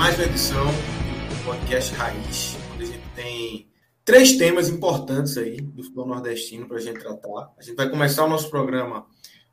[0.00, 3.68] Mais uma edição do podcast Raiz, onde a gente tem
[4.02, 7.52] três temas importantes aí do futebol nordestino para a gente tratar.
[7.58, 9.04] A gente vai começar o nosso programa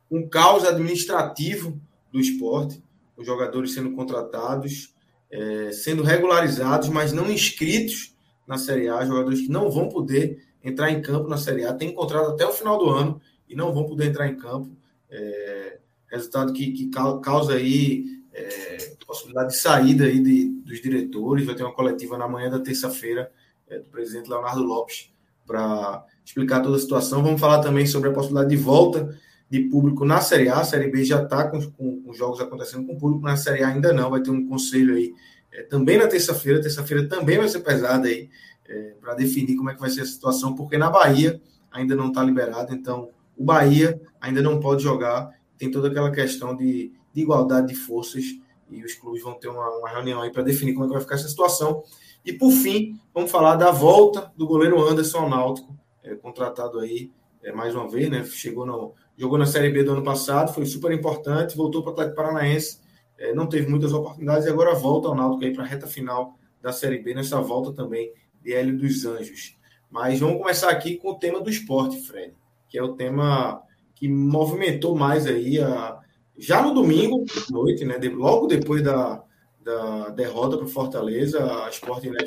[0.08, 1.78] com um caos administrativo
[2.10, 2.82] do esporte,
[3.14, 4.94] os jogadores sendo contratados,
[5.30, 10.90] é, sendo regularizados, mas não inscritos na Série A, jogadores que não vão poder entrar
[10.90, 13.84] em campo na Série A, têm contrato até o final do ano e não vão
[13.84, 14.74] poder entrar em campo.
[15.10, 15.78] É,
[16.10, 21.46] resultado que, que causa aí é, possibilidade de saída aí de, dos diretores.
[21.46, 23.32] Vai ter uma coletiva na manhã da terça-feira
[23.66, 25.10] é, do presidente Leonardo Lopes
[25.46, 27.22] para explicar toda a situação.
[27.22, 30.60] Vamos falar também sobre a possibilidade de volta de público na Série A.
[30.60, 33.68] A Série B já está com, com, com, jogos acontecendo com público, na Série A
[33.68, 34.10] ainda não.
[34.10, 35.14] Vai ter um conselho aí
[35.50, 36.60] é, também na terça-feira.
[36.60, 38.28] Terça-feira também vai ser pesada aí
[38.68, 41.40] é, para definir como é que vai ser a situação, porque na Bahia
[41.72, 42.74] ainda não está liberado.
[42.74, 45.30] Então, o Bahia ainda não pode jogar.
[45.56, 48.24] Tem toda aquela questão de de igualdade de forças
[48.70, 51.02] e os clubes vão ter uma, uma reunião aí para definir como é que vai
[51.02, 51.82] ficar essa situação.
[52.24, 57.10] E por fim, vamos falar da volta do goleiro Anderson ao Náutico, é, contratado aí
[57.42, 58.24] é, mais uma vez, né?
[58.24, 61.92] Chegou no, jogou na Série B do ano passado, foi super importante, voltou para o
[61.92, 62.80] Atlético Paranaense,
[63.16, 66.38] é, não teve muitas oportunidades e agora volta ao Náutico aí para a reta final
[66.60, 68.12] da Série B, nessa volta também
[68.42, 69.56] de Hélio dos Anjos.
[69.90, 72.34] Mas vamos começar aqui com o tema do esporte, Fred,
[72.68, 73.62] que é o tema
[73.94, 75.98] que movimentou mais aí a,
[76.38, 79.22] já no domingo, noite, né, logo depois da,
[79.60, 82.18] da derrota para Fortaleza, a Sport né,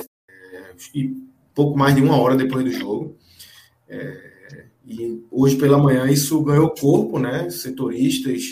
[0.94, 1.16] e
[1.54, 3.18] pouco mais de uma hora depois do jogo.
[3.88, 4.32] É,
[4.86, 7.50] e hoje pela manhã isso ganhou corpo, né?
[7.50, 8.44] Setoristas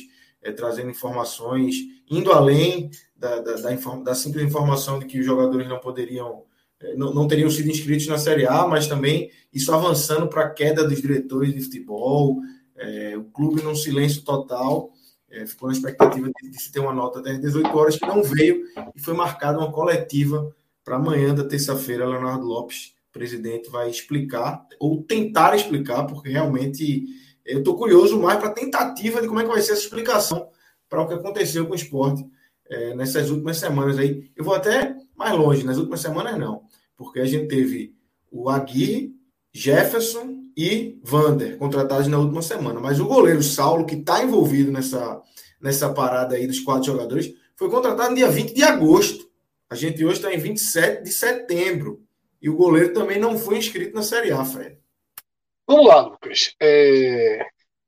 [0.41, 1.75] é, trazendo informações,
[2.09, 6.43] indo além da, da, da, da, simples informação de que os jogadores não poderiam,
[6.79, 10.49] é, não, não teriam sido inscritos na Série A, mas também isso avançando para a
[10.49, 12.37] queda dos diretores de futebol,
[12.75, 14.91] é, o clube num silêncio total.
[15.31, 18.23] É, ficou na expectativa de, de, se ter uma nota até 18 horas, que não
[18.23, 18.63] veio,
[18.95, 22.07] e foi marcada uma coletiva para amanhã da terça-feira.
[22.07, 27.05] Leonardo Lopes, presidente, vai explicar, ou tentar explicar, porque realmente
[27.45, 30.49] eu estou curioso mais para a tentativa de como é que vai ser essa explicação
[30.87, 32.25] para o que aconteceu com o esporte
[32.67, 34.31] é, nessas últimas semanas aí.
[34.35, 36.63] Eu vou até mais longe, nas últimas semanas não,
[36.95, 37.95] porque a gente teve
[38.31, 39.15] o Aguirre,
[39.51, 42.81] Jefferson e Vander, contratados na última semana.
[42.81, 45.21] Mas o goleiro Saulo, que está envolvido nessa,
[45.61, 49.31] nessa parada aí dos quatro jogadores, foi contratado no dia 20 de agosto.
[49.69, 52.03] A gente hoje está em 27 de setembro.
[52.41, 54.77] E o goleiro também não foi inscrito na Série A, Fred.
[55.65, 56.53] Vamos lá, Lucas.
[56.61, 57.45] É...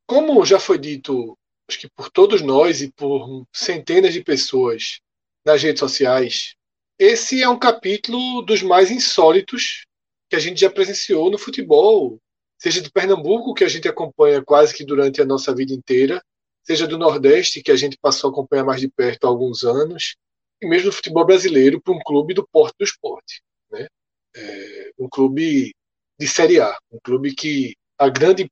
[0.07, 5.01] Como já foi dito, acho que por todos nós e por centenas de pessoas
[5.45, 6.55] nas redes sociais,
[6.97, 9.85] esse é um capítulo dos mais insólitos
[10.29, 12.17] que a gente já presenciou no futebol
[12.61, 16.23] seja de Pernambuco, que a gente acompanha quase que durante a nossa vida inteira,
[16.63, 20.15] seja do Nordeste, que a gente passou a acompanhar mais de perto há alguns anos,
[20.61, 23.41] e mesmo do futebol brasileiro para um clube do porte do esporte.
[23.71, 23.87] Né?
[24.35, 25.73] É um clube
[26.19, 28.47] de Série A, um clube que a grande,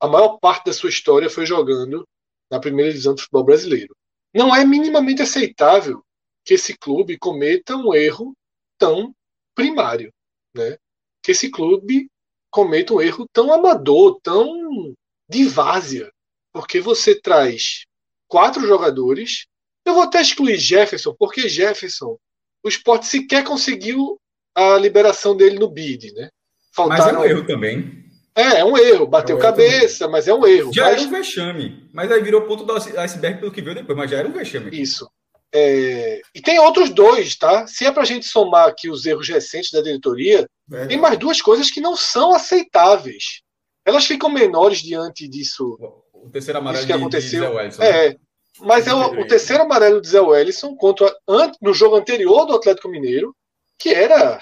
[0.00, 2.04] a maior parte da sua história foi jogando
[2.50, 3.94] na primeira divisão do futebol brasileiro.
[4.34, 6.04] Não é minimamente aceitável
[6.44, 8.34] que esse clube cometa um erro
[8.76, 9.14] tão
[9.54, 10.12] primário,
[10.52, 10.76] né?
[11.22, 12.08] Que esse clube
[12.50, 14.94] cometa um erro tão amador, tão
[15.28, 16.10] de várzea,
[16.52, 17.84] porque você traz
[18.26, 19.46] quatro jogadores.
[19.84, 22.16] Eu vou até excluir Jefferson, porque Jefferson,
[22.62, 24.18] o esporte sequer conseguiu
[24.54, 26.28] a liberação dele no bid, né?
[26.74, 27.04] Faltaram...
[27.04, 28.00] Mas é um erro também.
[28.34, 29.06] É, é um erro.
[29.06, 30.72] Bateu é um cabeça, mas é um erro.
[30.72, 30.98] Já mas...
[30.98, 31.88] era um vexame.
[31.92, 34.70] Mas aí virou ponto do iceberg pelo que veio depois, mas já era um vexame.
[34.70, 35.08] Isso.
[35.52, 36.20] É...
[36.34, 37.66] E tem outros dois, tá?
[37.66, 40.86] Se é para a gente somar aqui os erros recentes da diretoria, é.
[40.86, 43.42] tem mais duas coisas que não são aceitáveis.
[43.84, 45.78] Elas ficam menores diante disso.
[46.12, 47.40] O terceiro amarelo que aconteceu.
[47.40, 48.16] De Zé Wellison, é, né?
[48.60, 51.14] mas é o, o, terceiro amarelo de Zé Wellison contra,
[51.60, 53.34] no jogo anterior do Atlético Mineiro,
[53.78, 54.38] que era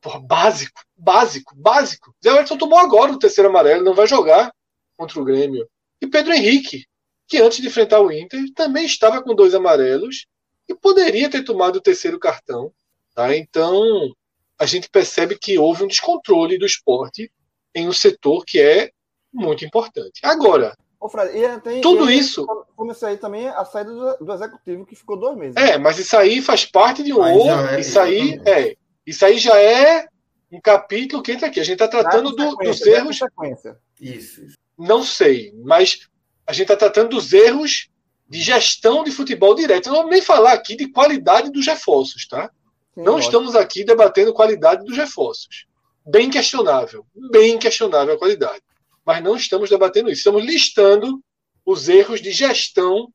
[0.00, 2.14] porra, básico, básico, básico.
[2.22, 4.52] Zé Wellison tomou agora o terceiro amarelo, não vai jogar
[4.96, 5.68] contra o Grêmio.
[6.00, 6.86] E Pedro Henrique,
[7.28, 10.26] que antes de enfrentar o Inter também estava com dois amarelos
[10.68, 12.72] e poderia ter tomado o terceiro cartão.
[13.14, 13.34] Tá?
[13.36, 14.12] Então,
[14.58, 17.30] a gente percebe que houve um descontrole do esporte
[17.74, 18.90] em um setor que é
[19.32, 20.20] muito importante.
[20.22, 22.46] Agora, Ô, Fred, e tem, tudo e isso.
[22.74, 25.56] Comecei aí também a saída do, do, executivo, que ficou dois meses.
[25.56, 27.74] É, mas isso aí faz parte de um outro.
[27.74, 28.76] é, isso aí é.
[29.06, 30.08] Isso aí já é
[30.50, 31.60] um capítulo que entra aqui.
[31.60, 33.18] A gente está tratando do- dos erros.
[33.18, 33.78] sequência.
[34.00, 34.56] Isso, isso.
[34.76, 36.08] Não sei, mas
[36.46, 37.88] a gente está tratando dos erros
[38.28, 39.86] de gestão de futebol direto.
[39.86, 42.50] Eu não vou nem falar aqui de qualidade dos reforços, tá?
[42.96, 43.30] Sim, Não lógico.
[43.30, 45.66] estamos aqui debatendo qualidade dos reforços.
[46.04, 47.04] Bem questionável.
[47.30, 48.62] Bem questionável a qualidade.
[49.04, 50.20] Mas não estamos debatendo isso.
[50.20, 51.20] Estamos listando
[51.64, 53.12] os erros de gestão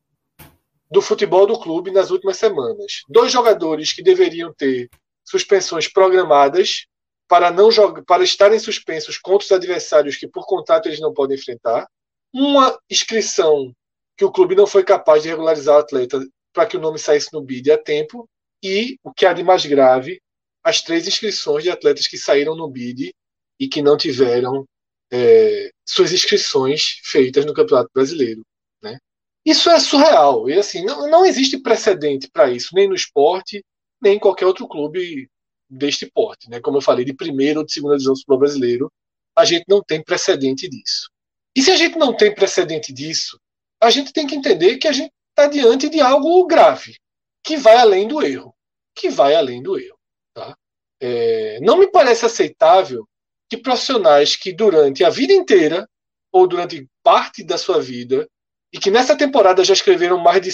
[0.90, 3.02] do futebol do clube nas últimas semanas.
[3.10, 4.90] Dois jogadores que deveriam ter
[5.24, 6.86] suspensões programadas
[7.28, 11.38] para não jogar, para estarem suspensos contra os adversários que por contrato eles não podem
[11.38, 11.88] enfrentar.
[12.34, 13.74] Uma inscrição
[14.18, 16.20] que o clube não foi capaz de regularizar o atleta
[16.54, 18.30] para que o nome saísse no bid a tempo
[18.64, 20.22] e o que há de mais grave,
[20.64, 23.14] as três inscrições de atletas que saíram no bid
[23.60, 24.66] e que não tiveram
[25.12, 28.42] é, suas inscrições feitas no Campeonato Brasileiro.
[28.82, 28.98] Né?
[29.46, 30.50] Isso é surreal.
[30.50, 33.64] E assim, não, não existe precedente para isso, nem no esporte,
[34.02, 35.28] nem em qualquer outro clube
[35.70, 36.50] deste porte.
[36.50, 36.60] Né?
[36.60, 38.92] Como eu falei, de primeira ou de segunda divisão do futebol brasileiro,
[39.36, 41.10] a gente não tem precedente disso.
[41.56, 43.40] E se a gente não tem precedente disso,
[43.82, 46.96] a gente tem que entender que a gente está diante de algo grave,
[47.44, 48.56] que vai além do erro.
[48.96, 49.98] Que vai além do erro.
[50.34, 50.56] Tá?
[51.00, 53.08] É, não me parece aceitável
[53.50, 55.88] que profissionais que durante a vida inteira,
[56.32, 58.28] ou durante parte da sua vida,
[58.72, 60.52] e que nessa temporada já escreveram mais de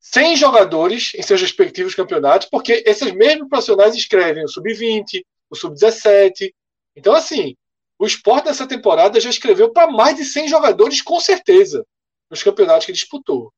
[0.00, 6.54] 100 jogadores em seus respectivos campeonatos, porque esses mesmos profissionais escrevem o sub-20, o sub-17.
[6.94, 7.54] Então, assim,
[7.98, 11.84] o esporte nessa temporada já escreveu para mais de 100 jogadores, com certeza,
[12.30, 13.52] nos campeonatos que disputou.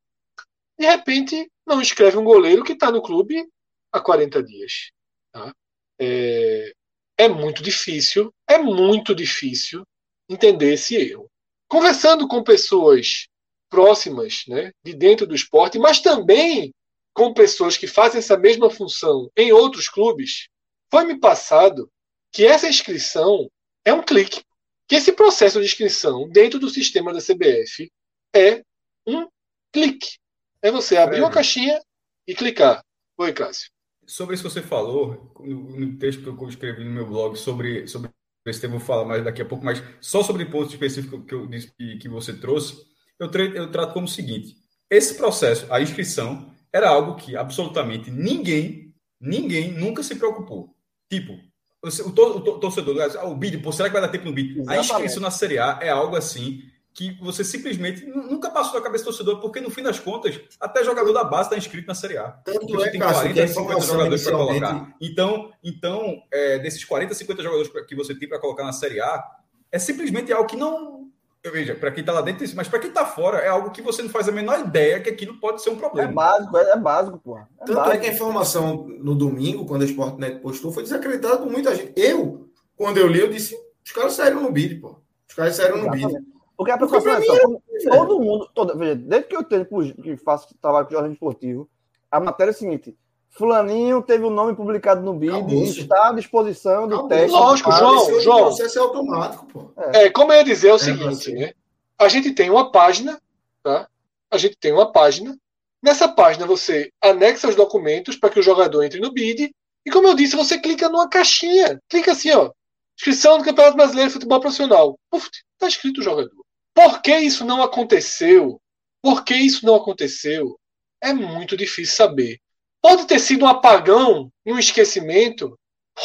[0.78, 3.46] De repente, não escreve um goleiro que está no clube
[3.92, 4.90] há 40 dias.
[5.32, 5.52] Tá?
[5.98, 6.72] É,
[7.18, 9.84] é muito difícil, é muito difícil
[10.28, 11.28] entender esse erro.
[11.68, 13.26] Conversando com pessoas
[13.68, 16.72] próximas, né, de dentro do esporte, mas também
[17.12, 20.48] com pessoas que fazem essa mesma função em outros clubes,
[20.90, 21.90] foi me passado
[22.32, 23.50] que essa inscrição
[23.84, 24.42] é um clique.
[24.86, 27.90] Que esse processo de inscrição dentro do sistema da CBF
[28.34, 28.62] é
[29.06, 29.28] um
[29.72, 30.18] clique.
[30.60, 31.80] É você abrir uma caixinha
[32.26, 32.82] e clicar.
[33.16, 33.70] Oi, Cássio.
[34.06, 38.10] Sobre isso que você falou, no, texto que eu escrevi no meu blog sobre, sobre
[38.46, 41.24] esse tema, eu vou falar mais daqui a pouco, mas só sobre o ponto específico
[41.24, 42.76] que eu disse que, você trouxe,
[43.20, 44.56] eu, tra eu trato como o seguinte:
[44.90, 50.74] esse processo, a inscrição, era algo que absolutamente ninguém, ninguém nunca se preocupou.
[51.10, 51.38] Tipo,
[51.82, 52.96] o, o, o torcedor,
[53.26, 54.62] o bid, pô, será que vai dar tempo no bid?
[54.66, 56.62] A inscrição na Série A é algo assim
[56.98, 60.82] que você simplesmente nunca passou na cabeça do torcedor, porque no fim das contas, até
[60.82, 62.24] jogador da base está inscrito na Série A.
[62.32, 64.96] Tanto é, tem Cássio, 40, que a 50 informação jogadores para colocar.
[65.00, 69.24] Então, então é, desses 40, 50 jogadores que você tem para colocar na Série A,
[69.70, 71.06] é simplesmente algo que não.
[71.40, 73.80] Eu veja, para quem está lá dentro, mas para quem está fora, é algo que
[73.80, 76.12] você não faz a menor ideia que aquilo pode ser um É problema.
[76.12, 77.38] básico, é, é básico, pô.
[77.38, 77.94] É Tanto básico.
[77.94, 81.92] é que a informação no domingo, quando a Sportnet postou, foi desacreditada por muita gente.
[81.94, 85.00] Eu, quando eu li, eu disse: os caras saíram no bid, pô.
[85.28, 86.12] Os caras saíram no bid.
[86.58, 90.48] Porque a preocupação é só, todo mundo, todo, veja, desde que eu tenho, que faço
[90.60, 91.70] trabalho com jornalismo esportivo,
[92.10, 92.96] a matéria é a seguinte:
[93.30, 97.38] Fulaninho teve o nome publicado no BID e está à disposição do técnico.
[97.38, 98.38] Lógico, João, Esse João.
[98.46, 99.70] processo é automático, pô.
[99.76, 101.52] É, como eu ia dizer é o É, seguinte, né?
[101.96, 103.20] A gente tem uma página,
[103.62, 103.88] tá?
[104.28, 105.38] A gente tem uma página.
[105.80, 109.52] Nessa página você anexa os documentos para que o jogador entre no BID.
[109.86, 111.80] E como eu disse, você clica numa caixinha.
[111.88, 112.50] Clica assim, ó.
[112.98, 114.98] Inscrição do Campeonato Brasileiro de Futebol Profissional.
[115.08, 116.32] Puf, tá escrito o jogador.
[116.78, 118.60] Por que isso não aconteceu?
[119.02, 120.56] Por que isso não aconteceu?
[121.02, 122.38] É muito difícil saber.
[122.80, 125.58] Pode ter sido um apagão e um esquecimento?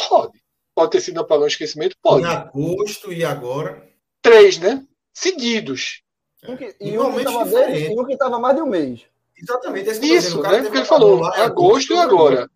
[0.08, 0.42] Pode.
[0.74, 1.94] Pode ter sido um apagão e um esquecimento?
[2.02, 2.24] Pode.
[2.24, 3.88] Em agosto e agora.
[4.20, 4.84] Três, né?
[5.12, 6.02] Seguidos.
[6.42, 9.02] Um que- E um que estava e um que estava mais de um mês.
[9.36, 9.90] Exatamente.
[9.90, 10.62] esse Isso, dizendo, o cara né?
[10.64, 12.50] Porque ele um falou, lá em agosto e agora.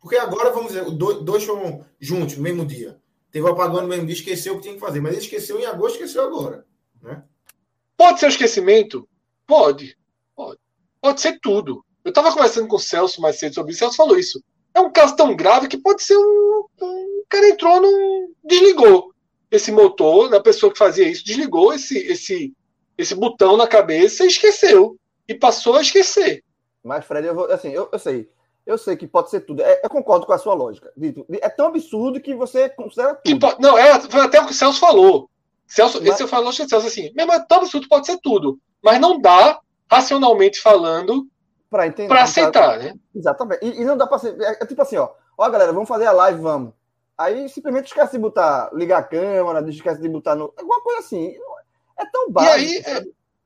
[0.00, 2.98] Porque agora, vamos dizer, dois, foram juntos no mesmo dia.
[3.30, 5.00] Teve o apagão no mesmo dia, esqueceu o que tinha que fazer.
[5.02, 6.64] Mas ele esqueceu em agosto, esqueceu agora.
[8.02, 9.08] Pode ser um esquecimento?
[9.46, 9.96] Pode.
[10.34, 10.58] Pode.
[11.00, 11.84] Pode ser tudo.
[12.04, 14.42] Eu estava conversando com o Celso mais cedo sobre isso, o Celso falou isso.
[14.74, 16.64] É um caso tão grave que pode ser um.
[16.80, 18.32] um o cara entrou num.
[18.42, 19.12] desligou
[19.52, 22.52] esse motor da pessoa que fazia isso, desligou esse, esse,
[22.98, 24.96] esse botão na cabeça e esqueceu.
[25.28, 26.42] E passou a esquecer.
[26.82, 28.28] Mas, Fred, eu vou, assim, eu, eu sei.
[28.66, 29.62] Eu sei que pode ser tudo.
[29.62, 30.92] É, eu concordo com a sua lógica.
[30.96, 33.54] Dito, é tão absurdo que você considera Que tudo.
[33.54, 35.30] po- não, é, foi até o que o Celso falou.
[35.66, 38.58] Celso, Mas- Esse eu falo, Celso, assim, mesmo é tão absurdo, pode ser tudo.
[38.82, 41.26] Mas não dá racionalmente falando,
[41.70, 42.08] Pra entender.
[42.08, 42.94] para aceitar, né?
[43.14, 43.64] Exatamente.
[43.64, 44.38] E, e não dá pra ser.
[44.40, 45.10] É, é tipo assim, ó.
[45.38, 46.74] Ó, galera, vamos fazer a live, vamos.
[47.16, 50.52] Aí simplesmente esquece de botar, ligar a câmera, esquece de botar no.
[50.56, 51.34] Alguma coisa assim.
[51.98, 52.54] É tão E básico.
[52.54, 53.04] aí, é?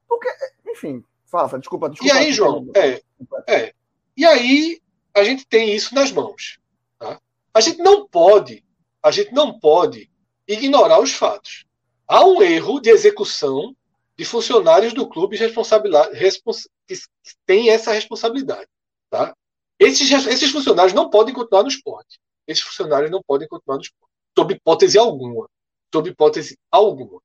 [0.09, 0.29] Porque,
[0.69, 2.15] enfim, fala, fala, desculpa, e desculpa.
[2.15, 3.01] aí, João, é,
[3.49, 3.73] é.
[4.17, 4.81] E aí
[5.15, 6.59] a gente tem isso nas mãos.
[6.99, 7.21] tá?
[7.53, 8.65] A gente não pode,
[9.03, 10.11] a gente não pode
[10.49, 11.66] ignorar os fatos.
[12.09, 13.75] Há um erro de execução
[14.17, 16.97] de funcionários do clube respons, que
[17.45, 18.69] têm essa responsabilidade.
[19.11, 19.35] Tá?
[19.79, 22.19] Esses, esses funcionários não podem continuar no esporte.
[22.47, 24.13] Esses funcionários não podem continuar no esporte.
[24.39, 25.49] Sob hipótese alguma.
[25.93, 27.21] Sob hipótese alguma.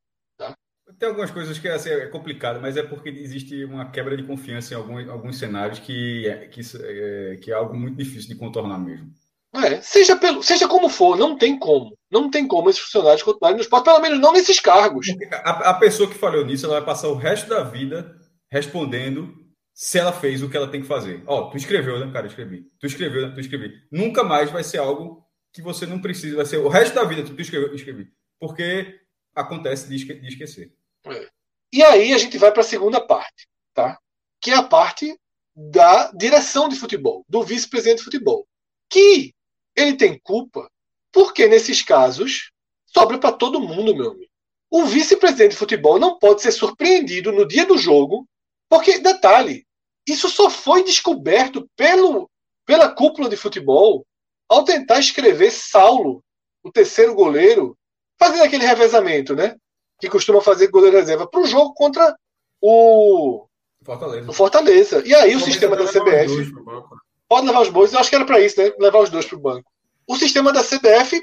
[1.00, 4.74] Tem algumas coisas que assim, é complicado, mas é porque existe uma quebra de confiança
[4.74, 8.78] em alguns, alguns cenários que é, que, é, que é algo muito difícil de contornar
[8.78, 9.12] mesmo.
[9.53, 11.98] É, seja, pelo, seja como for, não tem como.
[12.10, 15.08] Não tem como esses funcionários continuarem no esporte, pelo menos não nesses cargos.
[15.43, 18.15] A, a pessoa que falhou nisso, ela vai passar o resto da vida
[18.50, 19.34] respondendo
[19.74, 21.24] se ela fez o que ela tem que fazer.
[21.27, 22.27] Ó, tu escreveu, né, cara?
[22.27, 22.65] Escrevi.
[22.79, 23.34] Tu escreveu, né?
[23.34, 23.74] Tu escrevi.
[23.91, 27.24] Nunca mais vai ser algo que você não precisa, vai ser o resto da vida
[27.24, 28.08] tu, tu escreveu, eu escrevi.
[28.39, 29.00] Porque
[29.36, 30.74] acontece de, esque de esquecer.
[31.05, 31.27] É.
[31.74, 33.98] E aí a gente vai para a segunda parte, tá?
[34.41, 35.17] Que é a parte
[35.55, 38.48] da direção de futebol, do vice-presidente de futebol,
[38.89, 39.34] que
[39.75, 40.70] ele tem culpa
[41.12, 42.51] porque nesses casos
[42.86, 44.32] sobra para todo mundo, meu amigo.
[44.70, 48.25] O vice-presidente de futebol não pode ser surpreendido no dia do jogo,
[48.70, 49.66] porque detalhe,
[50.08, 52.30] isso só foi descoberto pelo
[52.66, 54.06] pela cúpula de futebol
[54.48, 56.24] ao tentar escrever Saulo,
[56.63, 57.78] o terceiro goleiro,
[58.18, 59.56] fazendo aquele revezamento, né?
[60.01, 62.18] que costuma fazer goleiro reserva para o jogo contra
[62.60, 63.46] o
[63.86, 64.30] Fortaleza.
[64.30, 65.04] o Fortaleza.
[65.06, 66.51] E aí o sistema da CBF
[67.32, 68.74] pode levar os dois, eu acho que era para isso, né?
[68.78, 69.72] Levar os dois para o banco.
[70.06, 71.18] O sistema da CBF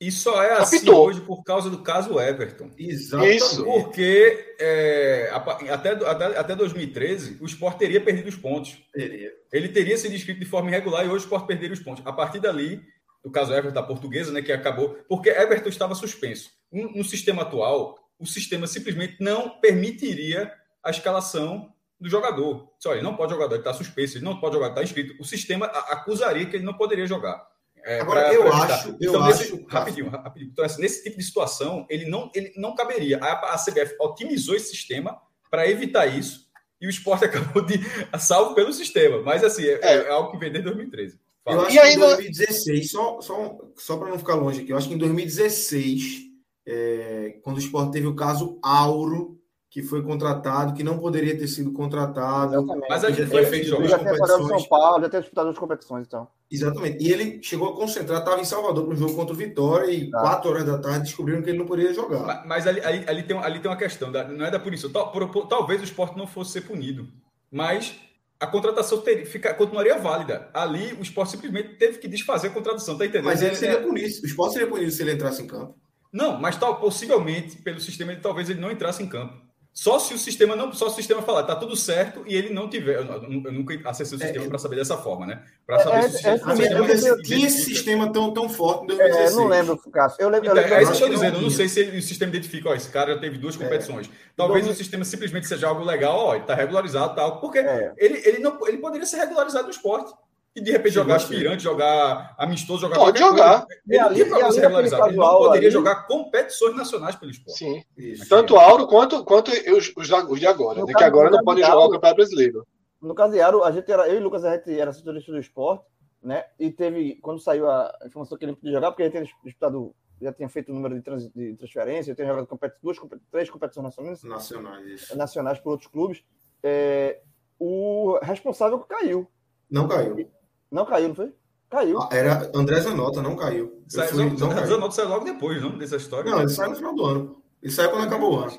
[0.00, 1.06] e só é assim Apitou.
[1.06, 2.68] hoje por causa do caso Everton.
[2.76, 3.36] Exatamente.
[3.36, 3.64] Isso.
[3.64, 5.30] Porque é,
[5.70, 8.76] até, até, até 2013 o Sport teria perdido os pontos.
[8.92, 9.30] Teria.
[9.52, 12.04] Ele teria sido inscrito de forma irregular e hoje o Sport perderia os pontos.
[12.04, 12.82] A partir dali,
[13.22, 16.50] o caso Everton da portuguesa, né, que acabou, porque Everton estava suspenso.
[16.72, 20.52] No, no sistema atual, o sistema simplesmente não permitiria
[20.82, 21.71] a escalação
[22.02, 22.68] do jogador.
[22.78, 25.14] Só ele não pode jogar, ele está suspenso, ele não pode jogar, está inscrito.
[25.20, 27.46] O sistema acusaria que ele não poderia jogar.
[27.84, 30.50] É, Agora, pra, eu pra acho, eu então, acho, nesse, rapidinho, rapidinho.
[30.52, 33.18] Então, assim, nesse tipo de situação, ele não, ele não caberia.
[33.18, 36.46] A, a CBF otimizou esse sistema para evitar isso
[36.80, 37.80] e o esporte acabou de
[38.18, 39.22] salvo pelo sistema.
[39.22, 39.94] Mas assim, é, é.
[39.94, 41.18] é algo que vem desde 2013.
[41.44, 41.56] Fala.
[41.56, 44.76] Eu acho e que em 2016, só, só, só para não ficar longe aqui, eu
[44.76, 46.32] acho que em 2016
[46.66, 49.41] é, quando o Sport teve o caso Auro,
[49.72, 52.52] que foi contratado, que não poderia ter sido contratado.
[52.52, 52.88] Exatamente.
[52.90, 53.88] Mas a gente foi feito jogar.
[53.88, 56.28] Já tinha parado São Paulo, já tinha disputado as competições, então.
[56.50, 57.02] Exatamente.
[57.02, 60.10] E ele chegou a concentrar, estava em Salvador para um jogo contra o Vitória e
[60.10, 60.20] tá.
[60.20, 62.20] quatro horas da tarde descobriram que ele não poderia jogar.
[62.20, 64.92] Mas, mas ali, ali, ali, tem, ali tem uma questão, da, não é da punição.
[64.92, 67.08] Tal, por, por, talvez o esporte não fosse ser punido,
[67.50, 67.96] mas
[68.38, 70.50] a contratação teria, fica, continuaria válida.
[70.52, 73.24] Ali o esporte simplesmente teve que desfazer a contratação, tá entendendo?
[73.24, 74.06] Mas ele é, seria punido.
[74.22, 75.74] O esporte seria punido se ele entrasse em campo.
[76.12, 79.41] Não, mas tal, possivelmente, pelo sistema, ele, talvez ele não entrasse em campo.
[79.74, 82.52] Só se o sistema não, só se o sistema falar, tá tudo certo e ele
[82.52, 82.96] não tiver.
[82.96, 85.42] Eu, eu, eu nunca acessei o sistema é, para saber dessa forma, né?
[85.66, 86.52] Para saber é, se o sistema.
[86.52, 89.32] É, é, sistema tinha esse sistema tão, tão forte em 2016.
[89.32, 90.20] É, não lembro, Cássio.
[90.20, 90.46] Eu lembro.
[90.50, 91.36] Então, eu lembro é isso que eu estou dizendo.
[91.38, 94.10] Eu não sei se ele, o sistema identifica, ó, esse cara já teve duas competições.
[94.36, 97.58] Talvez o sistema simplesmente seja algo legal, ó, ele está regularizado tal, porque
[97.96, 100.12] ele, ele, não, ele poderia ser regularizado no esporte.
[100.54, 103.66] E de repente jogar aspirante, jogar amistoso, jogar Pode jogar.
[103.88, 105.08] Ele, ele, ele, ele, regularizado.
[105.08, 105.70] ele não poderia ali...
[105.70, 107.58] jogar competições nacionais pelo esporte.
[107.58, 107.82] Sim.
[107.96, 108.28] Isso.
[108.28, 110.84] Tanto Auro quanto, quanto os, os de agora.
[110.84, 110.92] né?
[110.92, 112.66] Que agora não podem jogar o Campeonato Brasileiro.
[113.00, 115.32] No caso de Auro, a gente era, eu e o Lucas, a gente era setorista
[115.32, 115.84] do esporte,
[116.22, 116.44] né?
[116.58, 120.32] E teve, quando saiu a informação que ele podia jogar, porque gente tinha disputado, já
[120.32, 122.98] tinha feito o número de, trans, de transferência, eu tinha jogado competi duas,
[123.30, 124.22] três competições nacionais.
[124.22, 125.14] Nacionais.
[125.16, 126.22] Nacionais por outros clubes.
[126.62, 127.22] É,
[127.58, 129.26] o responsável caiu.
[129.68, 130.30] Não caiu.
[130.72, 131.32] Não caiu, não foi?
[131.68, 132.00] Caiu.
[132.00, 133.82] Ah, era André Zanota, não caiu.
[133.86, 134.90] Sai, fui, não caiu.
[134.90, 135.76] Saiu logo depois, não?
[135.76, 136.30] Dessa história.
[136.30, 137.42] Não, ele saiu no final do ano.
[137.62, 138.52] Ele saiu quando acabou o ano.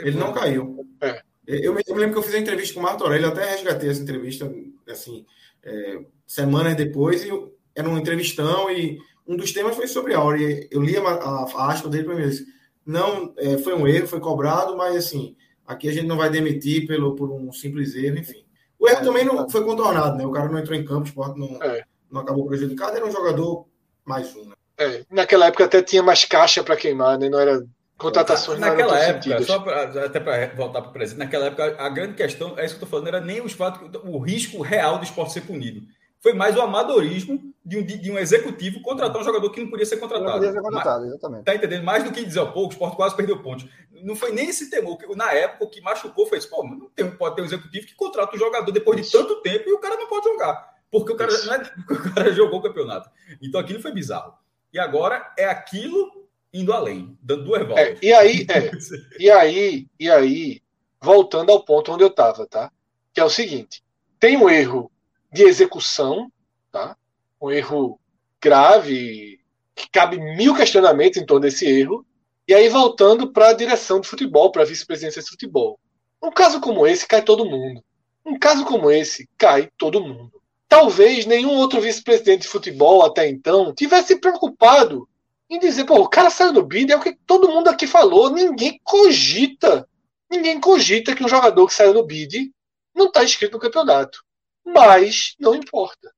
[0.00, 0.84] Ele não caiu.
[1.00, 1.22] É.
[1.46, 4.02] Eu, eu, lembro que eu fiz a entrevista com o Marco Aurélio, até resgatei essa
[4.02, 4.52] entrevista,
[4.88, 5.24] assim,
[5.62, 10.18] é, semanas depois, e eu, era um entrevistão, e um dos temas foi sobre a
[10.18, 10.38] Aura.
[10.70, 12.46] Eu li a, a, a aspa dele para mim disse,
[12.84, 16.86] não, é, foi um erro, foi cobrado, mas assim, aqui a gente não vai demitir
[16.86, 18.44] pelo, por um simples erro, enfim.
[18.86, 20.24] O erro é, também não foi contornado, né?
[20.24, 21.82] O cara não entrou em campo, o esporte não, é.
[22.10, 23.66] não acabou prejudicado, era um jogador
[24.04, 24.44] mais um.
[24.44, 24.54] Né?
[24.78, 27.28] É, naquela época até tinha mais caixa para queimar, né?
[27.28, 27.66] Não era
[27.98, 32.14] contratações naquela época, só pra, até para voltar para o presente, naquela época a grande
[32.14, 35.04] questão, é isso que eu estou falando, era nem os fatos, o risco real do
[35.04, 35.80] esporte ser punido.
[36.20, 39.86] Foi mais o amadorismo de um, de um executivo contratar um jogador que não podia
[39.86, 40.30] ser contratado.
[40.30, 41.44] Não podia ser contratado, Mas, exatamente.
[41.44, 41.84] Tá entendendo?
[41.84, 43.66] Mais do que dizer, ó, pô, o Sport quase perdeu pontos.
[44.02, 44.96] Não foi nem esse temor.
[44.96, 46.48] Que, na época, o que machucou foi isso.
[46.48, 49.68] Pô, não tem, pode ter um executivo que contrata um jogador depois de tanto tempo
[49.68, 50.76] e o cara não pode jogar.
[50.90, 53.10] Porque o cara, é, o cara jogou o campeonato.
[53.42, 54.34] Então aquilo foi bizarro.
[54.72, 57.84] E agora é aquilo indo além, dando duas voltas.
[57.84, 58.70] É, e aí, é,
[59.18, 60.62] e aí, e aí,
[61.00, 62.70] voltando ao ponto onde eu estava, tá?
[63.12, 63.82] Que é o seguinte:
[64.18, 64.90] tem um erro
[65.36, 66.32] de execução,
[66.72, 66.96] tá?
[67.40, 68.00] Um erro
[68.40, 69.38] grave,
[69.74, 72.04] que cabe mil questionamentos em torno desse erro.
[72.48, 75.78] E aí, voltando para a direção de futebol, para a vice-presidência de futebol.
[76.22, 77.84] Um caso como esse cai todo mundo.
[78.24, 80.32] Um caso como esse cai todo mundo.
[80.68, 85.08] Talvez nenhum outro vice-presidente de futebol até então tivesse preocupado
[85.48, 88.30] em dizer, pô, o cara saiu do bid, é o que todo mundo aqui falou.
[88.30, 89.88] Ninguém cogita,
[90.30, 92.50] ninguém cogita que um jogador que saiu do bid
[92.94, 94.25] não está inscrito no campeonato.
[94.66, 96.12] Mas não importa.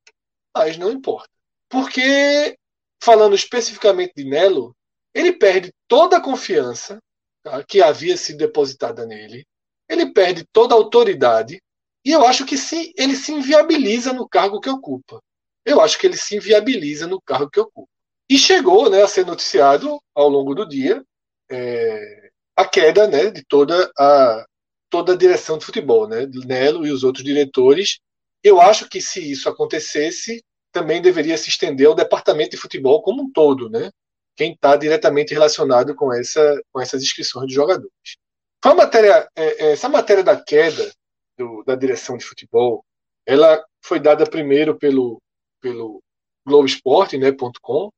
[0.56, 1.28] Mas não importa.
[1.68, 2.56] Porque,
[3.02, 4.74] falando especificamente de Melo,
[5.14, 6.98] ele perde toda a confiança
[7.42, 9.46] tá, que havia sido depositada nele.
[9.88, 11.60] Ele perde toda a autoridade.
[12.04, 15.20] E eu acho que se, ele se inviabiliza no cargo que ocupa.
[15.64, 17.90] Eu acho que ele se inviabiliza no cargo que ocupa.
[18.30, 21.04] E chegou né, a ser noticiado ao longo do dia
[21.50, 24.46] é, a queda né, de toda a,
[24.88, 26.26] toda a direção de futebol, né?
[26.46, 28.00] Nelo e os outros diretores
[28.42, 30.42] eu acho que se isso acontecesse,
[30.72, 33.90] também deveria se estender ao departamento de futebol como um todo, né?
[34.36, 38.16] Quem está diretamente relacionado com, essa, com essas inscrições de jogadores.
[38.62, 40.92] Foi matéria, é, é, essa matéria da queda
[41.36, 42.84] do, da direção de futebol,
[43.26, 45.20] ela foi dada primeiro pelo,
[45.60, 46.00] pelo
[46.46, 47.84] Globoesporte.com.
[47.84, 47.90] Né,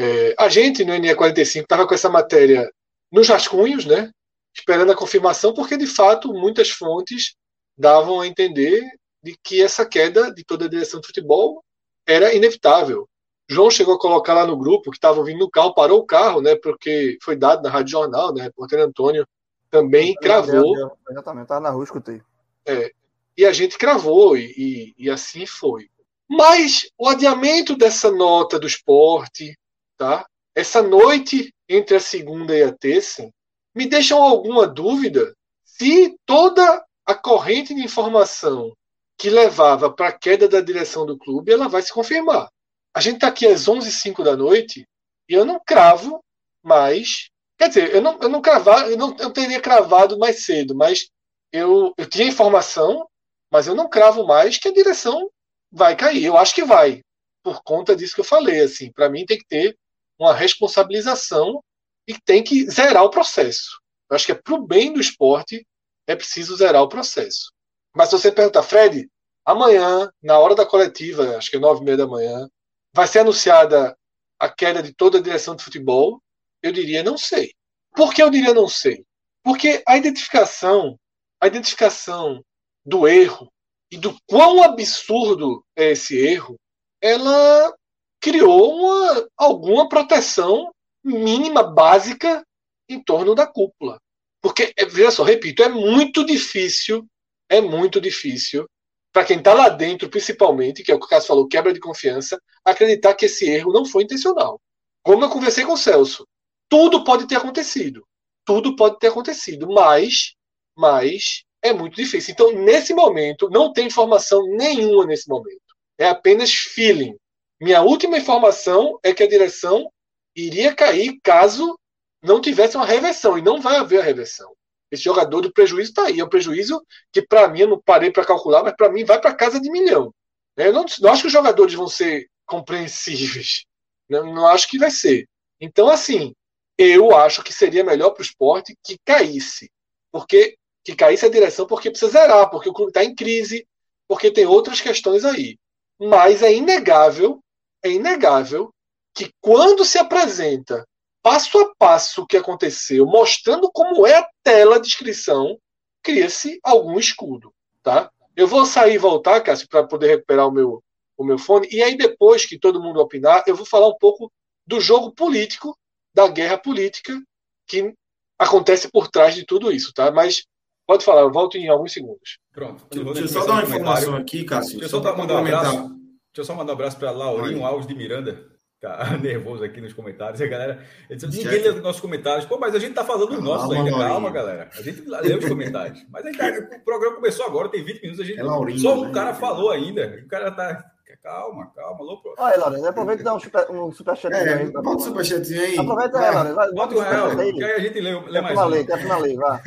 [0.00, 2.70] é, a gente no NE45 estava com essa matéria
[3.10, 4.10] nos rascunhos, né?
[4.56, 7.34] Esperando a confirmação, porque de fato muitas fontes
[7.76, 8.82] davam a entender
[9.22, 11.62] de que essa queda de toda a direção de futebol
[12.06, 13.08] era inevitável.
[13.50, 16.40] João chegou a colocar lá no grupo que estava vindo no carro, parou o carro,
[16.40, 16.54] né?
[16.54, 18.42] Porque foi dado na Rádio Jornal, né?
[18.42, 19.26] O repórter Antônio
[19.70, 20.74] também cravou.
[21.10, 22.20] Exatamente, estava na rua, escutei.
[22.66, 22.92] É,
[23.36, 25.88] e a gente cravou, e, e, e, assim foi.
[26.28, 29.58] Mas o adiamento dessa nota do esporte,
[29.96, 30.26] tá?
[30.54, 33.30] Essa noite entre a segunda e a terça,
[33.74, 38.72] me deixam alguma dúvida se toda a corrente de informação
[39.18, 42.48] que levava para a queda da direção do clube, ela vai se confirmar.
[42.94, 44.86] A gente está aqui às 11h05 da noite
[45.28, 46.22] e eu não cravo
[46.62, 47.28] mais.
[47.58, 51.08] Quer dizer, eu não, eu não cravar, eu não eu teria cravado mais cedo, mas
[51.52, 53.08] eu, eu tinha informação,
[53.50, 55.28] mas eu não cravo mais que a direção
[55.70, 56.24] vai cair.
[56.24, 57.02] Eu acho que vai,
[57.42, 58.60] por conta disso que eu falei.
[58.60, 59.76] Assim, para mim tem que ter
[60.18, 61.62] uma responsabilização
[62.06, 63.80] e tem que zerar o processo.
[64.08, 65.66] Eu acho que é para o bem do esporte
[66.06, 67.52] é preciso zerar o processo.
[67.98, 69.10] Mas se você perguntar, Fred,
[69.44, 72.48] amanhã, na hora da coletiva, acho que é nove e meia da manhã,
[72.94, 73.98] vai ser anunciada
[74.38, 76.22] a queda de toda a direção de futebol?
[76.62, 77.52] Eu diria, não sei.
[77.96, 79.04] Por que eu diria não sei?
[79.42, 80.96] Porque a identificação,
[81.40, 82.40] a identificação
[82.86, 83.52] do erro
[83.90, 86.54] e do quão absurdo é esse erro,
[87.02, 87.74] ela
[88.20, 92.44] criou uma, alguma proteção mínima, básica,
[92.88, 93.98] em torno da cúpula.
[94.40, 97.04] Porque, veja só, repito, é muito difícil
[97.48, 98.68] é muito difícil
[99.12, 101.80] para quem está lá dentro, principalmente, que é o que o Cássio falou, quebra de
[101.80, 104.60] confiança, acreditar que esse erro não foi intencional.
[105.02, 106.26] Como eu conversei com o Celso,
[106.68, 108.06] tudo pode ter acontecido.
[108.44, 110.34] Tudo pode ter acontecido, mas,
[110.76, 112.32] mas é muito difícil.
[112.32, 115.74] Então, nesse momento, não tem informação nenhuma nesse momento.
[115.98, 117.16] É apenas feeling.
[117.60, 119.90] Minha última informação é que a direção
[120.36, 121.76] iria cair caso
[122.22, 124.52] não tivesse uma reversão, e não vai haver a reversão.
[124.90, 126.20] Esse jogador do prejuízo está aí.
[126.20, 129.20] É um prejuízo que, para mim, eu não parei para calcular, mas para mim vai
[129.20, 130.12] para casa de milhão.
[130.56, 133.64] Eu não, não, acho que os jogadores vão ser compreensíveis.
[134.10, 135.28] Não, não acho que vai ser.
[135.60, 136.34] Então, assim,
[136.78, 139.70] eu acho que seria melhor para o esporte que caísse.
[140.10, 143.68] Porque que caísse a direção porque precisa zerar, porque o clube está em crise,
[144.08, 145.58] porque tem outras questões aí.
[146.00, 147.44] Mas é inegável,
[147.84, 148.72] é inegável
[149.14, 150.86] que quando se apresenta
[151.28, 155.58] passo a passo o que aconteceu, mostrando como é a tela de inscrição,
[156.02, 158.10] cria-se algum escudo, tá?
[158.34, 160.82] Eu vou sair e voltar, Cássio, para poder recuperar o meu,
[161.18, 164.32] o meu fone, e aí depois que todo mundo opinar, eu vou falar um pouco
[164.66, 165.76] do jogo político,
[166.14, 167.20] da guerra política
[167.66, 167.92] que
[168.38, 170.10] acontece por trás de tudo isso, tá?
[170.10, 170.46] Mas
[170.86, 172.38] pode falar, eu volto em alguns segundos.
[172.52, 172.86] Pronto.
[172.88, 174.80] Deixa eu só dar uma informação aqui, Cássio.
[174.80, 175.88] Deixa eu só, mandar um abraço.
[175.88, 179.92] Deixa eu só mandar um abraço para Laurinho Alves de Miranda Tá nervoso aqui nos
[179.92, 180.40] comentários.
[180.40, 180.80] A galera.
[181.10, 182.44] Ninguém lê os nossos comentários.
[182.46, 183.90] Pô, mas a gente tá falando dos nossos ainda.
[183.90, 184.70] Calma, galera.
[184.76, 186.04] A gente lê os comentários.
[186.10, 188.20] Mas ainda, o programa começou agora, tem 20 minutos.
[188.20, 189.12] A gente, é Laurinho, só um né?
[189.12, 190.20] cara falou ainda.
[190.24, 190.84] O cara tá.
[191.20, 192.32] Calma, calma, louco.
[192.38, 194.70] Olha, Lourenço, aproveita e dá um, super, um superchat É, aí.
[194.70, 195.76] bota o superchat aí.
[195.76, 196.54] Aproveita aí, Lourenço.
[196.54, 197.70] vai- Bota Bota o o real, superchat que aí.
[197.72, 198.68] aí a gente lê, lê Quer mais na um.
[198.68, 198.86] lei,
[199.22, 199.60] lei, vá.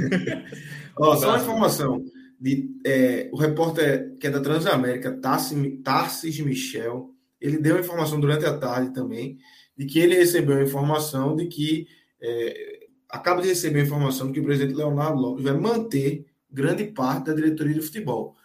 [0.98, 2.04] Ó, só uma informação.
[2.40, 7.11] De, é, o repórter que é da Transamérica, Tarsi- Tarsis Michel,
[7.42, 9.38] ele deu uma informação durante a tarde também,
[9.78, 11.88] de que ele recebeu a informação de que
[12.22, 16.84] é, acaba de receber a informação de que o presidente Leonardo Lopes vai manter grande
[16.86, 18.36] parte da diretoria de futebol.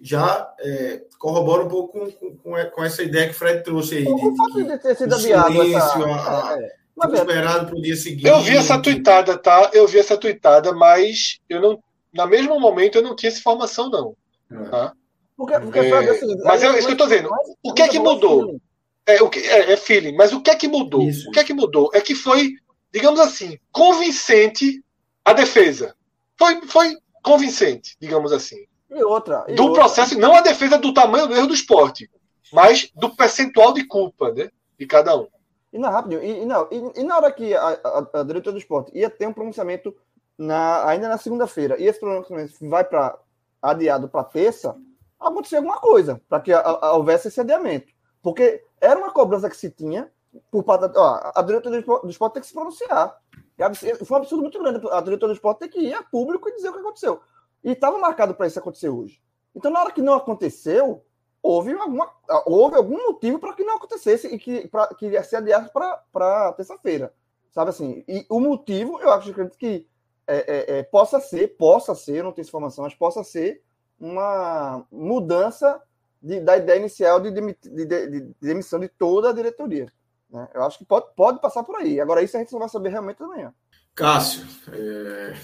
[0.00, 3.96] Já é, corrobora um pouco com, com- com, com essa ideia que o Fred trouxe
[3.96, 4.06] aí.
[4.06, 6.04] O De, fato de de ter sido o adiado silêncio, essa.
[6.06, 8.26] a- a- é, foi é, esperado para o dia seguinte.
[8.26, 9.70] Eu vi essa tweetada, tá?
[9.72, 11.82] Eu vi essa tweetada, mas eu não.
[12.12, 14.16] Na mesmo momento eu não tinha essa informação, não.
[14.50, 14.92] É.
[15.38, 17.30] porque, porque É, seguinte, mas é isso que eu dizendo.
[17.30, 18.60] mas- O que é que mudou?
[19.06, 20.14] É, o que, é, é feeling.
[20.16, 21.00] Mas o que é que mudou?
[21.02, 21.28] Isso.
[21.28, 21.90] O que é que mudou?
[21.94, 22.50] É que foi,
[22.92, 24.84] digamos assim, convincente
[25.24, 25.94] a defesa.
[26.36, 28.66] Foi, foi convincente, digamos assim.
[28.90, 29.44] E outra.
[29.48, 29.82] e Do outra.
[29.84, 32.10] processo, não a defesa do tamanho do erro do esporte,
[32.52, 34.48] mas do percentual de culpa, né?
[34.78, 35.28] De cada um.
[35.72, 36.22] E não, rapidinho.
[36.22, 39.08] E, e não, e, e na hora que a, a, a diretora do esporte ia
[39.10, 39.94] ter um pronunciamento
[40.38, 43.18] na, ainda na segunda-feira, e esse pronunciamento vai para
[43.60, 44.74] adiado para terça,
[45.20, 47.92] aconteceu alguma coisa para que a, a- houvesse esse adiamento.
[48.22, 50.10] Porque era uma cobrança que se tinha
[50.50, 50.96] por parte.
[50.96, 53.18] Ó, a diretora do esporte, tem que se pronunciar.
[53.58, 54.86] É Foi um absurdo muito grande.
[54.90, 57.20] A diretora do esporte tem que ir a público e dizer o que aconteceu.
[57.64, 59.20] E estava marcado para isso acontecer hoje.
[59.54, 61.04] Então, na hora que não aconteceu,
[61.42, 62.08] houve, alguma,
[62.46, 66.52] houve algum motivo para que não acontecesse e que, pra, que ia ser adiado para
[66.52, 67.12] terça-feira.
[67.50, 68.04] Sabe assim?
[68.06, 69.86] E o motivo, eu acho acredito que
[70.26, 73.62] é, é, é, possa ser, possa ser, eu não tenho informação, mas possa ser
[73.98, 75.80] uma mudança
[76.22, 77.56] de- da ideia inicial de, de-
[77.86, 79.86] de demissão de toda a diretoria.
[80.30, 80.48] né?
[80.54, 82.00] Eu acho que pode, pode passar por aí.
[82.00, 83.52] Agora, isso a gente só vai saber realmente amanhã.
[83.94, 85.34] Cássio, é,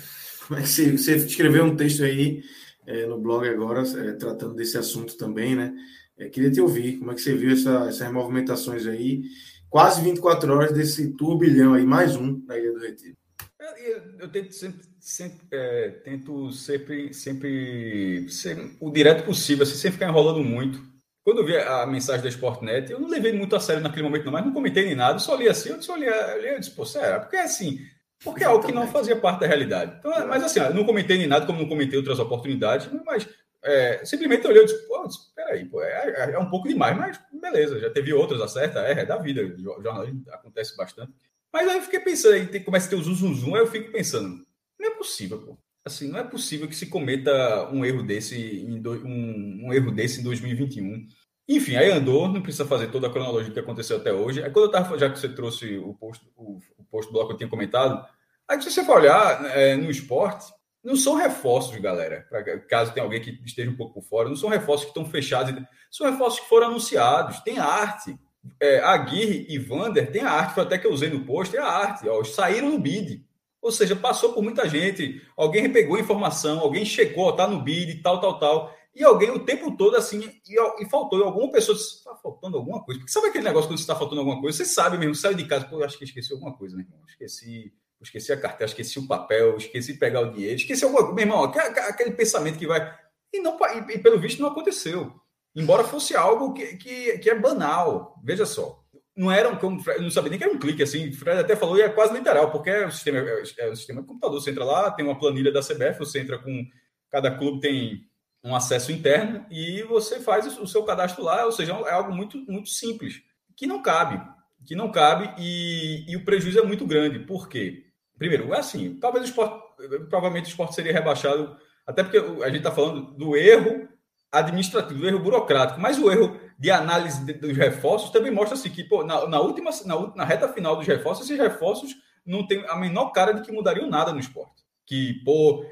[0.47, 2.43] como é que você, você escreveu um texto aí
[2.87, 5.75] é, no blog agora, é, tratando desse assunto também, né?
[6.19, 9.23] É, queria te ouvir, como é que você viu essa- essas movimentações aí,
[9.71, 13.17] quase 24 horas desse turbilhão aí, mais um na Ilha do Retiro.
[13.65, 19.75] Eu, eu- eu tento sempre, sempre, é, tento sempre, sempre ser o direto possível, assim,
[19.75, 20.83] sem ficar enrolando muito.
[21.25, 24.27] Quando eu vi a mensagem da Sportnet, eu não levei muito a sério naquele momento,
[24.27, 26.85] não, mas não comentei nem nada, só li assim, eu só li, eu disse, pô,
[26.85, 27.21] será?
[27.21, 27.79] Porque assim,
[28.23, 29.97] porque é algo que não fazia parte da realidade.
[29.99, 33.27] Então, é- mas assim, eu não comentei nem nada, como não comentei outras oportunidades, mas
[33.63, 37.19] é, simplesmente eu olhei e disse, pô, peraí, pô, é, é um pouco demais, mas
[37.41, 41.13] beleza, já teve outras, acerta, é, é da vida, jo- jornalismo acontece bastante.
[41.55, 43.93] Mas aí eu fiquei pensando, aí começa a ter o zum, zum, aí eu fico
[43.93, 44.45] pensando,
[44.81, 45.57] não é possível, pô.
[45.87, 49.93] Assim, não é possível que se cometa um erro desse em, do- um, um erro
[49.93, 51.07] desse em 2021.
[51.49, 54.43] Enfim, aí andou, não precisa fazer toda a cronologia que aconteceu até hoje.
[54.43, 57.35] Aí quando eu tava, já que você trouxe o post, o, o post bloco que
[57.35, 58.05] eu tinha comentado,
[58.49, 60.47] aí se você for olhar é, no esporte,
[60.83, 62.27] não são reforços, galera.
[62.29, 65.05] Pra, caso tenha alguém que esteja um pouco por fora, não são reforços que estão
[65.09, 65.55] fechados,
[65.91, 68.19] são reforços que foram anunciados, tem arte.
[68.61, 71.61] É, Aguirre e Vander tem a arte, foi até que eu usei no post, é
[71.61, 73.25] a arte, ó, saíram no bid.
[73.61, 78.21] Ou seja, passou por muita gente, alguém pegou informação, alguém chegou, tá no bid, tal,
[78.21, 78.75] tal, tal.
[78.95, 82.57] E alguém o tempo todo assim, e, e faltou, e alguma pessoa disse, está faltando
[82.57, 83.01] alguma coisa.
[83.01, 84.59] Porque sabe aquele negócio quando está faltando alguma coisa?
[84.59, 87.01] Você sabe mesmo, saiu de casa, pô, acho que esqueci alguma coisa, meu irmão.
[87.09, 91.15] Esqueci, esqueci a carteira, esqueci o papel, esqueci pegar o dinheiro, esqueci alguma coisa.
[91.15, 92.95] Meu irmão, aquele, pensamento que vai.
[93.33, 93.59] E, não,
[93.91, 95.13] e pelo visto não aconteceu.
[95.55, 98.21] Embora fosse algo que, que, que é banal.
[98.25, 98.83] Veja só.
[99.17, 101.09] Não era um, não sabia nem que era um clique assim.
[101.09, 103.77] O Fred até falou e é quase literal, porque é o sistema, é, é o
[103.77, 104.41] sistema de computador.
[104.41, 106.67] Você entra lá, tem uma planilha da CBF, você entra com.
[107.11, 108.09] Cada clube tem
[108.43, 112.39] um acesso interno e você faz o seu cadastro lá, ou seja, é algo muito,
[112.51, 113.23] muito simples,
[113.57, 114.21] que não cabe,
[114.67, 117.21] que não cabe e, e o prejuízo é muito grande.
[117.21, 117.85] Por quê?
[118.19, 119.65] Primeiro, é assim, talvez o esporte,
[120.11, 123.89] provavelmente o esporte seria rebaixado, até porque a gente está falando do erro
[124.35, 129.05] administrativo, erro burocrático, mas o erro de análise dos reforços também mostra assim que pô,
[129.05, 131.95] na, na última na, na, reta final dos reforços, esses reforços
[132.25, 134.63] não tem a menor cara de que mudariam nada no esporte.
[134.87, 135.65] Que, pô,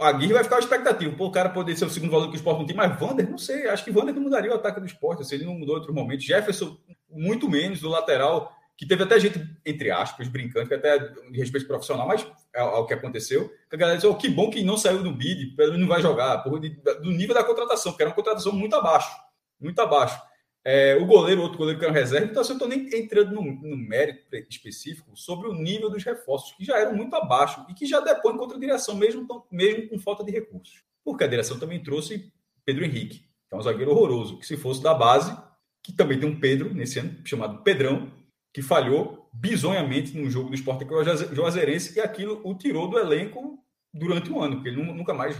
[0.00, 1.14] a Guirre vai ficar a expectativa.
[1.16, 3.28] Pô, o cara poderia ser o segundo valor que o esporte não tem, mas Vander,
[3.28, 3.68] não sei.
[3.68, 5.26] Acho que Vander não mudaria o ataque do esporte.
[5.26, 6.22] Se ele não mudou outro momento.
[6.22, 6.76] Jefferson,
[7.10, 11.66] muito menos, do lateral, que teve até gente, entre aspas, brincando, que até de respeito
[11.66, 13.50] profissional, mas é o que aconteceu.
[13.68, 16.00] Que a galera disse: oh, que bom que não saiu do bid, pelo não vai
[16.00, 19.14] jogar, por, do nível da contratação, porque era uma contratação muito abaixo.
[19.60, 20.18] Muito abaixo.
[20.64, 23.42] É, o goleiro, outro goleiro que era reserva, então assim, eu estou nem entrando no,
[23.42, 27.84] no, mérito específico sobre o nível dos reforços, que já eram muito abaixo e que
[27.84, 30.82] já depõem contra a direção, mesmo, mesmo com falta de recursos.
[31.04, 32.32] Porque a direção também trouxe
[32.64, 35.36] Pedro Henrique, que é um zagueiro horroroso, que se fosse da base,
[35.82, 38.10] que também tem um Pedro nesse ano, chamado Pedrão,
[38.52, 42.98] que falhou bizonhamente no jogo do esporte com o Juazeirense e aquilo o tirou do
[42.98, 43.58] elenco
[43.92, 45.36] durante um ano, porque ele nunca mais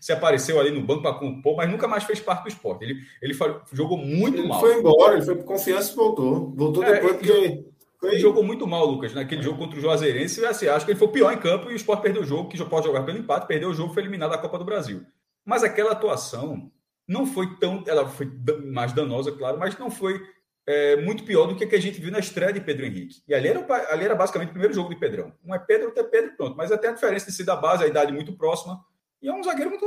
[0.00, 2.84] se apareceu ali no banco para compor, mas nunca mais fez parte do esporte.
[2.84, 3.34] Ele, ele
[3.72, 4.60] jogou muito ele mal.
[4.60, 6.52] Foi embora, ele foi por confiança e voltou.
[6.56, 7.64] Voltou é, depois porque.
[7.98, 8.10] Foi...
[8.10, 10.44] Ele jogou muito mal, Lucas, naquele jogo contra o Juazeirense.
[10.44, 12.48] Assim, acho que ele foi o pior em campo e o Sport perdeu o jogo,
[12.48, 15.02] que já pode jogar pelo empate, perdeu o jogo, foi eliminado da Copa do Brasil.
[15.44, 16.70] Mas aquela atuação
[17.08, 17.82] não foi tão.
[17.86, 18.30] Ela foi
[18.66, 20.20] mais danosa, claro, mas não foi
[20.66, 23.22] é, muito pior do que a que a gente viu na estreia de Pedro Henrique.
[23.28, 25.32] E ali era, ali era basicamente o primeiro jogo de Pedrão.
[25.44, 26.56] Um é Pedro, outro é Pedro, pronto.
[26.56, 28.84] Mas até a diferença de ser da base, a idade muito próxima.
[29.22, 29.86] E é um zagueiro muito,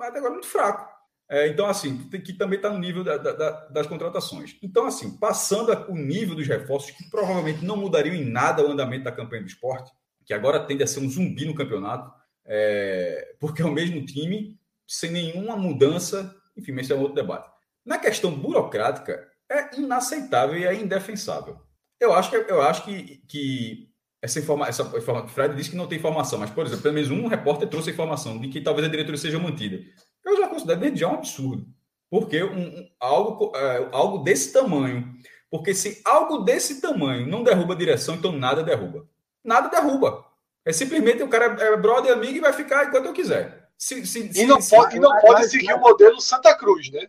[0.00, 0.98] até agora, muito fraco.
[1.30, 4.56] É, então, assim, que também está no nível da, da, das contratações.
[4.62, 9.04] Então, assim, passando o nível dos reforços, que provavelmente não mudariam em nada o andamento
[9.04, 9.92] da campanha do esporte,
[10.24, 12.10] que agora tende a ser um zumbi no campeonato,
[12.46, 16.34] é, porque é o mesmo time, sem nenhuma mudança.
[16.56, 17.50] Enfim, esse é um outro debate.
[17.84, 21.58] Na questão burocrática, é inaceitável e é indefensável.
[22.00, 23.88] Eu acho que, eu acho que, que
[24.22, 27.10] essa informação, essa informação, Fred disse que não tem informação, mas, por exemplo, pelo menos
[27.10, 29.82] um repórter trouxe a informação de que talvez a diretoria seja mantida.
[30.24, 31.66] Eu já considero desde já um absurdo.
[32.10, 35.12] Porque um, um algo, é, algo desse tamanho.
[35.50, 39.06] Porque se algo desse tamanho não derruba a direção, então nada derruba.
[39.44, 40.24] Nada derruba.
[40.64, 43.70] É simplesmente o cara é brother, amigo e vai ficar enquanto eu quiser.
[43.78, 47.08] Se, se, e não, se, pode, e não pode seguir o modelo Santa Cruz, né?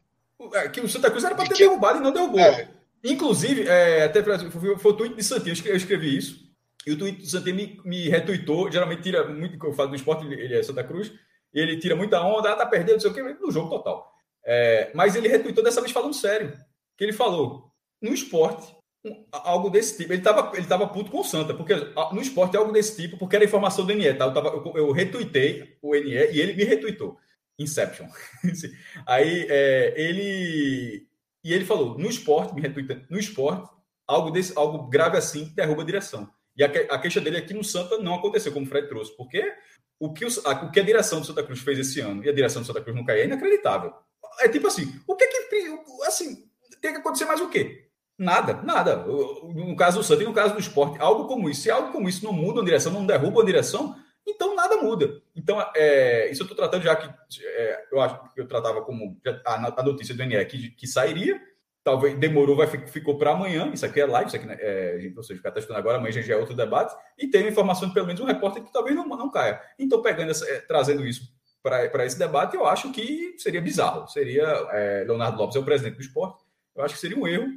[0.53, 1.63] É, que o Santa Cruz era para ter que...
[1.63, 2.39] derrubado e não derrubou.
[2.39, 2.69] É.
[3.03, 6.49] Inclusive, é, até foi, foi o tweet de Santinho, eu escrevi isso.
[6.85, 8.71] E o tweet de Santinho me, me retuitou.
[8.71, 11.11] Geralmente tira muito, que eu falo do esporte, ele é Santa Cruz.
[11.53, 14.11] Ele tira muita onda, ah, tá perdendo, não sei o que, no jogo total.
[14.45, 16.53] É, mas ele retweetou dessa vez falando sério.
[16.97, 17.71] Que ele falou:
[18.01, 18.75] no esporte,
[19.31, 20.13] algo desse tipo.
[20.13, 21.73] Ele estava ele tava puto com o Santa, porque
[22.11, 24.13] no esporte é algo desse tipo, porque era informação do NE.
[24.13, 24.25] Tá?
[24.25, 27.17] Eu, tava, eu, eu retuitei o NE e ele me retuitou.
[27.59, 28.07] Inception.
[29.05, 31.05] Aí é, ele.
[31.43, 33.69] E ele falou: no esporte, me retuita, no esporte,
[34.07, 36.29] algo, desse, algo grave assim derruba a direção.
[36.55, 39.53] E a, a queixa dele aqui no Santa não aconteceu, como o Fred trouxe, porque
[39.99, 42.29] o que, o, a, o que a direção do Santa Cruz fez esse ano e
[42.29, 43.93] a direção do Santa Cruz não cair é inacreditável.
[44.39, 45.37] É tipo assim: o que que.
[46.05, 46.49] Assim,
[46.81, 47.89] tem que acontecer mais o quê?
[48.17, 48.97] Nada, nada.
[48.97, 51.61] No caso do Santa e no caso do esporte, algo como isso.
[51.61, 53.95] Se algo como isso não muda a direção, não derruba a direção,
[54.29, 55.21] então nada muda.
[55.35, 57.09] Então, é, isso eu estou tratando já que
[57.43, 61.39] é, eu acho que eu tratava como a, a notícia do NE que, que sairia,
[61.83, 63.71] talvez demorou, vai, ficou para amanhã.
[63.73, 66.33] Isso aqui é live, isso aqui, né, é, ou seja, ficar testando agora, amanhã já
[66.33, 69.31] é outro debate, e tem informação de pelo menos um repórter que talvez não, não
[69.31, 69.61] caia.
[69.77, 74.07] Então, pegando essa, é, trazendo isso para esse debate, eu acho que seria bizarro.
[74.07, 76.43] Seria é, Leonardo Lopes é o presidente do esporte,
[76.75, 77.47] eu acho que seria um erro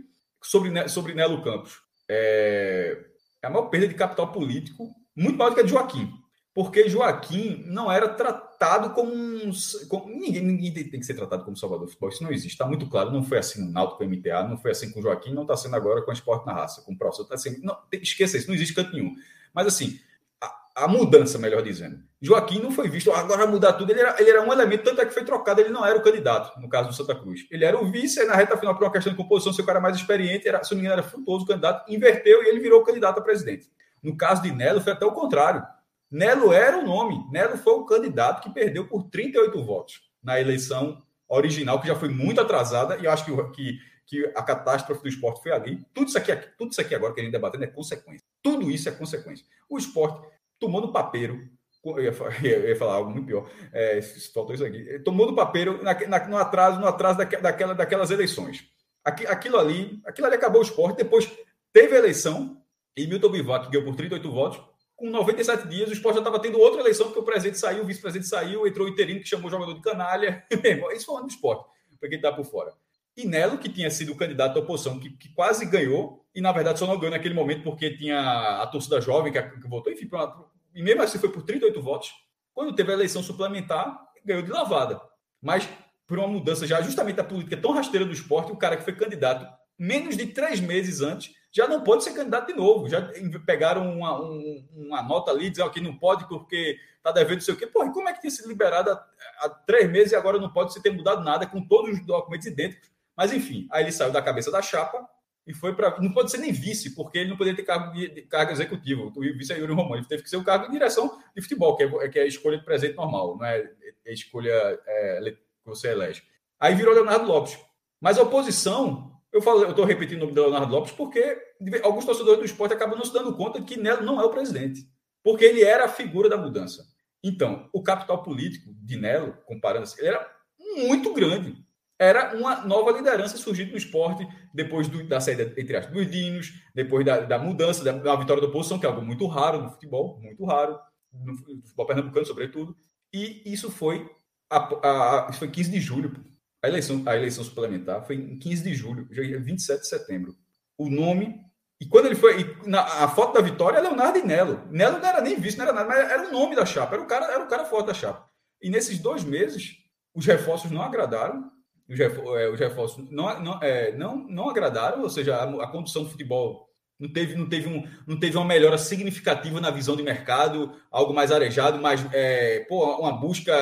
[0.42, 1.80] sobre, sobre Nelo Campos.
[2.08, 2.98] É,
[3.42, 6.21] é a maior perda de capital político, muito maior do que a de Joaquim
[6.54, 9.50] porque Joaquim não era tratado como um.
[9.88, 12.66] Como, ninguém, ninguém tem, que ser tratado como salvador do futebol, isso não existe, está
[12.66, 13.10] muito claro.
[13.10, 15.42] Não foi assim no Náutico com o MTA, não foi assim com o Joaquim, não
[15.42, 17.24] está sendo agora com o Esporte na Raça, com o professor.
[17.24, 19.14] Tá sendo, não, esqueça isso, não existe canto nenhum.
[19.54, 19.98] Mas assim,
[20.38, 22.00] a, a, mudança, melhor dizendo.
[22.20, 23.90] Joaquim não foi visto, agora mudar tudo.
[23.90, 26.02] Ele era, ele era um elemento, tanto é que foi trocado, ele não era o
[26.02, 27.46] candidato, no caso do Santa Cruz.
[27.50, 29.96] Ele era o vice, na reta final, por uma questão de composição, seu cara mais
[29.96, 32.84] experiente, era, se não me engano, era frutuoso o candidato, inverteu e ele virou o
[32.84, 33.70] candidato a presidente.
[34.02, 35.64] No caso de Nelo, foi até o contrário
[36.12, 37.26] Nelo era o nome.
[37.30, 42.10] Nelo foi o candidato que perdeu por 38 votos na eleição original, que já foi
[42.10, 45.82] muito atrasada, e eu acho que, que, que a catástrofe do esporte foi ali.
[45.94, 48.22] Tudo isso aqui, tudo isso aqui agora que a gente debatendo é consequência.
[48.42, 49.46] Tudo isso é consequência.
[49.70, 50.28] O esporte
[50.60, 51.48] tomou no papeiro.
[51.82, 53.50] Eu ia, falar, eu ia falar algo muito pior.
[53.72, 54.02] É,
[54.34, 54.98] faltou isso aqui.
[54.98, 58.68] Tomou no papeiro na, na, no atraso, no atraso daquela, daquelas eleições.
[59.02, 60.98] Aquilo ali, aquilo ali acabou o esporte.
[60.98, 61.32] Depois
[61.72, 62.62] teve a eleição
[62.94, 64.71] e Milton Bivac ganhou por 38 votos
[65.02, 67.86] com 97 dias, o esporte já estava tendo outra eleição, porque o presidente saiu, o
[67.86, 70.46] vice-presidente saiu, entrou o interino que chamou o jogador de canalha.
[70.94, 71.64] Isso ano do esporte,
[71.98, 72.72] para quem está por fora.
[73.16, 76.52] E Nelo, que tinha sido o candidato da oposição, que, que, quase ganhou, e na
[76.52, 80.06] verdade só não ganhou naquele momento porque tinha a torcida jovem que, que votou, enfim,
[80.06, 80.36] pra,
[80.72, 82.12] e mesmo assim foi por 38 votos.
[82.54, 85.00] Quando teve a eleição suplementar, ganhou de lavada.
[85.42, 85.68] Mas
[86.06, 88.94] por uma mudança já justamente da política tão rasteira do esporte, o cara que foi
[88.94, 92.88] candidato menos de três meses antes já não pode ser candidato de novo.
[92.88, 93.12] Já
[93.44, 97.54] pegaram uma, um, uma nota ali, dizendo que não pode porque está devendo não sei
[97.54, 97.66] o quê.
[97.66, 99.06] Porra, como é que tinha sido liberado há,
[99.40, 102.46] há, três meses e agora não pode se ter mudado nada com todos os documentos
[102.46, 102.90] idênticos?
[103.14, 105.06] Mas enfim, aí ele saiu da cabeça da chapa
[105.46, 106.00] e foi para.
[106.00, 109.12] Não pode ser nem vice, porque ele não poderia ter cargo, de, cargo executivo.
[109.14, 109.96] O vice é Yuri Romano.
[109.96, 112.26] Ele teve que ser o cargo de direção de futebol, que é, que é a
[112.26, 113.70] escolha de presente normal, não é,
[114.06, 116.22] é escolha é, que você elege.
[116.58, 117.58] Aí virou Leonardo Lopes.
[118.00, 121.38] Mas a oposição eu falo, eu estou repetindo o nome de Leonardo Lopes porque
[121.82, 124.86] alguns torcedores do esporte acabam não se dando conta que Nelo não é o presidente,
[125.24, 126.84] porque ele era a figura da mudança.
[127.24, 130.30] Então, o capital político de Nelo, comparando, ele era
[130.76, 131.56] muito grande.
[131.98, 136.52] Era uma nova liderança surgindo no esporte depois do, da saída, entre aspas, dos Dinos,
[136.74, 139.70] depois da, da mudança, da, da, vitória da oposição, que é algo muito raro no
[139.70, 140.78] futebol, muito raro.
[141.12, 142.76] no futebol pernambucano, sobretudo.
[143.12, 144.10] E isso foi,
[144.50, 146.31] a, a, isso foi 15 de julho.
[146.62, 150.36] A eleição, a eleição suplementar foi em 15 de julho, já 27 de setembro.
[150.78, 151.40] O nome.
[151.80, 152.56] E quando ele foi.
[152.64, 154.62] Na, a foto da vitória é Leonardo e Nelo.
[154.70, 156.94] Nelo não era nem visto, não era nada, mas era o nome da chapa.
[156.94, 158.28] Era o cara, era o cara forte da chapa.
[158.62, 159.72] E nesses dois meses,
[160.14, 161.50] os reforços não agradaram.
[161.88, 162.08] Os, é,
[162.56, 167.12] reforços não, não, é, não, não agradaram, ou seja, a, a condução do futebol não
[167.12, 171.32] teve, não, teve um, não teve uma melhora significativa na visão de mercado, algo mais
[171.32, 173.52] arejado, mais é, pô, uma busca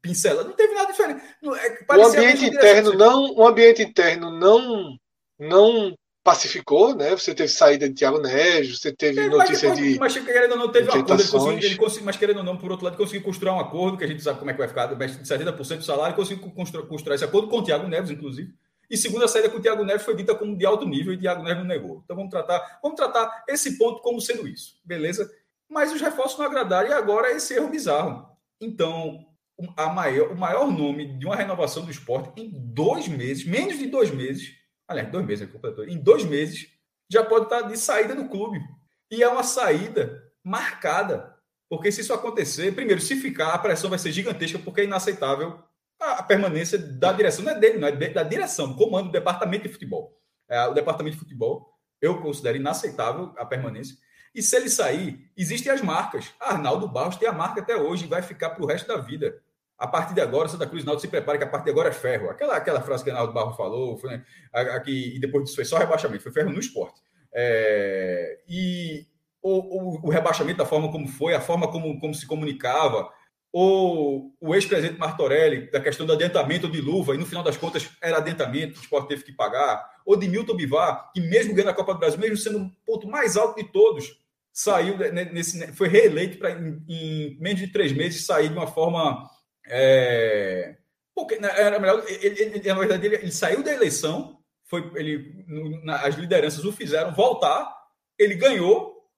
[0.00, 1.22] pincelada, não teve nada diferente.
[1.42, 4.96] É, o ambiente interno não, o ambiente interno não
[5.38, 5.94] não
[6.28, 7.10] pacificou, né?
[7.10, 9.98] Você teve saída de Thiago Neves, você teve é, notícia mas, de.
[9.98, 12.56] Mas querendo ou não, teve um acordo, ele conseguiu, ele conseguiu, mas querendo ou não,
[12.56, 14.68] por outro lado, conseguiu construir um acordo, que a gente sabe como é que vai
[14.68, 18.52] ficar, de 70% do salário, conseguiu construir, construir esse acordo com o Thiago Neves, inclusive.
[18.90, 21.18] E segundo a saída com o Thiago Neves foi dita como de alto nível e
[21.18, 22.02] Thiago Neves não negou.
[22.04, 25.30] Então vamos tratar, vamos tratar esse ponto como sendo isso, beleza?
[25.68, 28.26] Mas os reforços não agradaram e agora esse erro bizarro.
[28.60, 29.26] Então,
[29.76, 33.86] a maior, o maior nome de uma renovação do esporte em dois meses, menos de
[33.86, 34.54] dois meses,
[34.86, 36.68] aliás, dois meses, completou, em dois meses,
[37.10, 38.60] já pode estar de saída do clube.
[39.10, 41.34] E é uma saída marcada.
[41.68, 45.62] Porque se isso acontecer, primeiro, se ficar, a pressão vai ser gigantesca, porque é inaceitável
[46.00, 49.64] a, permanência da direção, não é dele, não é da direção, do comando do departamento
[49.64, 50.16] de futebol.
[50.48, 53.96] É, o departamento de futebol, eu considero inaceitável a permanência.
[54.34, 56.32] E se ele sair, existem as marcas.
[56.38, 59.42] Arnaldo Barros tem a marca até hoje e vai ficar para o resto da vida.
[59.78, 61.92] A partir de agora, Santa Cruz Náutico se prepara que a partir de agora é
[61.92, 62.28] ferro.
[62.28, 65.78] Aquela, aquela frase que Arnaldo Barros falou, foi, né, aqui, e depois disso foi só
[65.78, 67.00] rebaixamento, foi ferro no esporte.
[67.32, 69.06] É, e
[69.40, 73.08] o, o, o, rebaixamento da forma como foi, a forma como, como se comunicava,
[73.52, 77.88] ou o ex-presidente Martorelli, da questão do adiantamento de luva, e no final das contas
[78.02, 81.74] era adiantamento, o esporte teve que pagar, ou de Milton Bivar, que mesmo ganhando a
[81.74, 84.18] Copa do Brasil, mesmo sendo o ponto mais alto de todos,
[84.52, 84.96] saiu
[85.32, 89.30] nesse, foi reeleito para em, em, menos de três meses sair de uma forma
[89.68, 90.76] é,
[91.14, 95.44] porque né, era melhor ele, ele, na verdade ele, ele, saiu da eleição foi ele
[96.02, 97.78] as lideranças o fizeram voltar
[98.18, 99.08] ele ganhou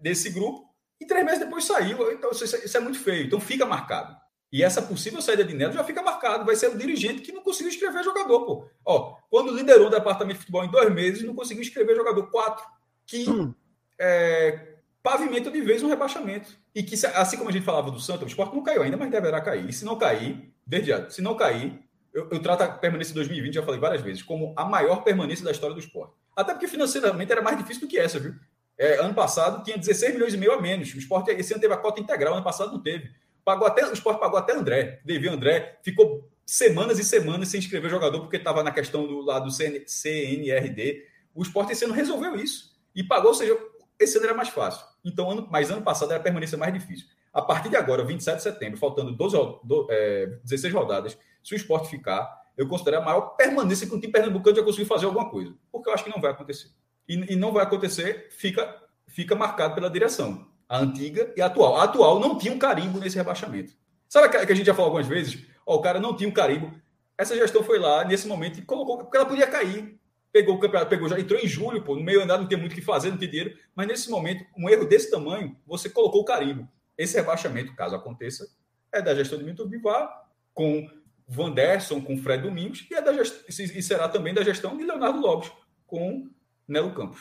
[0.00, 2.12] desse grupo e três meses depois saiu.
[2.12, 3.26] Então, isso, isso é muito feio.
[3.26, 4.16] Então, fica marcado.
[4.50, 6.44] E essa possível saída de Nelo já fica marcado.
[6.44, 8.68] Vai ser o dirigente que não conseguiu escrever jogador, pô.
[8.84, 12.30] Ó, quando liderou o departamento de futebol em dois meses, não conseguiu escrever jogador.
[12.30, 12.64] Quatro.
[13.06, 13.54] Que hum.
[13.98, 16.56] é, pavimenta de vez um rebaixamento.
[16.74, 19.10] E que, assim como a gente falava do Santos, o esporte não caiu ainda, mas
[19.10, 19.68] deverá cair.
[19.68, 21.78] E se não cair, já, se não cair,
[22.12, 25.44] eu, eu trato a permanência de 2020, já falei várias vezes, como a maior permanência
[25.44, 26.14] da história do esporte.
[26.34, 28.34] Até porque financeiramente era mais difícil do que essa, viu?
[28.78, 30.92] É, ano passado tinha 16 milhões e meio a menos.
[30.94, 33.10] O esporte esse ano teve a cota integral, ano passado não teve.
[33.44, 37.90] Pagou até, o esporte pagou até André, devia André, ficou semanas e semanas sem inscrever
[37.90, 41.06] jogador porque estava na questão do lado do CN, CNRD.
[41.34, 43.56] O esporte esse ano resolveu isso e pagou, ou seja,
[44.02, 44.84] esse ano era mais fácil.
[45.04, 47.06] Então, ano, mas ano passado era a permanência mais difícil.
[47.32, 51.56] A partir de agora, 27 de setembro, faltando 12, do, é, 16 rodadas, se o
[51.56, 55.30] esporte ficar, eu considero a maior permanência que um time pernambucano já conseguiu fazer alguma
[55.30, 55.54] coisa.
[55.70, 56.70] Porque eu acho que não vai acontecer
[57.08, 58.74] e, e não vai acontecer, fica,
[59.06, 61.76] fica marcado pela direção, a antiga e a atual.
[61.76, 63.72] A atual não tinha um carimbo nesse rebaixamento.
[64.08, 65.44] Sabe que a gente já falou algumas vezes?
[65.66, 66.72] Ó, o cara não tinha um carimbo.
[67.16, 69.98] Essa gestão foi lá nesse momento e colocou, porque ela podia cair.
[70.32, 72.72] Pegou o campeonato, pegou já, entrou em julho, pô, no meio andado não tem muito
[72.72, 73.54] o que fazer, não tem dinheiro.
[73.74, 76.66] Mas nesse momento, um erro desse tamanho, você colocou o carimbo.
[76.96, 78.48] Esse rebaixamento, caso aconteça,
[78.90, 80.10] é da gestão de Milton Bivar,
[80.54, 80.88] com
[81.28, 83.44] Vanderson, com Fred Domingos, e, é da gest...
[83.48, 85.50] e será também da gestão de Leonardo Lopes,
[85.86, 86.28] com
[86.66, 87.20] Nelo Campos.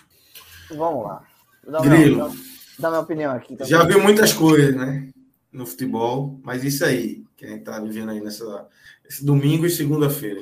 [0.70, 1.28] Vamos lá.
[1.68, 2.30] Dá Grilo.
[2.30, 2.44] Minha,
[2.80, 3.56] dá minha opinião aqui.
[3.56, 3.70] Também.
[3.70, 5.10] Já viu muitas coisas, né?
[5.52, 8.68] No futebol, mas isso aí, que a gente tá vivendo aí nessa,
[9.06, 10.42] esse domingo e segunda-feira,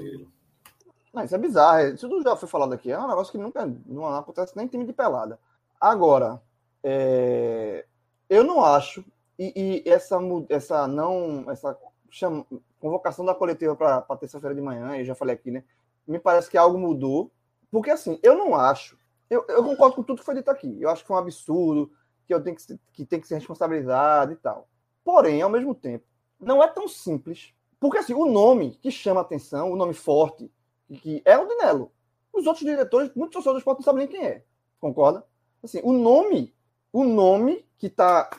[1.20, 1.94] Não, isso é bizarro.
[1.94, 2.92] Isso tudo já foi falado aqui.
[2.92, 5.38] É um negócio que nunca não acontece nem em time de pelada.
[5.80, 6.42] Agora,
[6.82, 7.86] é...
[8.30, 9.04] eu não acho,
[9.38, 10.18] e, e, essa,
[10.50, 11.46] essa não.
[11.50, 11.78] Essa
[12.10, 12.46] chama,
[12.80, 15.64] convocação da coletiva para terça-feira de manhã, eu já falei aqui, né?
[16.08, 17.32] Me parece que algo mudou
[17.70, 18.98] porque, assim, eu não acho.
[19.30, 20.82] Eu, eu concordo com tudo que foi dito aqui.
[20.82, 21.92] Eu acho que foi um absurdo,
[22.26, 24.68] que eu tenho que, que tem que ser responsabilizado e tal.
[25.04, 26.06] Porém, ao mesmo tempo,
[26.40, 27.54] não é tão simples.
[27.80, 30.52] Porque, assim, o nome que chama atenção, o nome forte,
[30.98, 31.92] que é o Dinelo.
[32.34, 34.44] Os outros diretores, muitos torcedores do esporte não sabem nem quem é.
[34.80, 35.26] Concorda?
[35.64, 36.54] Assim, o nome,
[36.92, 38.30] o nome que está.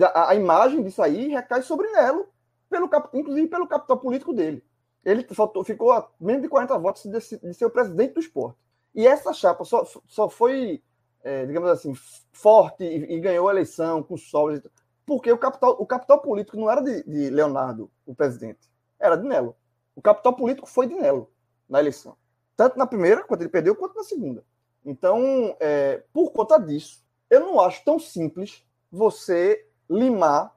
[0.00, 2.28] A, a, imagem disso aí recai sobre Nelo,
[2.70, 4.64] pelo, inclusive pelo capital político dele.
[5.04, 8.56] Ele faltou, ficou a menos de 40 votos de, de ser o presidente do esporte.
[8.94, 10.82] E essa chapa só, só foi,
[11.24, 11.92] é, digamos assim,
[12.32, 14.62] forte e, e, ganhou a eleição com sobras,
[15.04, 18.70] porque o capital, o capital político não era de, de, Leonardo, o presidente,
[19.00, 19.56] era de Nelo.
[19.96, 21.28] O capital político foi de Nelo
[21.68, 22.16] na eleição.
[22.56, 24.44] Tanto na primeira, quando ele perdeu, quanto na segunda.
[24.84, 30.54] Então, é, por conta disso, eu não acho tão simples você limar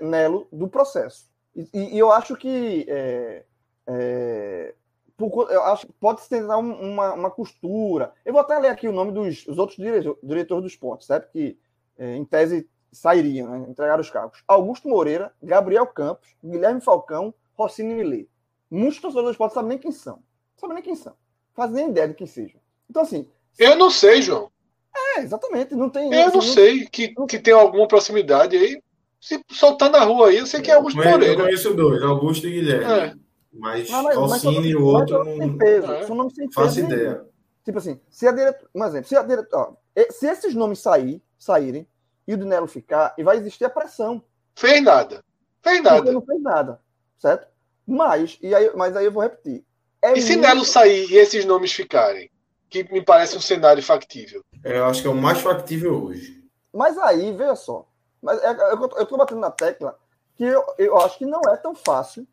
[0.00, 1.30] Nelo do processo.
[1.54, 3.44] E, e, eu acho que é,
[3.86, 4.74] é,
[5.18, 8.14] eu acho pode se tentar uma, uma costura.
[8.24, 11.30] Eu vou até ler aqui o nome dos outros diretores, diretores do esporte, certo?
[11.30, 11.58] Que
[11.98, 13.66] é, em tese sairiam, né?
[13.68, 14.42] entregaram os cargos.
[14.48, 18.30] Augusto Moreira, Gabriel Campos, Guilherme Falcão, Rossini Millet.
[18.70, 20.22] Muitos torcedores do esporte sabem nem quem são.
[20.58, 21.14] Não sabem nem quem são.
[21.54, 22.60] Fazem nem ideia de quem sejam.
[22.90, 23.28] Então, assim.
[23.56, 24.50] Eu não sei, João.
[24.94, 25.74] É, exatamente.
[25.74, 26.12] Não tem.
[26.12, 28.82] Eu assim, não sei que, que tem alguma proximidade aí.
[29.20, 31.26] Se soltar na rua aí, eu sei que é Augusto Moreira.
[31.26, 32.84] Eu conheço dois, Augusto e Guilherme.
[32.84, 33.14] É.
[33.52, 35.56] Mas, mas Alcine e o outro não.
[35.56, 36.06] Peso, é.
[36.06, 36.60] São nomes sem peso.
[36.60, 37.24] Faço ideia.
[37.64, 38.70] Tipo assim, se a diretora.
[38.74, 39.76] Um exemplo, se a diretora.
[40.10, 41.86] Se esses nomes sair, saírem
[42.26, 44.22] e o Dinelo ficar, e vai existir a pressão.
[44.54, 45.24] Fez nada.
[45.62, 45.96] Fez nada.
[45.96, 46.80] Porque não fez nada.
[47.16, 47.48] Certo?
[47.86, 49.64] Mas, e aí, mas aí eu vou repetir.
[50.02, 50.46] É e se muito...
[50.46, 52.30] Nelo sair e esses nomes ficarem?
[52.70, 54.42] Que me parece um cenário factível.
[54.64, 56.44] É, eu acho que é o mais factível hoje.
[56.72, 57.86] Mas aí, veja só.
[58.22, 59.98] Mas é, eu, eu tô batendo na tecla
[60.36, 62.26] que eu, eu acho que não é tão fácil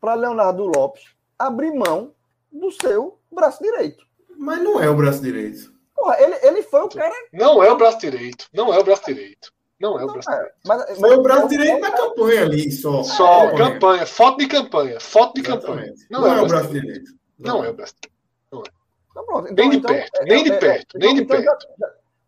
[0.00, 1.04] para Leonardo Lopes
[1.38, 2.14] abrir mão
[2.52, 4.04] do seu braço direito.
[4.36, 5.72] Mas não é o braço direito.
[5.94, 7.14] Porra, ele, ele foi o cara.
[7.32, 8.48] Não é o braço direito.
[8.52, 9.52] Não é o braço direito.
[9.80, 10.54] Não é o braço direito.
[10.66, 13.02] Mas, Foi o braço direito na campanha ali, só.
[13.02, 14.06] Só, é, campanha.
[14.06, 15.00] Foto de campanha.
[15.00, 15.94] Foto de campanha.
[16.10, 16.86] Não, não é, é o braço direito.
[16.86, 17.12] direito.
[17.38, 18.20] Não, não é o braço direito.
[18.52, 18.64] Não é.
[19.10, 19.48] Então, pronto.
[19.50, 21.66] Então, nem de então, perto, nem de perto, nem de perto.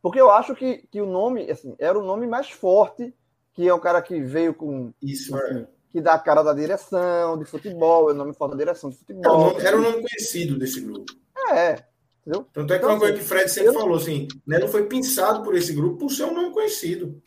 [0.00, 3.14] Porque eu acho que, que o nome, assim, era o nome mais forte,
[3.54, 4.92] que é um cara que veio com.
[5.00, 5.66] Isso, assim, é.
[5.92, 8.96] Que dá a cara da direção de futebol, é o nome forte da direção de
[8.96, 9.60] futebol.
[9.60, 11.12] Era o nome, nome conhecido desse grupo.
[11.50, 11.84] É.
[12.22, 12.46] Entendeu?
[12.52, 13.74] Tanto é que então, uma coisa assim, que o Fred sempre eu...
[13.74, 17.20] falou assim, Nelo foi pensado por esse grupo por ser um nome conhecido.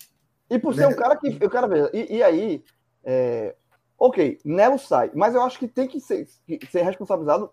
[0.49, 0.87] E por ser né?
[0.87, 1.37] um cara que.
[1.39, 1.89] Eu quero ver.
[1.93, 2.63] E, e aí.
[3.03, 3.55] É,
[3.97, 6.27] ok, Nelo sai, mas eu acho que tem que ser,
[6.71, 7.51] ser responsabilizado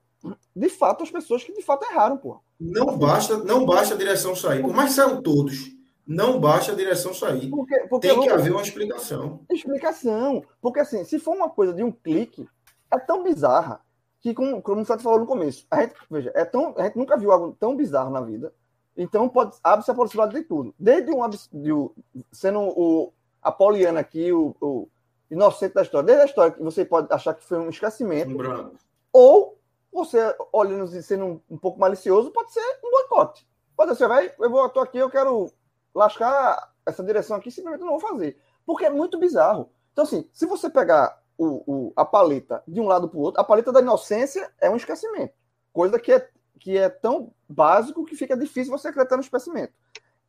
[0.54, 2.40] de fato as pessoas que de fato erraram, pô.
[2.58, 4.62] Não basta, não basta a direção sair.
[4.62, 5.72] Por mais saiam todos,
[6.06, 7.50] não basta a direção sair.
[7.50, 9.40] Porque, porque tem que haver uma explicação.
[9.50, 10.44] Explicação.
[10.60, 12.48] Porque assim, se for uma coisa de um clique,
[12.90, 13.80] é tão bizarra
[14.20, 17.16] que, como, como você falou no começo, a gente, veja, é tão, a gente nunca
[17.16, 18.54] viu algo tão bizarro na vida.
[18.96, 20.74] Então pode abre-se a possibilidade de tudo.
[20.78, 21.38] Desde um, de,
[22.30, 23.12] sendo o
[23.42, 24.88] a Poliana aqui, o, o,
[25.28, 28.76] inocente da história, desde a história que você pode achar que foi um esquecimento, um
[29.12, 29.58] ou
[29.92, 33.46] você, olhando e sendo um, um, pouco malicioso, pode ser um boicote.
[33.76, 35.52] Pode ser, vai, eu vou, tô aqui, eu quero
[35.94, 38.38] lascar essa direção aqui, simplesmente não vou fazer.
[38.64, 39.70] Porque é muito bizarro.
[39.92, 43.40] Então, assim, se você pegar o, o, a paleta de um lado para o outro,
[43.40, 45.34] a paleta da inocência é um esquecimento.
[45.72, 46.28] Coisa que é,
[46.58, 49.72] que é tão básico que fica difícil você acreditar no esquecimento.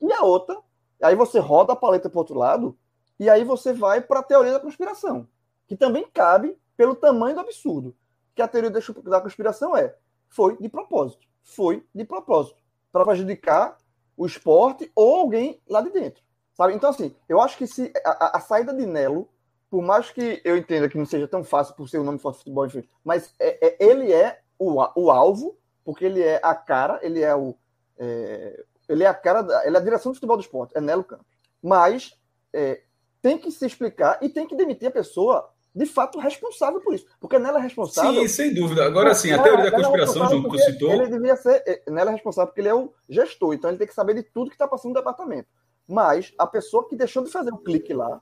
[0.02, 0.58] E a outra,
[1.02, 2.78] aí você roda a paleta para o outro lado,
[3.20, 5.28] e aí você vai para a teoria da conspiração,
[5.68, 7.96] que também cabe pelo tamanho do absurdo.
[8.36, 9.96] Que a teoria da conspiração é:
[10.28, 11.28] foi de propósito.
[11.44, 12.62] Foi de propósito.
[12.92, 13.78] Para prejudicar
[14.18, 16.24] o esporte ou alguém lá de dentro.
[16.54, 16.74] Sabe?
[16.74, 19.30] Então, assim, eu acho que se a, a saída de Nelo
[19.74, 22.38] por mais que eu entenda que não seja tão fácil por ser o nome forte
[22.38, 27.00] futebol, enfim, mas é, é, ele é o, o alvo, porque ele é a cara,
[27.02, 27.56] ele é o.
[27.98, 30.82] É, ele é a cara, da, ele é a direção do futebol do esporte, é
[30.82, 31.26] Nelo Campos.
[31.62, 32.14] Mas
[32.52, 32.82] é,
[33.22, 37.06] tem que se explicar e tem que demitir a pessoa de fato responsável por isso.
[37.20, 38.22] Porque Nela é responsável.
[38.22, 38.86] Sim, sem dúvida.
[38.86, 40.92] Agora sim, a teoria da é conspiração, João, que citou.
[40.92, 41.64] Ele devia ser.
[41.66, 44.24] É, Nela é responsável porque ele é o gestor, então ele tem que saber de
[44.24, 45.48] tudo que está passando no departamento.
[45.88, 48.22] Mas a pessoa que deixou de fazer o clique lá,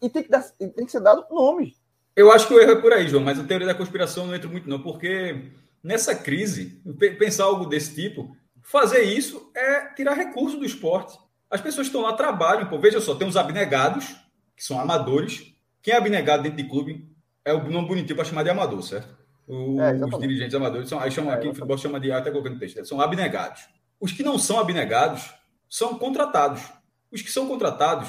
[0.00, 1.74] e tem que, dar, tem que ser dado nome.
[2.14, 4.34] Eu acho que o erro é por aí, João, mas a teoria da conspiração não
[4.34, 5.50] entra muito, não, porque
[5.82, 6.82] nessa crise,
[7.18, 11.18] pensar algo desse tipo, fazer isso é tirar recurso do esporte.
[11.50, 12.78] As pessoas estão lá, trabalham, pô.
[12.78, 14.16] Veja só, tem os abnegados,
[14.56, 15.52] que são amadores.
[15.82, 17.08] Quem é abnegado dentro de clube
[17.44, 19.18] é o nome bonitinho para chamar de amador, certo?
[19.48, 22.30] O, é, os dirigentes amadores são, aí chamam é, aqui no futebol chama de até
[22.30, 23.62] colocando texto, são abnegados.
[23.98, 25.34] Os que não são abnegados
[25.68, 26.62] são contratados.
[27.10, 28.08] Os que são contratados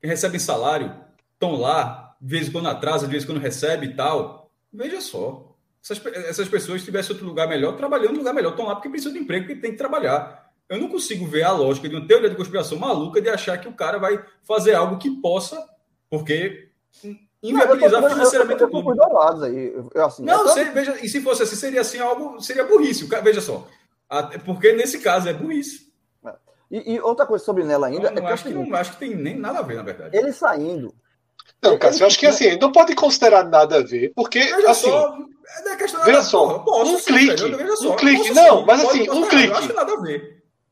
[0.00, 0.94] que recebem salário,
[1.32, 4.50] estão lá, de vez em quando atrasa, de vez em quando recebe e tal.
[4.72, 5.51] Veja só.
[5.82, 8.88] Essas, essas pessoas, se tivessem outro lugar melhor, trabalhando em lugar melhor, estão lá porque
[8.88, 10.52] precisam de emprego, porque tem que trabalhar.
[10.68, 13.68] Eu não consigo ver a lógica de uma teoria de conspiração maluca de achar que
[13.68, 15.62] o cara vai fazer algo que possa,
[16.08, 16.70] porque
[17.42, 18.96] inviabilizar não, financeiramente o clube.
[18.96, 19.74] Lados aí.
[19.94, 23.06] Eu, assim, não, sei, veja, e se fosse assim, seria assim algo, seria burrice.
[23.22, 23.66] Veja só.
[24.44, 25.92] Porque nesse caso é burrice.
[26.70, 28.10] E, e, outra coisa sobre Nela ainda.
[28.10, 30.16] Não, é acho, que, não acho que tem nem nada a ver, na verdade.
[30.16, 30.94] Ele saindo.
[31.62, 34.90] Não, Cássio, eu acho que assim, não pode considerar nada a ver, porque veja assim.
[34.90, 35.16] Só,
[35.66, 37.76] é questão veja só, posso, um sim, clique.
[37.76, 38.30] Só, um clique.
[38.30, 39.52] Não, sim, mas assim, um clique.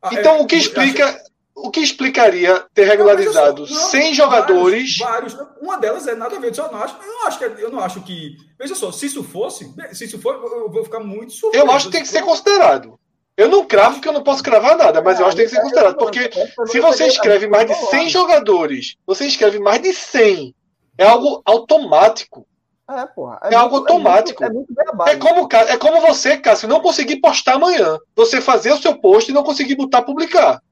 [0.03, 1.07] Ah, então, é, o que explica.
[1.07, 1.31] Acho...
[1.63, 4.97] O que explicaria ter regularizado não, 100 jogadores?
[4.97, 6.57] Vários, vários, Uma delas é nada a ver.
[6.57, 8.37] Eu não acho, eu não acho que, eu não acho que.
[8.59, 11.67] Veja só, se isso fosse, se isso for, eu vou ficar muito surpreso.
[11.67, 12.99] Eu acho que tem que ser considerado.
[13.37, 15.57] Eu não cravo que eu não posso cravar nada, mas eu acho que tem que
[15.57, 15.97] ser considerado.
[15.97, 16.31] Porque
[16.67, 20.55] se você escreve mais de 100 jogadores, você escreve mais de 100,
[21.01, 22.47] é algo automático.
[22.87, 23.41] É, porra.
[23.45, 24.45] É, algo automático.
[24.45, 27.99] É, muito, é, muito é, como, é como você, Cássio, não conseguir postar amanhã.
[28.15, 30.63] Você fazer o seu post e não conseguir botar publicar.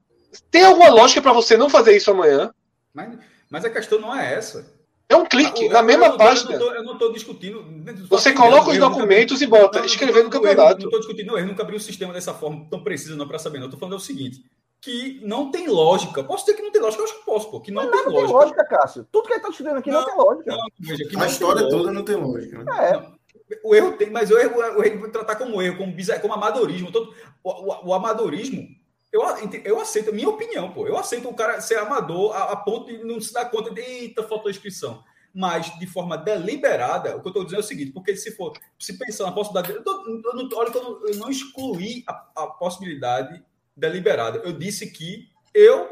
[0.50, 2.52] Tem alguma lógica para você não fazer isso amanhã?
[2.92, 3.18] Mas,
[3.48, 4.66] mas a questão não é essa.
[5.08, 6.52] É um clique, eu, na mesma eu, página.
[6.52, 7.64] Eu não estou discutindo.
[8.10, 10.80] Você coloca os documentos e bota, escrever no campeonato.
[10.80, 13.58] não estou discutindo, eu nunca abri o sistema dessa forma tão precisa não para saber.
[13.58, 14.44] Não estou falando o seguinte:
[14.80, 16.22] que não tem lógica.
[16.22, 17.60] Posso dizer que não tem lógica, eu acho que posso, pô.
[17.60, 18.14] Que não, tem, lógica.
[18.14, 19.06] tem lógica, Cássio.
[19.10, 20.50] Tudo que ele está discutindo aqui não, não, tem lógica.
[20.50, 22.64] Não, veja, a história toda não tem lógica.
[22.64, 22.90] Né?
[22.90, 23.18] É.
[23.64, 26.92] O erro tem, mas o erro, o erro tratar como erro, como, como amadorismo.
[26.92, 28.68] Todo, o, o, o amadorismo
[29.10, 29.22] eu,
[29.64, 30.86] eu aceito, minha opinião, pô.
[30.86, 33.80] Eu aceito o cara ser amador a, a ponto de não se dar conta de,
[33.80, 35.02] eita, faltou inscrição
[35.38, 38.52] mas de forma deliberada, o que eu estou dizendo é o seguinte, porque se for,
[38.78, 42.02] se pensar na possibilidade, eu, tô, eu não, olha que eu não, eu não excluí
[42.08, 43.40] a, a, possibilidade
[43.78, 45.90] deliberada, eu disse que eu,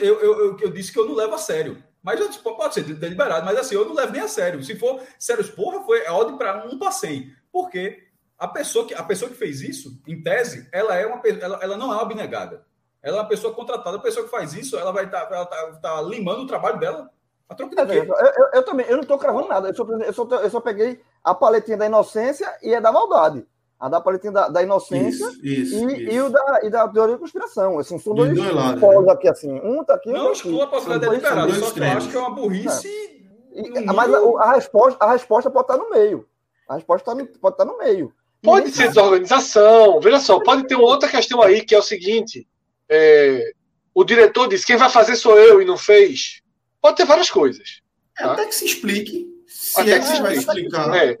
[0.00, 3.44] eu, eu, eu, disse que eu não levo a sério, mas eu, pode ser deliberado,
[3.44, 6.36] mas assim, eu não levo nem a sério, se for sério, porra, foi é ódio
[6.36, 8.04] para um passeio, porque
[8.38, 11.76] a pessoa, que, a pessoa que fez isso, em tese, ela, é uma, ela, ela
[11.76, 12.66] não é uma abnegada,
[13.02, 15.72] ela é uma pessoa contratada, a pessoa que faz isso, ela vai estar tá, tá,
[15.72, 17.10] tá limando o trabalho dela
[17.48, 19.68] a troca de é, eu, eu, eu, também, eu não estou cravando nada.
[19.68, 23.46] Eu só, eu, só, eu só peguei a paletinha da inocência e a da maldade.
[23.78, 26.12] A da paletinha da, da inocência isso, isso, e, isso.
[26.12, 27.78] e, o da, e da teoria de conspiração.
[27.78, 28.32] Assim, são dois
[28.80, 29.12] polos né?
[29.12, 29.60] aqui, assim.
[29.62, 30.10] Um tá aqui.
[30.10, 32.88] Não exclua a possibilidade de liberar, só que eu acho que é uma burrice.
[32.88, 33.60] É.
[33.60, 36.26] E, mas a, a, resposta, a resposta pode estar no meio.
[36.68, 38.12] A resposta tá pode estar no meio.
[38.42, 40.00] Pode ser desorganização.
[40.00, 42.46] Veja só, pode ter uma outra questão aí que é o seguinte:
[42.88, 43.52] é,
[43.94, 46.42] o diretor diz quem vai fazer sou eu e não fez.
[46.80, 47.82] Pode ter várias coisas.
[48.18, 48.32] É, tá?
[48.32, 49.35] Até que se explique.
[49.46, 50.96] Se até é que se vai explicar.
[50.96, 51.14] É.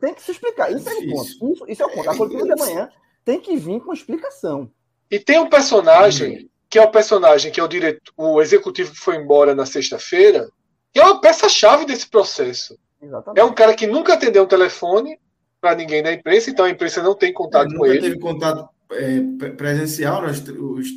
[0.00, 0.70] Tem que se explicar.
[0.70, 1.52] Isso é o ponto.
[1.52, 2.10] Isso, isso é o ponto.
[2.10, 2.90] A coletiva de amanhã
[3.24, 4.70] tem que vir com explicação.
[5.10, 8.98] E tem um personagem, que é o personagem que é o diretor, o executivo que
[8.98, 10.48] foi embora na sexta-feira,
[10.92, 12.78] que é uma peça-chave desse processo.
[13.02, 13.40] Exatamente.
[13.40, 15.18] É um cara que nunca atendeu um telefone
[15.60, 17.94] para ninguém da imprensa, então a imprensa não tem contato é, com ele.
[17.94, 20.88] Nunca teve contato é, presencial, nós, os,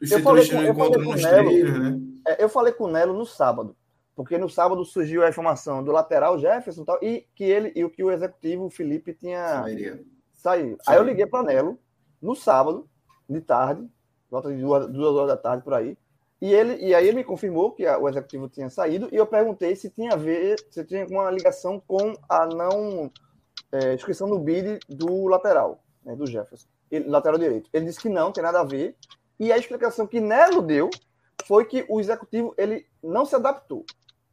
[0.00, 1.98] os setores não encontram nos treinos, né?
[2.26, 3.74] É, eu falei com o Nelo no sábado,
[4.18, 7.84] porque no sábado surgiu a informação do lateral Jefferson e tal, e que ele e
[7.84, 10.04] o que o executivo Felipe tinha Sairia.
[10.34, 10.76] saído.
[10.88, 11.78] Aí eu liguei para Nelo
[12.20, 12.88] no sábado,
[13.30, 13.88] de tarde,
[14.28, 15.96] volta de duas, duas horas da tarde por aí.
[16.42, 19.24] E, ele, e aí ele me confirmou que a, o executivo tinha saído, e eu
[19.24, 23.12] perguntei se tinha a ver, se tinha alguma ligação com a não
[23.70, 27.70] é, inscrição no BID do lateral, né, do Jefferson, ele, lateral direito.
[27.72, 28.96] Ele disse que não, tem nada a ver.
[29.38, 30.90] E a explicação que Nelo deu
[31.44, 33.84] foi que o executivo ele não se adaptou.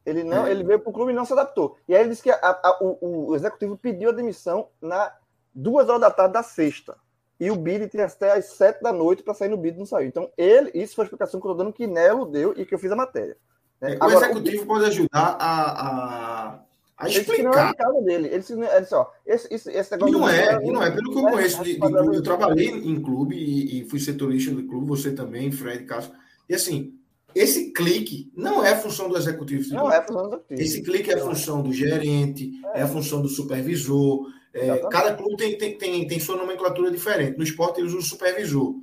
[0.05, 0.51] Ele não, é.
[0.51, 1.77] ele veio para o clube e não se adaptou.
[1.87, 5.11] E aí ele disse que a, a, o, o, executivo pediu a demissão na
[5.53, 6.95] duas horas da tarde da sexta.
[7.39, 10.07] E o bid tinha até às sete da noite para sair no bid não saiu.
[10.07, 12.73] Então, ele, isso foi a explicação que eu estou dando que Nelo deu e que
[12.73, 13.35] eu fiz a matéria.
[13.81, 14.67] É, o Agora, executivo o...
[14.67, 16.59] pode ajudar a, a,
[16.97, 17.33] a explicar.
[17.33, 18.27] Ele não é dele.
[18.27, 20.91] Ele, ele disse, ó, esse, esse, esse negócio e não é, e não é.
[20.91, 24.51] Pelo que eu conheço de, de clube, eu trabalhei em clube e, e fui setorista
[24.51, 26.15] do clube, você também, Fred, Castro.
[26.47, 26.97] E assim,
[27.35, 29.73] esse clique não é função do executivo.
[29.73, 30.61] Não é função do executivo.
[30.61, 34.25] Esse clique é função do gerente, é, é a função do supervisor.
[34.53, 37.37] É, cada clube tem, tem, tem, tem, sua nomenclatura diferente.
[37.37, 38.75] No esporte, eles usam o supervisor.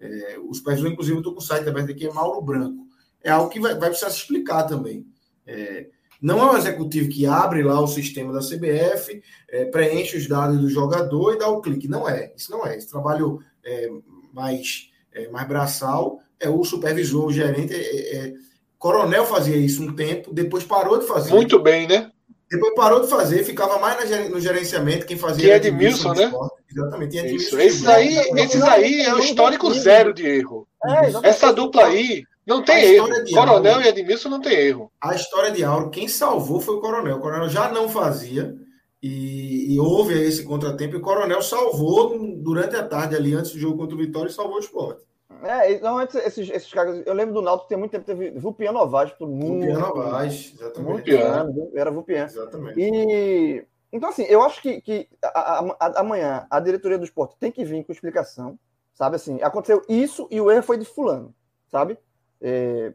[0.00, 2.84] É, o supervisor, inclusive, eu estou com o site aberto aqui, é Mauro Branco.
[3.22, 5.06] É algo que vai, vai precisar se explicar também.
[5.46, 5.86] É,
[6.20, 10.58] não é o executivo que abre lá o sistema da CBF, é, preenche os dados
[10.58, 11.86] do jogador e dá o clique.
[11.86, 12.32] Não é.
[12.36, 12.76] Isso não é.
[12.76, 13.88] Esse trabalho é
[14.32, 17.74] mais, é, mais braçal é o supervisor, o gerente.
[17.74, 18.32] É, é,
[18.78, 21.32] Coronel fazia isso um tempo, depois parou de fazer.
[21.32, 22.10] Muito bem, né?
[22.50, 25.06] Depois parou de fazer, ficava mais no gerenciamento.
[25.06, 25.44] Quem fazia.
[25.44, 26.32] Que é Edmilson, né?
[26.68, 27.34] Exatamente.
[27.34, 27.60] Isso.
[27.60, 30.66] Esses aí, esses aí é o histórico zero de erro.
[30.84, 33.08] É, Essa dupla aí não tem erro.
[33.32, 34.90] Coronel Auro, e Edmilson não tem erro.
[35.00, 37.18] A história de Auro, quem salvou foi o Coronel.
[37.18, 38.54] O Coronel já não fazia.
[39.02, 43.58] E, e, houve esse contratempo, e o Coronel salvou durante a tarde ali, antes do
[43.58, 45.02] jogo contra o Vitória, e salvou o esporte.
[45.42, 47.02] É, normalmente esses, esses caras.
[47.06, 49.66] Eu lembro do Náutico tem muito tempo, teve Vupian Novaes por muito.
[49.66, 50.98] Vupian Novaes, exatamente.
[50.98, 52.24] Vupian, era Vupian.
[52.24, 52.80] Exatamente.
[52.80, 53.66] E.
[53.92, 57.64] Então, assim, eu acho que, que a, a, amanhã a diretoria do esporte tem que
[57.64, 58.56] vir com explicação,
[58.94, 59.16] sabe?
[59.16, 61.34] Assim, aconteceu isso e o erro foi de Fulano,
[61.68, 61.98] sabe?
[62.40, 62.94] É,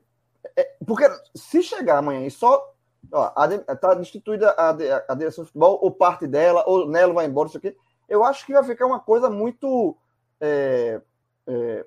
[0.55, 2.73] é, porque se chegar amanhã e só.
[3.11, 3.29] Ó,
[3.79, 7.57] tá destituída a, a, direção de futebol, ou parte dela, ou Nelo vai embora, isso
[7.57, 7.75] aqui.
[8.09, 9.95] Eu acho que vai ficar uma coisa muito.
[10.41, 11.01] É,
[11.47, 11.85] é,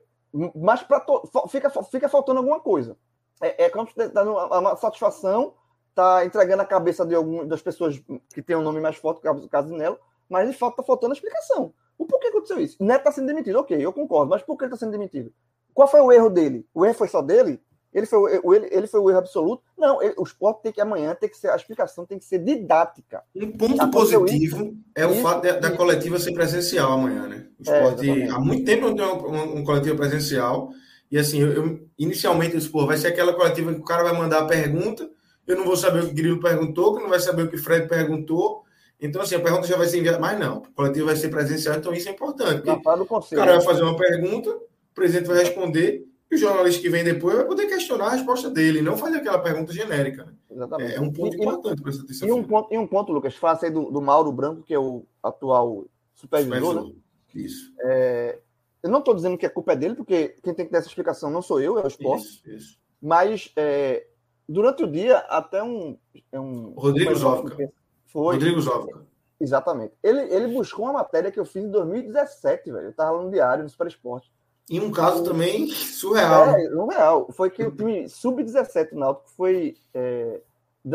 [0.55, 1.22] mas pra to...
[1.49, 2.97] fica, fica faltando alguma coisa.
[3.41, 5.55] É, é como se tá dando uma satisfação,
[5.95, 8.03] tá entregando a cabeça de algumas das pessoas
[8.33, 9.99] que tem um nome mais forte, no caso de Nelo,
[10.29, 11.72] mas de fato tá faltando a explicação.
[11.97, 12.76] O porquê que o aconteceu isso?
[12.81, 15.33] Neto está sendo demitido, ok, eu concordo, mas por que ele está sendo demitido?
[15.74, 16.66] Qual foi o erro dele?
[16.74, 17.61] O erro foi só dele?
[17.93, 19.62] Ele foi, o, ele, ele foi o erro absoluto?
[19.76, 22.39] Não, ele, o esporte tem que amanhã tem que ser, a explicação tem que ser
[22.39, 23.22] didática.
[23.34, 27.47] Um ponto positivo isso, é o isso, fato de, da coletiva ser presencial amanhã, né?
[27.59, 30.70] O é, esporte, é, há muito tempo não tem uma, uma, coletiva presencial.
[31.11, 34.03] E assim, eu, eu inicialmente eu disse, pô, vai ser aquela coletiva que o cara
[34.03, 35.11] vai mandar a pergunta,
[35.47, 37.57] eu não vou saber o que o Grilo perguntou, que não vai saber o que
[37.57, 38.64] o Fred perguntou.
[39.01, 41.76] Então, assim, a pergunta já vai ser enviada, mas não, a coletiva vai ser presencial,
[41.76, 42.68] então isso é importante.
[42.68, 44.61] o cara vai fazer uma pergunta, o
[44.95, 48.83] presidente vai responder, e o jornalista que vem depois vai poder questionar a resposta dele,
[48.83, 50.24] não fazer aquela pergunta genérica.
[50.24, 50.33] Né?
[50.51, 50.95] Exatamente.
[50.95, 52.37] É um ponto e, importante para essa terça-feira.
[52.37, 54.79] E um ponto, e um ponto, Lucas, faça aí do, do Mauro Branco, que é
[54.79, 56.61] o atual supervisor.
[56.61, 56.89] supervisor.
[56.89, 56.95] Né?
[57.35, 57.72] Isso.
[57.81, 58.39] É,
[58.83, 60.89] eu não estou dizendo que a culpa é dele, porque quem tem que dar essa
[60.89, 62.26] explicação não sou eu, é o esporte.
[62.26, 62.79] Isso, isso.
[63.01, 64.07] Mas é,
[64.49, 65.97] durante o dia, até um.
[66.33, 67.72] um Rodrigo Zóvica.
[68.07, 68.35] Foi.
[68.35, 69.07] Rodrigo Zóvica.
[69.41, 69.95] Exatamente.
[70.03, 72.87] Ele, ele buscou uma matéria que eu fiz em 2017, velho.
[72.87, 74.33] Eu estava lá no diário, no Super Esporte.
[74.68, 76.44] E um caso também surreal.
[76.50, 77.32] É, surreal.
[77.32, 79.76] Foi que o time sub-17 do Náutico foi.
[79.94, 80.40] É,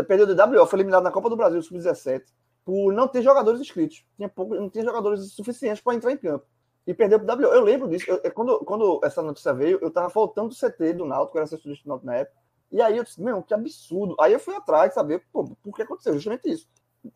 [0.08, 2.24] perdeu do WO, foi eliminado na Copa do Brasil sub-17
[2.64, 4.06] por não ter jogadores inscritos.
[4.16, 6.46] Tinha pouco, não tinha jogadores suficientes para entrar em campo.
[6.86, 7.54] E perdeu pro WO.
[7.54, 8.06] Eu lembro disso.
[8.10, 11.74] Eu, quando, quando essa notícia veio, eu tava faltando do CT do Náutico, era assessor
[11.74, 12.38] do Náutico na época.
[12.72, 14.16] E aí eu disse, meu, que absurdo.
[14.20, 16.68] Aí eu fui atrás saber pô, por que aconteceu, justamente isso.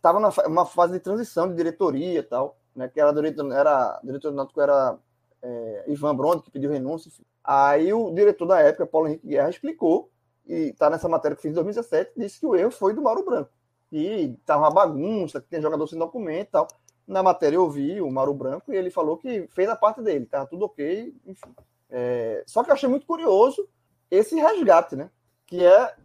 [0.01, 2.87] Tava numa fase de transição de diretoria e tal, né?
[2.87, 4.97] Que era diretor, era diretor do Náutico era
[5.41, 7.09] é, Ivan Brondo, que pediu renúncia.
[7.09, 7.23] Enfim.
[7.43, 10.09] Aí o diretor da época, Paulo Henrique Guerra, explicou,
[10.45, 13.23] e está nessa matéria que fiz em 2017, disse que o erro foi do Mauro
[13.23, 13.49] Branco.
[13.91, 16.67] E estava uma bagunça, que tem jogador sem documento e tal.
[17.07, 20.25] Na matéria eu vi o Mauro Branco e ele falou que fez a parte dele,
[20.25, 21.55] estava tudo ok, enfim.
[21.89, 23.67] É, só que eu achei muito curioso
[24.11, 25.09] esse resgate, né?
[25.45, 25.95] Que é,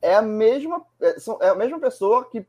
[0.00, 2.46] é a mesma é, é a mesma pessoa que,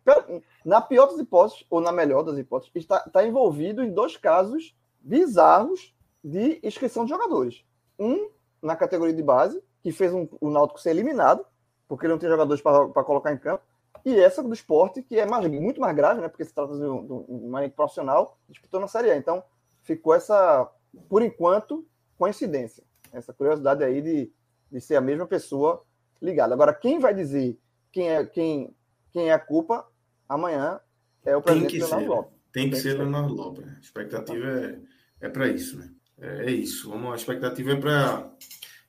[0.63, 4.75] na pior das hipóteses, ou na melhor das hipóteses, está, está envolvido em dois casos
[4.99, 7.63] bizarros de inscrição de jogadores.
[7.99, 8.29] Um
[8.61, 11.45] na categoria de base, que fez um, o Náutico ser eliminado,
[11.87, 13.63] porque ele não tem jogadores para colocar em campo,
[14.05, 16.27] e essa do esporte, que é mais, muito mais grave, né?
[16.27, 19.17] Porque se trata de um, de um profissional, disputou na Série A.
[19.17, 19.43] Então,
[19.83, 20.69] ficou essa,
[21.07, 21.85] por enquanto,
[22.17, 22.83] coincidência.
[23.11, 24.31] Essa curiosidade aí de,
[24.71, 25.83] de ser a mesma pessoa
[26.21, 26.53] ligada.
[26.53, 27.59] Agora, quem vai dizer
[27.91, 28.75] quem é, quem,
[29.11, 29.87] quem é a culpa,
[30.27, 30.79] amanhã
[31.25, 32.31] é o presidente Leonardo Lopes.
[32.31, 33.67] Tem que, Tem que ser Leonardo Lopes.
[33.67, 34.79] A expectativa é,
[35.27, 35.91] é para isso, né?
[36.21, 36.89] É, é, isso.
[36.89, 38.29] Vamos, a expectativa é para.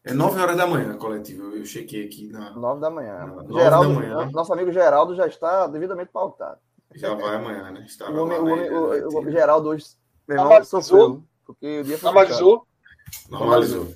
[0.05, 1.45] É 9 horas da manhã, coletivo.
[1.45, 2.51] Eu, eu chequei aqui na.
[2.51, 3.27] 9 da manhã.
[3.27, 4.31] Na, Geraldo, da manhã.
[4.31, 6.59] Nosso amigo Geraldo já está devidamente pautado.
[6.95, 7.85] Já vai amanhã, né?
[7.87, 9.87] Estava o, o, o, o, Geraldo hoje
[10.65, 11.23] sofreu.
[11.47, 12.67] Porque o dia foi Normalizou?
[13.31, 13.95] Normalizou.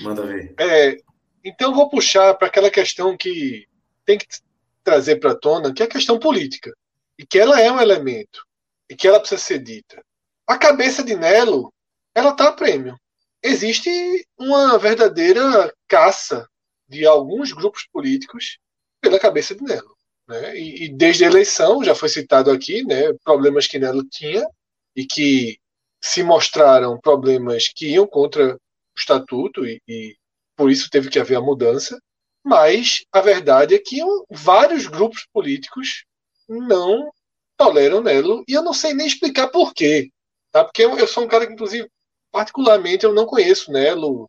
[0.00, 0.54] Manda ver.
[0.58, 0.98] É,
[1.44, 3.66] então vou puxar para aquela questão que
[4.04, 4.26] tem que
[4.84, 6.72] trazer para a tona, que é a questão política.
[7.18, 8.44] E que ela é um elemento.
[8.90, 10.02] E que ela precisa ser dita.
[10.46, 11.72] A cabeça de Nelo,
[12.14, 12.96] ela está a prêmio.
[13.42, 13.90] Existe
[14.38, 16.48] uma verdadeira caça
[16.88, 18.58] de alguns grupos políticos
[19.00, 19.96] pela cabeça de Nelo.
[20.28, 20.56] Né?
[20.56, 24.46] E, e, desde a eleição, já foi citado aqui, né, problemas que Nelo tinha
[24.94, 25.58] e que
[26.00, 28.58] se mostraram problemas que iam contra o
[28.96, 30.16] estatuto e, e
[30.56, 31.98] por isso teve que haver a mudança.
[32.44, 34.00] Mas a verdade é que
[34.30, 36.04] vários grupos políticos
[36.48, 37.10] não
[37.56, 40.10] toleram Nelo e eu não sei nem explicar por quê.
[40.50, 40.64] Tá?
[40.64, 41.88] Porque eu, eu sou um cara que, inclusive,
[42.32, 44.28] particularmente, eu não conheço Nelo.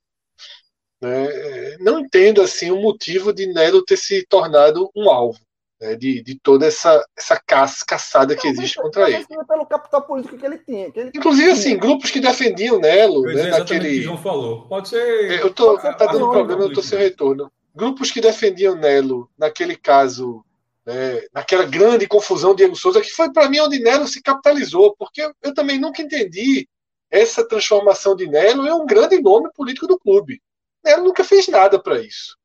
[1.01, 1.77] Né?
[1.79, 5.39] Não entendo assim o motivo de Nelo ter se tornado um alvo.
[5.81, 5.95] Né?
[5.95, 9.25] De, de toda essa, essa caça, caçada que existe contra ele.
[9.47, 10.91] Pelo capital político que ele tinha.
[10.91, 11.53] Que ele Inclusive, tinha.
[11.53, 13.23] assim, grupos que defendiam Nelo.
[13.23, 13.89] Né, naquele...
[13.89, 14.67] que João falou.
[14.67, 15.39] Pode ser.
[15.39, 17.51] Eu tô, tá dando problema, eu estou sem retorno.
[17.73, 20.45] Grupos que defendiam Nelo, naquele caso,
[20.85, 24.95] né, naquela grande confusão de Diego Souza, que foi para mim onde Nelo se capitalizou,
[24.97, 26.67] porque eu, também nunca entendi
[27.13, 30.41] essa transformação de Nelo em um grande nome político do clube.
[30.83, 32.35] Nelo nunca fez nada para isso.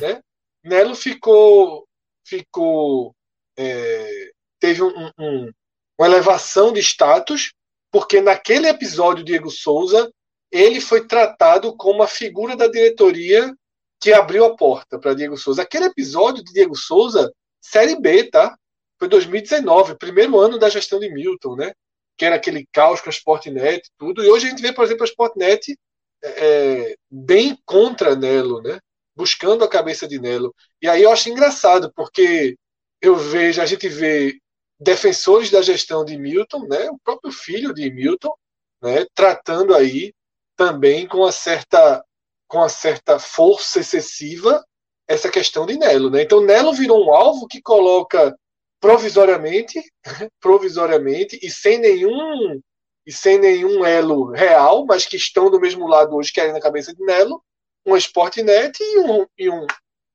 [0.00, 0.22] Né?
[0.62, 1.88] Nelo ficou,
[2.24, 3.12] ficou
[3.58, 4.30] é,
[4.60, 5.50] teve um, um,
[5.98, 7.52] uma elevação de status,
[7.90, 10.08] porque naquele episódio Diego Souza
[10.52, 13.52] ele foi tratado como a figura da diretoria
[14.00, 15.62] que abriu a porta para Diego Souza.
[15.62, 18.56] Aquele episódio de Diego Souza Série B, tá?
[18.98, 21.72] Foi 2019, primeiro ano da gestão de Milton, né?
[22.16, 24.22] Que era aquele caos com a Sportnet tudo.
[24.22, 25.76] E hoje a gente vê, por exemplo, a Sportnet
[26.22, 28.78] é, bem contra Nelo, né?
[29.16, 30.54] Buscando a cabeça de Nelo.
[30.82, 32.56] E aí eu acho engraçado, porque
[33.00, 34.38] eu vejo, a gente vê
[34.78, 36.90] defensores da gestão de Milton, né?
[36.90, 38.34] O próprio filho de Milton,
[38.82, 39.06] né?
[39.14, 40.12] Tratando aí
[40.56, 42.04] também com uma certa
[42.46, 44.62] com uma certa força excessiva
[45.10, 46.10] essa questão de Nelo.
[46.10, 46.22] Né?
[46.22, 48.36] Então, Nelo virou um alvo que coloca
[48.80, 49.80] provisoriamente,
[50.40, 52.60] provisoriamente e sem nenhum
[53.06, 56.94] e sem nenhum elo real, mas que estão do mesmo lado hoje, querem na cabeça
[56.94, 57.42] de Nelo,
[57.84, 59.66] um Sportnet e um, e um,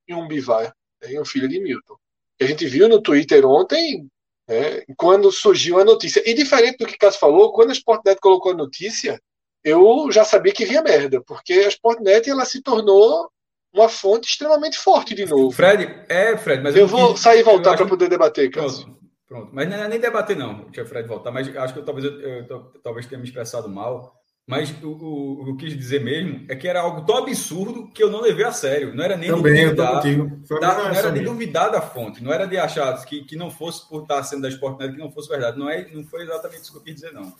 [0.07, 1.95] e um Bivar, né, um filho de Milton.
[2.39, 4.07] a gente viu no Twitter ontem,
[4.47, 6.21] né, quando surgiu a notícia.
[6.29, 9.19] E diferente do que Cássio falou, quando a Sportnet colocou a notícia,
[9.63, 13.29] eu já sabia que vinha merda, porque a Sportnet ela se tornou
[13.75, 15.51] uma fonte extremamente forte de novo.
[15.51, 18.85] Fred, é, Fred, mas eu, eu vou sair e voltar para poder debater, Cássio.
[18.85, 21.85] Pronto, pronto, mas não é nem debater não, tinha Fred voltar, mas acho que eu,
[21.85, 24.13] talvez eu, eu, talvez tenha me expressado mal.
[24.47, 27.89] Mas o, o, o, que eu quis dizer mesmo é que era algo tão absurdo
[27.91, 28.93] que eu não levei a sério.
[28.93, 32.55] Não era nem Também, duvidar, da, não era nem duvidar da fonte, não era de
[32.55, 35.57] achar que, que não fosse por estar sendo da Sportnet que não fosse verdade.
[35.57, 37.33] Não, é, não foi exatamente isso que eu quis dizer, não.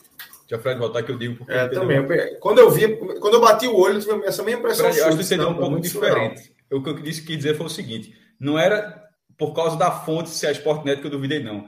[0.48, 1.54] Tinha Fred voltar que eu digo porque.
[1.54, 2.06] É, também.
[2.40, 4.86] Quando eu vi, quando eu bati o olho, tive essa mesma impressão.
[4.86, 6.54] Fred, eu acho que você deu um pouco diferente.
[6.70, 9.04] Eu, o que eu disse que dizer foi o seguinte: não era
[9.38, 11.68] por causa da fonte se a Sportnet que eu duvidei, não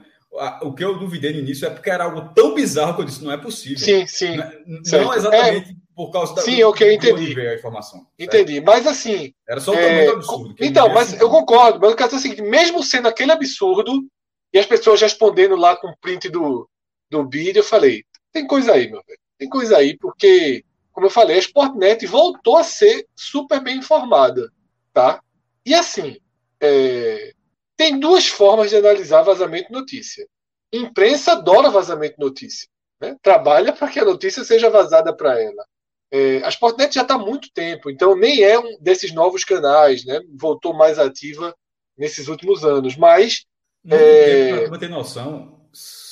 [0.62, 3.24] o que eu duvidei no início é porque era algo tão bizarro que eu disse,
[3.24, 3.78] não é possível.
[3.78, 4.36] Sim, sim.
[4.36, 6.42] Não, não exatamente é, por causa da.
[6.42, 7.34] Sim, ok, entendi.
[7.34, 8.06] Ver a informação.
[8.18, 8.54] Entendi.
[8.54, 8.66] Certo?
[8.66, 9.32] Mas assim.
[9.48, 10.54] Era só um tamanho é, absurdo.
[10.60, 11.80] Então, mas assim, eu concordo.
[11.80, 14.06] Mas o caso é o seguinte: mesmo sendo aquele absurdo,
[14.52, 16.68] e as pessoas respondendo lá com o print do,
[17.10, 19.18] do vídeo, eu falei: tem coisa aí, meu velho.
[19.38, 24.50] Tem coisa aí, porque, como eu falei, a Sportnet voltou a ser super bem informada.
[24.92, 25.22] Tá?
[25.64, 26.16] E assim.
[26.60, 27.32] É,
[27.78, 30.26] tem duas formas de analisar vazamento de notícia.
[30.72, 32.68] Imprensa adora vazamento de notícia.
[33.00, 33.16] Né?
[33.22, 35.64] Trabalha para que a notícia seja vazada para ela.
[36.10, 40.04] É, a Sportnet já está há muito tempo, então nem é um desses novos canais,
[40.04, 40.20] né?
[40.34, 41.54] voltou mais ativa
[41.96, 42.96] nesses últimos anos.
[42.96, 43.44] Mas.
[43.88, 44.66] é...
[44.68, 45.57] Para ter noção,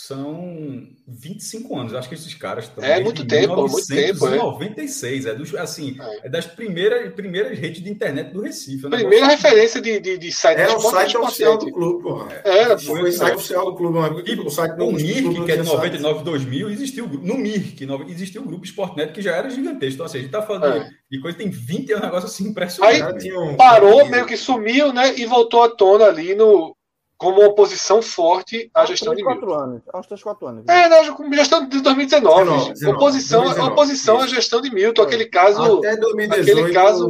[0.06, 1.94] são 25 anos.
[1.94, 2.84] Acho que esses caras estão.
[2.84, 4.26] É muito tempo, muito tempo.
[4.26, 5.26] É 96.
[5.26, 6.26] É, dos, assim, é.
[6.26, 6.28] é.
[6.28, 8.86] das primeiras, primeiras redes de internet do Recife.
[8.86, 12.42] É Primeira referência de, de, de site Era o site oficial do clube, porra.
[12.44, 14.22] Era, foi, foi o site oficial do clube.
[14.22, 18.46] Tipo, o site do Mirk, que é de 99, 2000, existiu no Mirk, existiu o
[18.46, 19.94] grupo Sportnet que já era gigantesco.
[19.94, 20.90] Então, assim, a gente tá falando é.
[21.10, 23.30] de coisa tem 20 é um negócio assim impressionante.
[23.30, 25.18] Aí parou, meio que sumiu, né?
[25.18, 26.75] E voltou à tona ali no
[27.16, 29.54] como oposição forte à gestão de Milton.
[29.54, 30.64] Anos, há uns 3, 4 anos.
[30.68, 31.02] É, na
[31.36, 32.44] gestão de 2019.
[32.44, 35.04] 19, 19, oposição, 2019, oposição à gestão de Milton, é.
[35.06, 35.78] aquele caso.
[35.78, 37.08] Até 2018, aquele caso,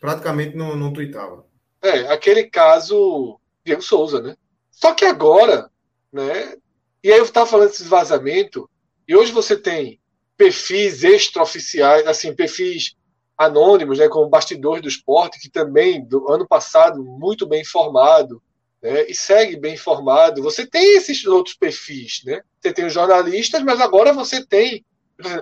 [0.00, 1.44] praticamente não, não tweetava.
[1.80, 4.36] É, aquele caso Diego Souza, né?
[4.70, 5.70] Só que agora,
[6.12, 6.56] né?
[7.02, 8.68] E aí eu estava falando desse vazamento,
[9.06, 10.00] e hoje você tem
[10.36, 12.94] perfis extraoficiais, assim, perfis
[13.36, 18.42] anônimos, né, como bastidores do esporte, que também, do ano passado, muito bem informado,
[18.82, 20.42] né, e segue bem informado.
[20.42, 22.40] Você tem esses outros perfis, né?
[22.60, 24.84] Você tem os jornalistas, mas agora você tem.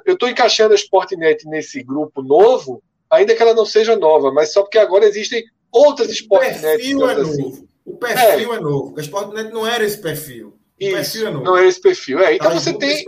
[0.05, 4.53] Eu estou encaixando a Sportnet nesse grupo novo, ainda que ela não seja nova, mas
[4.53, 6.59] só porque agora existem outras Sportnet.
[6.59, 7.43] O perfil é assim.
[7.43, 7.69] novo.
[7.85, 8.95] O perfil é, é novo.
[8.99, 10.49] A Sportnet não era esse perfil.
[10.49, 11.45] O Isso, perfil é novo.
[11.45, 12.21] Não é esse perfil.
[12.21, 12.35] É.
[12.35, 13.05] Então tá você tem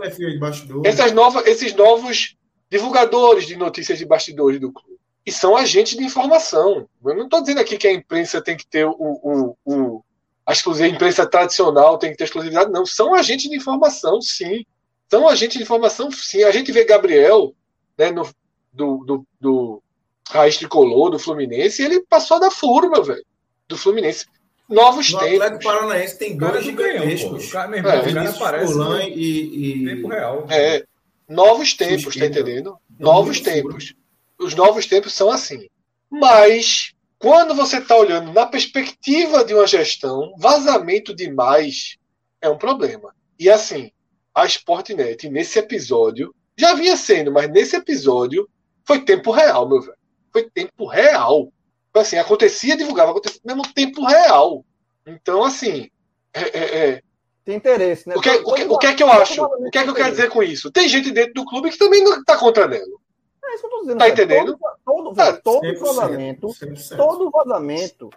[0.83, 2.35] essas novas, esses novos
[2.69, 4.99] divulgadores de notícias de bastidores do clube.
[5.25, 6.87] E são agentes de informação.
[7.03, 10.03] Eu não estou dizendo aqui que a imprensa tem que ter o, o, o
[10.49, 12.71] a imprensa tradicional tem que ter exclusividade.
[12.71, 14.65] Não, são agentes de informação, sim.
[15.09, 16.43] São agentes de informação, sim.
[16.43, 17.53] A gente vê Gabriel,
[17.97, 18.27] né, no,
[18.73, 19.83] do, do, do
[20.29, 22.49] Raiz Tricolor, do Fluminense, ele passou da
[22.89, 23.25] meu velho.
[23.67, 24.25] Do Fluminense.
[24.67, 25.39] Novos no tempos.
[25.39, 27.51] O Atlético Paranaense tem dois gigantescos.
[27.53, 29.85] Meu irmão, é, o cara aparece e, e...
[29.85, 30.47] tempo real.
[30.49, 30.83] É,
[31.27, 32.77] novos tempos, tá entendendo?
[32.99, 33.95] Novos tempos.
[34.37, 35.67] Os novos tempos são assim.
[36.09, 41.97] Mas quando você está olhando na perspectiva de uma gestão, vazamento demais
[42.41, 43.13] é um problema.
[43.37, 43.91] E assim,
[44.33, 48.49] a Sportnet, nesse episódio, já vinha sendo, mas nesse episódio
[48.85, 49.97] foi tempo real, meu velho.
[50.31, 51.51] Foi tempo real.
[51.93, 54.65] Assim, acontecia, divulgava, acontecia no mesmo tempo real.
[55.05, 55.89] Então, assim.
[56.33, 57.01] É, é, é...
[57.43, 58.15] Tem interesse, né?
[58.15, 59.43] O que, o, que, o que é que eu acho?
[59.43, 60.71] O que é que eu quero dizer com isso?
[60.71, 63.01] Tem gente dentro do clube que também não está contra Nelo.
[63.49, 63.97] É isso que eu tô dizendo.
[63.97, 64.57] Tá entendendo?
[64.85, 66.97] Todo, todo, todo 100%, vazamento, 100%.
[66.97, 68.09] todo vazamento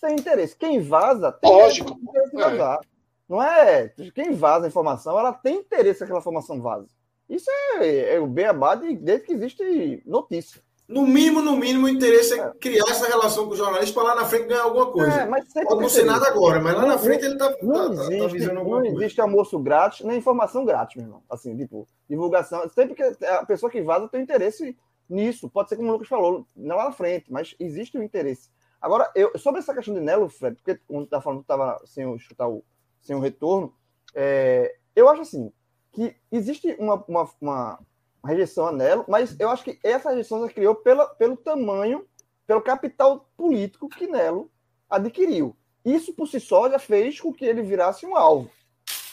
[0.00, 0.56] tem interesse.
[0.56, 1.98] Quem vaza tem Lógico.
[2.00, 2.80] interesse de vazar.
[2.82, 2.96] É.
[3.28, 6.88] Não é quem vaza a informação, ela tem interesse que aquela informação vaze.
[7.28, 7.50] Isso
[7.80, 10.62] é, é o beabá de, desde que existe notícia.
[10.88, 12.50] No mínimo, no mínimo, o interesse é, é.
[12.60, 15.22] criar essa relação com o jornalista para lá na frente ganhar alguma coisa.
[15.22, 18.02] É, mas Pode não ser nada agora, mas lá na frente ele está não, tá,
[18.02, 19.00] existe, tá visando alguma não coisa.
[19.00, 21.22] existe almoço grátis, nem informação grátis, meu irmão.
[21.28, 22.68] Assim, tipo, divulgação.
[22.68, 24.76] Sempre que a pessoa que vaza tem interesse
[25.08, 25.48] nisso.
[25.50, 28.48] Pode ser como o Lucas falou, não lá na frente, mas existe o um interesse.
[28.80, 32.14] Agora, eu, sobre essa questão de Nelo, Fred, porque quando tá falando que estava sem
[32.14, 32.62] escutar o,
[33.00, 33.74] sem o retorno,
[34.14, 35.52] é, eu acho assim
[35.92, 37.78] que existe uma, uma, uma
[38.26, 42.06] rejeição a Nelo, mas eu acho que essa rejeição se criou pela, pelo tamanho,
[42.46, 44.50] pelo capital político que Nelo
[44.88, 45.56] adquiriu.
[45.84, 48.50] Isso por si só já fez com que ele virasse um alvo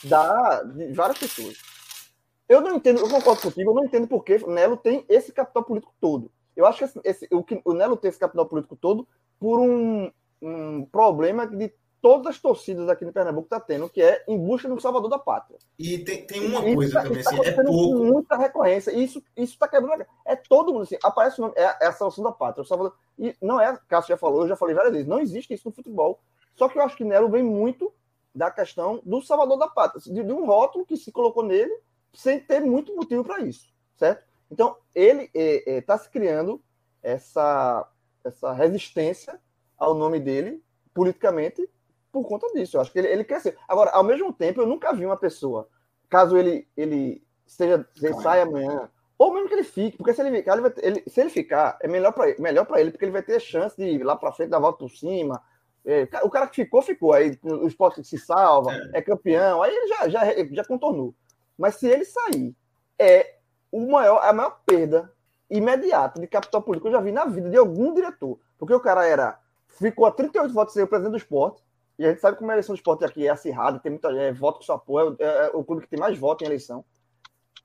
[0.03, 1.57] da, de várias pessoas.
[2.49, 5.63] Eu não entendo, eu concordo contigo, eu não entendo por que Nelo tem esse capital
[5.63, 6.31] político todo.
[6.55, 9.07] Eu acho que esse, esse, o, o Nelo tem esse capital político todo
[9.39, 10.11] por um,
[10.41, 11.73] um problema de
[12.03, 15.17] todas as torcidas aqui no Pernambuco tá tendo, que é em busca do salvador da
[15.17, 15.57] pátria.
[15.79, 17.97] E tem, tem uma isso coisa tá, também, assim, tá é pouco.
[17.97, 18.91] Com muita recorrência.
[18.91, 20.05] E isso, isso tá quebrando.
[20.25, 20.97] É todo mundo assim.
[21.01, 22.61] Aparece o nome, é, é a salvação da pátria.
[22.61, 25.53] O salvador, e não é, Cássio já falou, eu já falei várias vezes, não existe
[25.53, 26.19] isso no futebol.
[26.55, 27.93] Só que eu acho que Nelo vem muito
[28.35, 31.73] da questão do salvador da pátria, de, de um rótulo que se colocou nele
[32.13, 34.25] sem ter muito motivo para isso, certo?
[34.51, 36.61] Então, ele está é, é, tá se criando
[37.01, 37.89] essa,
[38.25, 39.39] essa resistência
[39.77, 40.61] ao nome dele
[40.93, 41.67] politicamente
[42.13, 42.77] por conta disso.
[42.77, 43.55] Eu acho que ele, ele cresceu.
[43.67, 45.67] Agora, ao mesmo tempo, eu nunca vi uma pessoa,
[46.07, 48.87] caso ele, ele seja, ele saia amanhã,
[49.17, 51.77] ou mesmo que ele fique, porque se ele ficar, ele vai, ele, se ele ficar,
[51.81, 54.31] é melhor para ele, melhor ele, porque ele vai ter chance de ir lá para
[54.31, 55.41] frente, dar volta por cima.
[55.83, 57.11] É, o cara que ficou, ficou.
[57.11, 61.15] Aí o esporte se salva, é, é campeão, aí ele já, já, já contornou.
[61.57, 62.55] Mas se ele sair,
[62.99, 63.37] é
[63.71, 65.11] o maior, a maior perda
[65.49, 68.39] imediata de capital político que eu já vi na vida de algum diretor.
[68.57, 69.39] Porque o cara era.
[69.67, 71.63] Ficou a 38 votos ser o presidente do esporte,
[71.97, 74.31] e a gente sabe como a eleição do esporte aqui é acirrada, tem muita é,
[74.31, 76.83] voto que só apoia, é, é, o clube que tem mais votos em eleição.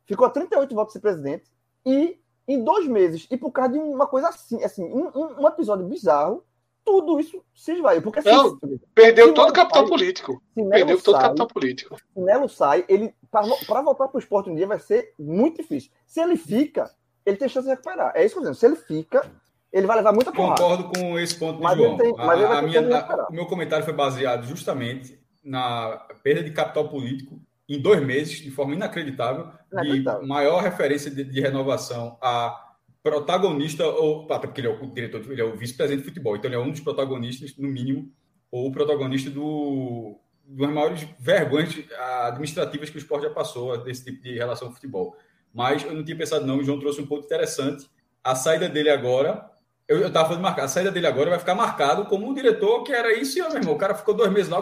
[0.06, 1.50] Ficou a 38 votos ser presidente
[1.84, 5.86] e em dois meses, e por causa de uma coisa assim, assim um, um episódio
[5.86, 6.42] bizarro,
[6.84, 8.00] tudo isso se esvaiu.
[8.00, 10.42] Porque não, se, perdeu todo o capital sai, político.
[10.54, 11.96] Perdeu todo o capital político.
[11.98, 15.90] Se Nelo sai, ele para voltar para o esporte um dia vai ser muito difícil.
[16.06, 16.90] Se ele fica,
[17.26, 18.12] ele tem chance de recuperar.
[18.14, 18.54] É isso que eu estou dizendo.
[18.54, 19.30] Se ele fica,
[19.72, 20.62] ele vai levar muita porrada.
[20.62, 21.96] Concordo com esse ponto do mas João.
[21.96, 26.88] Tem, a, a minha, a, o meu comentário foi baseado justamente na perda de capital
[26.88, 30.22] político em dois meses, de forma inacreditável, inacreditável.
[30.22, 35.40] de maior referência de, de, renovação a protagonista, ou porque ele é o diretor, ele
[35.40, 38.10] é o vice-presidente de futebol, então ele é um dos protagonistas, no mínimo,
[38.50, 41.74] ou o protagonista do, das maiores vergonhas
[42.22, 45.16] administrativas que o esporte já passou desse tipo de relação com o futebol.
[45.52, 47.88] Mas eu não tinha pensado, não, o João trouxe um ponto interessante.
[48.24, 49.50] A saída dele agora
[49.88, 50.46] eu, eu tava falando.
[50.46, 53.56] A saída dele agora vai ficar marcado como um diretor que era isso, e meu
[53.56, 53.74] irmão.
[53.74, 54.58] O cara ficou dois meses lá,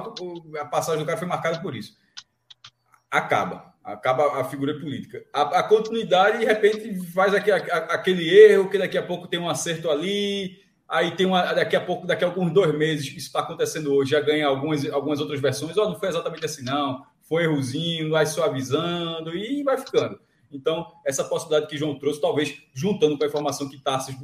[0.61, 1.97] a passagem do cara foi marcada por isso.
[3.11, 3.75] Acaba.
[3.83, 5.25] Acaba a figura política.
[5.33, 9.41] A, a continuidade, de repente, faz aquele, a, aquele erro, que daqui a pouco tem
[9.41, 10.59] um acerto ali,
[10.89, 11.53] aí tem uma.
[11.53, 14.89] Daqui a pouco, daqui a alguns dois meses, isso está acontecendo hoje, já ganha algumas,
[14.91, 15.77] algumas outras versões.
[15.77, 17.05] Oh, não foi exatamente assim, não.
[17.23, 20.21] Foi errozinho, vai suavizando e vai ficando.
[20.53, 24.17] Então, essa possibilidade que João trouxe, talvez juntando com a informação que Tarsis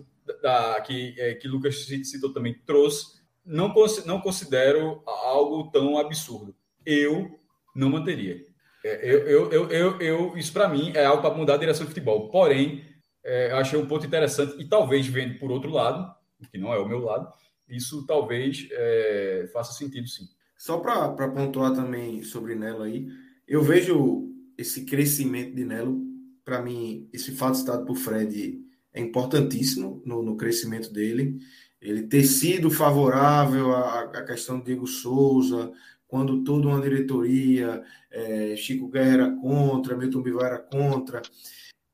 [0.43, 3.73] da, que, é, que Lucas citou também trouxe, não,
[4.07, 6.55] não considero algo tão absurdo.
[6.85, 7.39] Eu
[7.75, 8.45] não manteria.
[8.85, 11.89] É, eu, eu, eu, eu, isso para mim é algo para mudar a direção do
[11.89, 12.29] futebol.
[12.29, 12.85] Porém,
[13.25, 16.13] é, eu achei um ponto interessante e talvez vendo por outro lado,
[16.51, 17.33] que não é o meu lado,
[17.69, 20.25] isso talvez é, faça sentido sim.
[20.59, 23.09] Só para pontuar também sobre Nelo aí,
[23.47, 26.01] eu vejo esse crescimento de Nelo,
[26.45, 28.61] para mim, esse fato citado por Fred
[28.93, 31.39] é importantíssimo no, no crescimento dele.
[31.81, 35.73] Ele ter sido favorável à, à questão do Diego Souza,
[36.07, 41.23] quando toda uma diretoria, é, Chico Guerra era contra, Milton Bivar era contra.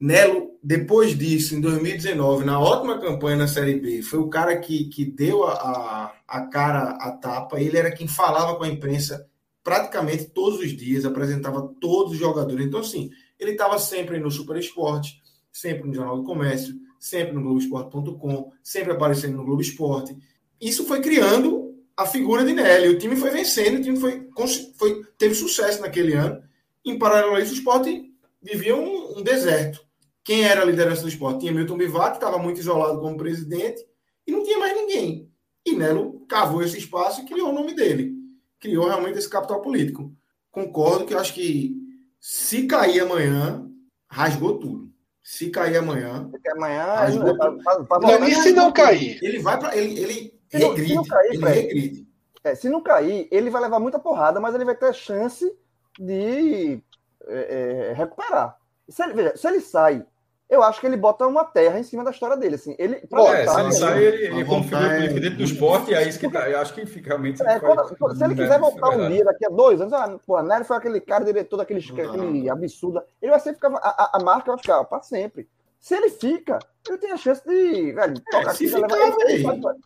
[0.01, 4.84] Nelo, depois disso, em 2019, na ótima campanha na Série B, foi o cara que,
[4.84, 7.61] que deu a, a, a cara à tapa.
[7.61, 9.28] Ele era quem falava com a imprensa
[9.62, 12.66] praticamente todos os dias, apresentava todos os jogadores.
[12.66, 15.20] Então, assim, ele estava sempre no Super Esporte,
[15.53, 20.16] sempre no Jornal do Comércio, sempre no Globoesporte.com, sempre aparecendo no Globo Esporte.
[20.61, 22.88] Isso foi criando a figura de Nelly.
[22.88, 24.28] O time foi vencendo, o time foi,
[24.76, 26.42] foi teve sucesso naquele ano.
[26.84, 29.80] Em paralelo a isso, o esporte vivia um, um deserto.
[30.24, 31.40] Quem era a liderança do esporte?
[31.40, 33.84] Tinha Milton Bivar, que estava muito isolado como presidente,
[34.26, 35.30] e não tinha mais ninguém.
[35.64, 38.14] E Nelo cavou esse espaço e criou o nome dele.
[38.61, 40.14] Criou realmente esse capital político.
[40.51, 41.76] Concordo que eu acho que
[42.20, 43.68] se cair amanhã,
[44.09, 44.88] rasgou tudo.
[45.29, 46.26] Se cair amanhã.
[46.31, 47.05] Porque amanhã.
[47.07, 49.18] Ele, pra, pra, pra, e se não cair?
[49.22, 49.76] Ele vai para.
[49.76, 50.89] Ele, ele se não, regride.
[50.89, 52.09] Se não cair, ele regride.
[52.43, 55.45] É, se não cair, ele vai levar muita porrada, mas ele vai ter chance
[56.01, 56.83] de
[57.26, 58.57] é, é, recuperar.
[58.89, 60.07] Se ele, veja, se ele sai
[60.49, 62.55] eu acho que ele bota uma terra em cima da história dele.
[62.55, 65.94] Assim, ele, Pô, é, se ele sai, ele, ele configura política dentro do esporte, e
[65.94, 67.42] aí isso que tá, eu acho que fica realmente.
[67.42, 70.64] É, quando, se ele quiser voltar um dia, daqui a dois anos, ah, pô, Nery
[70.64, 73.03] foi aquele cara diretor daquele aquele absurdo.
[73.20, 73.76] Ele vai sempre ficar.
[73.76, 75.46] A, a, marca vai ficar para sempre.
[75.78, 77.92] Se ele fica, ele tem a chance de.
[77.92, 78.82] Velho, é, se faz,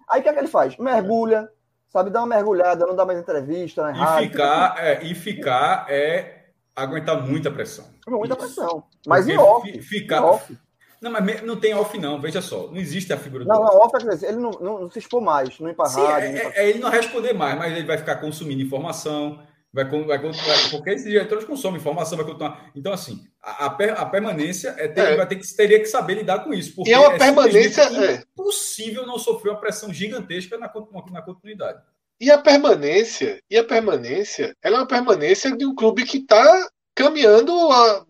[0.08, 0.76] aí o que é que ele faz?
[0.76, 1.50] Mergulha,
[1.88, 3.84] sabe, dá uma mergulhada, não dá mais entrevista.
[3.84, 6.41] Né, e, ficar, é, e ficar é
[6.74, 7.86] aguentar muita pressão.
[8.06, 8.44] Muita Isso.
[8.44, 8.84] pressão.
[9.06, 9.82] Mas Porque em off.
[9.82, 10.18] Ficar...
[10.18, 10.58] Em off.
[11.00, 12.20] Não, mas não tem off, não.
[12.20, 12.68] Veja só.
[12.68, 15.20] Não existe a figura não, do Não, off é ele não, não, não, se expor
[15.20, 16.28] mais, não rádio.
[16.28, 19.40] É, é, é, ele não responder mais, mas ele vai ficar consumindo informação.
[19.74, 22.70] Vai, vai continuar, porque esses diretores consomem informação, vai continuar.
[22.76, 25.16] Então, assim, a, a permanência é, ter, é.
[25.16, 26.74] Vai ter que, teria que saber lidar com isso.
[26.74, 27.80] Porque e é uma é permanência.
[27.80, 30.70] É impossível não sofrer uma pressão gigantesca na,
[31.10, 31.82] na continuidade.
[32.22, 36.70] E a permanência, e a permanência, ela é uma permanência de um clube que está
[36.94, 38.06] caminhando a,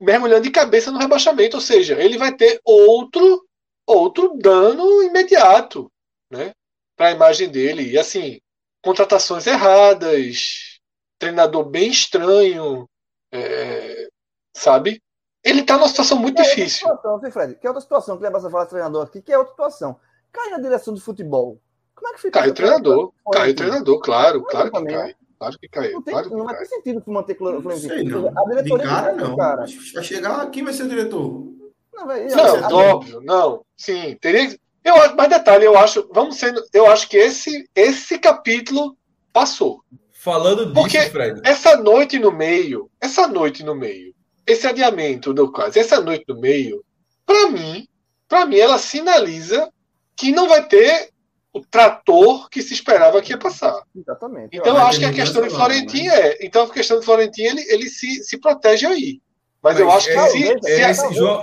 [0.00, 3.46] mergulhando de cabeça no rebaixamento, ou seja, ele vai ter outro
[3.86, 5.88] outro dano imediato,
[6.28, 6.52] né,
[6.96, 7.88] para a imagem dele.
[7.88, 8.40] E assim,
[8.82, 10.80] contratações erradas,
[11.16, 12.88] treinador bem estranho,
[13.30, 14.08] é,
[14.56, 15.00] sabe?
[15.44, 16.88] Ele tá numa situação muito é difícil.
[16.88, 19.38] Situação, Fred, que é outra situação que lembra você falar de treinador aqui, que é
[19.38, 20.00] outra situação.
[20.32, 21.62] Cai na direção do futebol.
[21.96, 22.38] Como é que fica?
[22.38, 23.12] Cai o treinador.
[23.32, 25.14] Cai o treinador, claro, claro que cai.
[25.38, 25.92] Claro que caiu.
[25.92, 27.78] Não, tem, claro que não vai ter sentido manter Florentino.
[27.78, 28.28] Sei, não.
[28.28, 29.36] A diretoria de cara, não.
[29.36, 29.66] Cara.
[29.94, 31.56] Vai chegar, quem vai ser o diretor?
[31.94, 33.64] Não, não óbvio, não.
[33.76, 34.56] Sim, teria.
[34.84, 38.96] Eu, mas detalhe, eu acho, vamos ser, eu acho que esse, esse capítulo
[39.32, 39.82] passou.
[40.12, 41.40] Falando disso, Porque Fred.
[41.44, 44.14] essa noite no meio, essa noite no meio,
[44.46, 46.84] esse adiamento do caso, essa noite no meio,
[47.24, 47.88] para mim,
[48.28, 49.72] para mim ela sinaliza
[50.14, 51.10] que não vai ter
[51.56, 53.82] o trator que se esperava que ia passar.
[53.94, 54.56] Exatamente.
[54.56, 56.20] Então eu acho que a questão de Florentino né?
[56.20, 59.20] é, então a questão de Florentino ele, ele se, se protege aí.
[59.62, 61.42] Mas, Mas eu acho que é, se, é, se esse, João,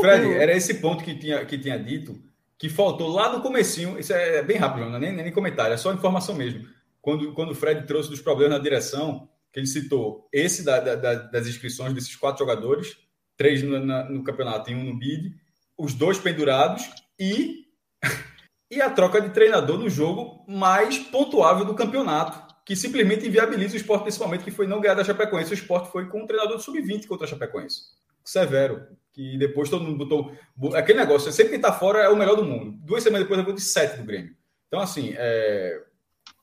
[0.00, 2.20] Fred, era esse ponto que tinha que tinha dito
[2.58, 5.76] que faltou lá no comecinho, isso é bem rápido, não é nem, nem comentário, é
[5.76, 6.64] só informação mesmo
[7.06, 11.14] quando, quando o Fred trouxe dos problemas na direção, que ele citou esse da, da,
[11.14, 12.96] das inscrições desses quatro jogadores,
[13.36, 15.32] três no, na, no campeonato e um no BID,
[15.78, 16.82] os dois pendurados
[17.16, 17.66] e,
[18.70, 23.76] e a troca de treinador no jogo mais pontuável do campeonato, que simplesmente inviabiliza o
[23.76, 25.52] esporte nesse momento, que foi não ganhar da Chapecoense.
[25.52, 27.92] O esporte foi com um treinador sub-20 contra a Chapecoense.
[28.24, 30.32] Severo, que depois todo mundo botou.
[30.74, 32.72] Aquele negócio, sempre que está fora é o melhor do mundo.
[32.84, 34.34] Duas semanas depois, eu vou de sete do Grêmio.
[34.66, 35.80] Então, assim, é,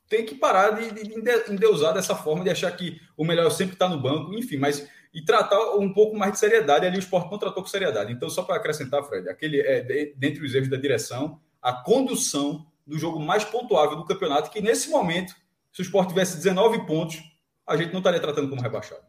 [0.07, 3.73] tem que parar de, de, de endeusar dessa forma, de achar que o melhor sempre
[3.73, 6.85] está no banco, enfim, mas e tratar um pouco mais de seriedade.
[6.85, 8.11] Ali o esporte não tratou com seriedade.
[8.11, 12.67] Então, só para acrescentar, Fred, aquele é de, dentre os erros da direção, a condução
[12.85, 15.33] do jogo mais pontuável do campeonato, que nesse momento,
[15.71, 17.23] se o esporte tivesse 19 pontos,
[17.65, 19.01] a gente não estaria tratando como rebaixado.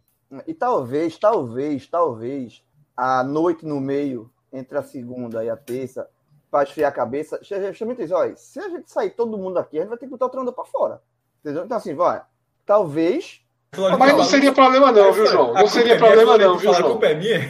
[0.47, 2.63] E talvez, talvez, talvez,
[2.97, 6.09] a noite no meio, entre a segunda e a terça,
[6.51, 9.81] para esfriar a cabeça, justamente isso, olha, se a gente sair todo mundo aqui, a
[9.81, 11.03] gente vai ter que botar o treinador para fora.
[11.41, 11.65] Entendeu?
[11.65, 12.23] Então, assim, vai,
[12.65, 13.41] talvez.
[13.99, 15.53] Mas não seria problema, não, viu, João?
[15.53, 17.01] Não seria problema, não, viu, João?
[17.03, 17.41] A é minha.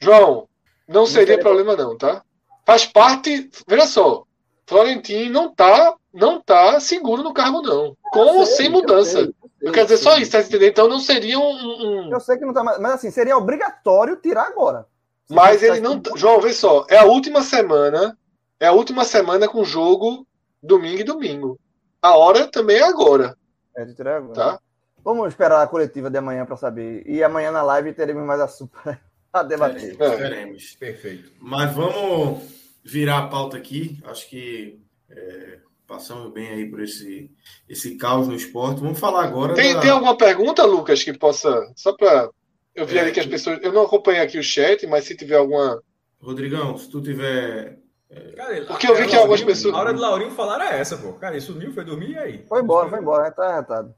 [0.00, 0.48] João,
[0.88, 2.24] não seria problema, não, tá?
[2.64, 3.50] Faz parte.
[3.66, 4.24] Veja só,
[4.66, 7.96] Florentino não tá, não tá seguro no cargo, não.
[8.12, 9.20] Com ou sem mudança.
[9.20, 10.70] Eu, sei, eu, eu quero dizer só isso, tá entendendo?
[10.70, 12.12] Então não seria um, um.
[12.12, 14.86] Eu sei que não tá, mas assim, seria obrigatório tirar agora.
[15.28, 16.00] Mas ele não.
[16.16, 16.84] João, vê só.
[16.88, 18.16] É a última semana.
[18.60, 20.26] É a última semana com jogo
[20.62, 21.58] domingo e domingo.
[22.00, 23.36] A hora também é agora.
[23.76, 24.34] É de agora.
[24.34, 24.60] Tá?
[25.04, 27.02] Vamos esperar a coletiva de amanhã para saber.
[27.06, 28.78] E amanhã na live teremos mais assunto
[29.32, 29.96] a debater.
[29.98, 30.74] É, teremos.
[30.74, 31.32] Perfeito.
[31.40, 32.42] Mas vamos
[32.84, 33.98] virar a pauta aqui.
[34.04, 34.80] Acho que
[35.10, 37.30] é, passamos bem aí por esse,
[37.68, 38.80] esse caos no esporte.
[38.80, 39.54] Vamos falar agora.
[39.54, 39.80] Tem, da...
[39.80, 41.72] tem alguma pergunta, Lucas, que possa.
[41.76, 42.30] Só para
[42.74, 43.58] eu vi é, ali que as pessoas.
[43.62, 45.82] Eu não acompanhei aqui o chat, mas se tiver alguma.
[46.20, 47.78] Rodrigão, se tu tiver.
[48.08, 48.32] É...
[48.32, 49.74] Cara, Porque eu vi que algumas pessoas.
[49.74, 51.12] A hora de Laurinho falar é essa, pô.
[51.14, 52.46] Cara, ele sumiu, foi dormir e aí?
[52.46, 53.94] Foi embora, foi embora, tá arretado.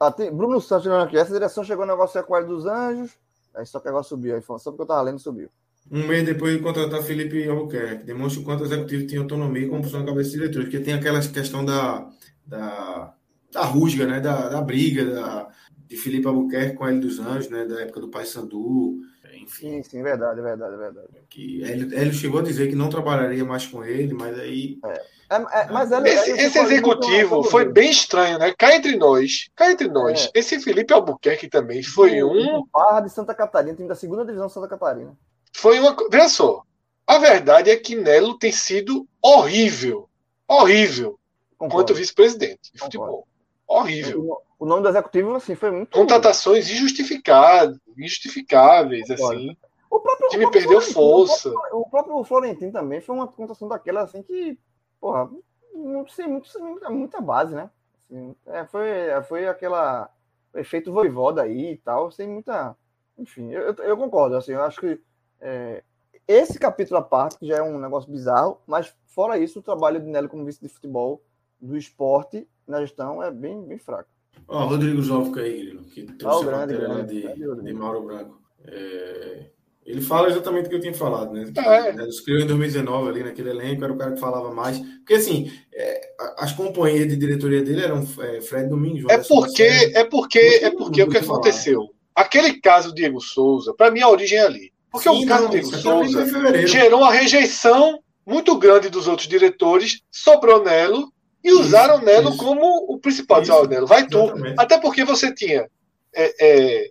[0.00, 0.30] Ah, tem...
[0.30, 1.16] Bruno Santos aqui.
[1.16, 3.18] Essa direção chegou no negócio Aquário dos Anjos.
[3.58, 4.34] Aí só que agora subiu.
[4.34, 5.48] Aí só porque eu tava lendo, subiu.
[5.90, 8.04] Um mês depois de contratar Felipe Albuquerque.
[8.04, 10.62] Demonstra o quanto o executivo tinha autonomia e como funciona a cabeça de diretor.
[10.62, 12.08] Porque tem aquela questão da.
[12.46, 13.14] da
[13.50, 14.20] da rusga, né?
[14.20, 15.48] Da, da briga, da,
[15.88, 19.00] de Felipe Albuquerque com Hélio dos Anjos, né, da época do Paysandu,
[19.34, 19.70] enfim.
[19.70, 21.08] Sim, sim, verdade, verdade, verdade.
[21.30, 24.78] Que Hélio, Hélio chegou a dizer que não trabalharia mais com ele, mas aí.
[24.84, 25.18] É.
[25.30, 28.54] É, é, mas Hélio, esse, esse executivo foi bem estranho, né?
[28.56, 30.30] Cá entre nós, cá entre nós.
[30.34, 30.38] É.
[30.38, 32.64] Esse Felipe Albuquerque também foi um.
[32.72, 35.16] Barra de Santa Catarina, time da segunda divisão de Santa Catarina.
[35.52, 35.96] Foi uma.
[36.10, 36.62] Veja só.
[37.06, 40.08] A verdade é que Nelo tem sido horrível.
[40.46, 41.18] Horrível.
[41.56, 41.74] Concordo.
[41.74, 43.26] Quanto vice-presidente de futebol.
[43.66, 45.96] Horrível o nome do executivo assim, foi muito.
[45.96, 49.56] Contratações injustificadas, injustificáveis, assim.
[49.90, 51.48] O próprio, o time o perdeu força.
[51.48, 54.58] O próprio, próprio, Florentino também foi uma contratação daquela assim que,
[55.00, 55.30] porra,
[55.74, 57.70] muito, sem, muito, muita, muita base, né?
[58.04, 58.88] Assim, é, foi,
[59.28, 60.10] foi aquela
[60.54, 62.76] efeito voivoda aí e tal, sem muita.
[63.16, 65.00] Enfim, eu, eu concordo, assim, eu acho que
[65.40, 65.82] é,
[66.26, 70.06] esse capítulo à parte já é um negócio bizarro, mas fora isso, o trabalho de
[70.06, 71.22] Nelo como vice de futebol
[71.60, 74.10] do esporte na gestão é bem, bem fraco.
[74.46, 78.40] Ó, Rodrigo Zófica aí, que trouxe oh, a grande, de, grande, de Mauro Branco.
[78.66, 79.46] É,
[79.84, 81.50] Ele fala exatamente o que eu tinha falado, né?
[81.56, 82.02] É.
[82.02, 84.78] Os criou em 2019 ali naquele elenco, era o cara que falava mais.
[84.78, 86.00] Porque assim, é,
[86.38, 89.10] as companhias de diretoria dele eram é, Fred Domingos.
[89.10, 91.88] É porque, é porque, é porque o que aconteceu.
[92.14, 94.72] Aquele caso Diego Souza, para mim a origem é ali.
[94.90, 100.02] Porque Sim, o caso não, Diego Souza gerou uma rejeição muito grande dos outros diretores,
[100.10, 101.10] sobrou Nelo
[101.42, 102.38] e usaram isso, Nelo isso.
[102.38, 103.42] como o principal.
[103.42, 104.32] Isso, Nelo, vai tu.
[104.58, 105.68] Até porque você tinha.
[106.14, 106.90] É, é,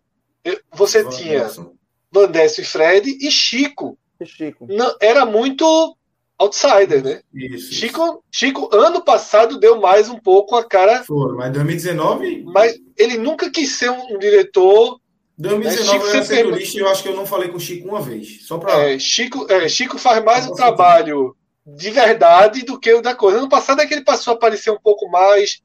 [0.74, 1.74] você Van tinha Nelson.
[2.12, 3.98] Van e Fred e Chico.
[4.20, 4.68] E Chico.
[4.70, 5.96] Não, era muito
[6.38, 7.22] outsider, né?
[7.34, 11.04] Isso, Chico, Chico, ano passado, deu mais um pouco a cara.
[11.04, 12.44] Foi, mas 2019.
[12.46, 15.00] Mas ele nunca quis ser um diretor
[15.38, 15.92] 2019 né?
[15.92, 16.80] Chico eu sempre...
[16.80, 18.46] eu acho que eu não falei com o Chico uma vez.
[18.46, 18.92] Só para.
[18.92, 21.36] É, Chico, é, Chico faz mais um trabalho
[21.76, 23.40] de verdade do que o da coisa.
[23.40, 25.62] Ano passado é que ele passou a aparecer um pouco mais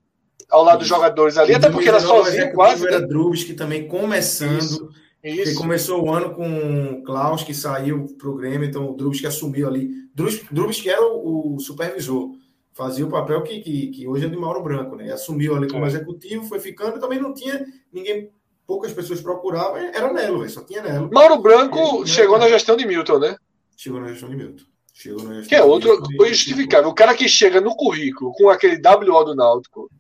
[0.50, 0.88] ao lado Isso.
[0.88, 2.86] dos jogadores ali, até porque era sozinho quase.
[2.86, 3.06] Era né?
[3.46, 4.58] Que também começando.
[4.58, 4.88] Isso.
[5.24, 5.56] Isso.
[5.56, 9.68] começou o ano com o Klaus, que saiu pro Grêmio, então o Drubis que assumiu
[9.68, 9.88] ali.
[10.50, 12.32] Drubis que era o, o supervisor,
[12.72, 15.12] fazia o papel que, que, que, hoje é de Mauro Branco, né?
[15.12, 15.88] Assumiu ali como é.
[15.88, 18.30] executivo, foi ficando, também não tinha ninguém
[18.66, 21.08] poucas pessoas procuravam, era Nelo, só tinha Nelo.
[21.12, 23.36] Mauro Branco chegou na gestão de Milton, né?
[23.76, 24.64] Chegou na gestão de Milton.
[25.48, 26.90] Que é outro justificável.
[26.90, 29.90] O cara que chega no currículo com aquele WO do Náutico.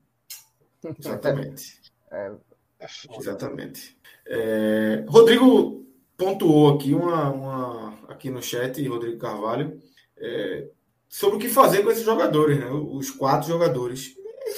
[0.98, 1.80] Exatamente.
[2.10, 2.32] É,
[2.80, 2.86] é
[3.18, 3.96] Exatamente.
[4.26, 5.84] É, Rodrigo
[6.16, 9.80] pontuou aqui uma, uma, aqui no chat, Rodrigo Carvalho,
[10.18, 10.68] é,
[11.08, 12.70] sobre o que fazer com esses jogadores, né?
[12.70, 14.14] Os quatro jogadores.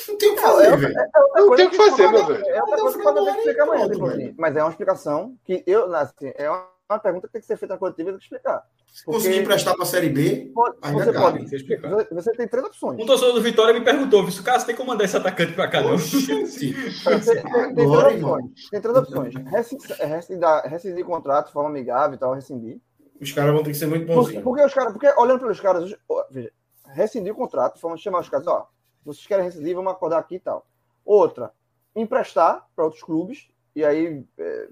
[0.08, 0.98] Não tem o que fazer, é, velho.
[0.98, 2.46] É, é, não tem o que fazer, meu velho.
[2.46, 4.34] É outra coisa que ter que explicar amanhã, assim.
[4.36, 7.74] Mas é uma explicação que eu, assim, é uma pergunta que tem que ser feita
[7.74, 8.62] na coletiva e tem que explicar.
[8.92, 11.44] Se conseguir emprestar para a Série B, pode, você pode.
[11.44, 13.00] Você, você tem três opções.
[13.00, 15.68] Um torcedor do Vitória me perguntou: se o Cássio tem como mandar esse atacante para
[15.68, 15.96] cá, não?
[15.98, 18.70] tem, tem, três opções.
[18.70, 19.34] Tem três opções.
[19.34, 22.80] Rescindir, rescindir contrato de forma amigável e tal, rescindir.
[23.20, 24.26] Os caras vão ter que ser muito bons.
[24.26, 25.94] Porque, porque, os caras, porque olhando pelos caras,
[26.30, 26.52] veja,
[26.86, 28.68] rescindir o contrato, vamos chamar os caras, ó,
[29.04, 30.66] vocês querem rescindir, vamos acordar aqui e tal.
[31.04, 31.52] Outra,
[31.96, 34.68] emprestar para outros clubes, e aí é,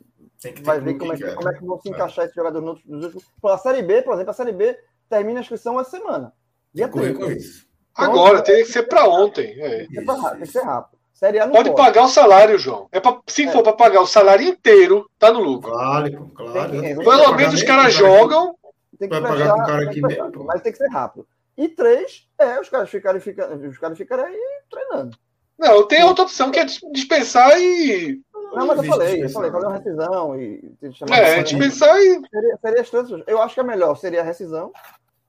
[0.62, 3.12] vai ver como é, que, como é que vão se encaixar esse jogador nos, nos
[3.12, 3.28] clubes.
[3.44, 4.78] A Série B, por exemplo, a Série B
[5.08, 6.32] termina a inscrição essa semana.
[6.74, 7.18] Dia 30.
[7.94, 9.54] Agora, então, teria que ser para ontem.
[9.60, 9.86] É.
[9.86, 10.98] Tem que ser rápido.
[11.12, 12.88] Série A pode, pode, pagar o salário, João.
[12.90, 13.52] É pra, se é.
[13.52, 15.70] for para pagar o salário inteiro, tá no lucro.
[15.70, 16.70] Claro, claro.
[16.70, 18.56] Pelo menos os caras jogam.
[18.98, 20.44] Tem que pagar com o cara aqui mesmo.
[20.44, 21.26] Mas tem que ser rápido.
[21.56, 24.40] E três, é os caras ficarem, ficarem, os caras ficarem aí
[24.70, 25.16] treinando.
[25.58, 28.20] Não, tem outra opção que é dispensar e.
[28.54, 30.74] Não, mas eu falei, eu falei, fazer uma rescisão e.
[31.10, 32.20] É, dispensar e.
[32.30, 33.08] Seria, seria as três.
[33.26, 34.72] Eu acho que é melhor, seria a rescisão.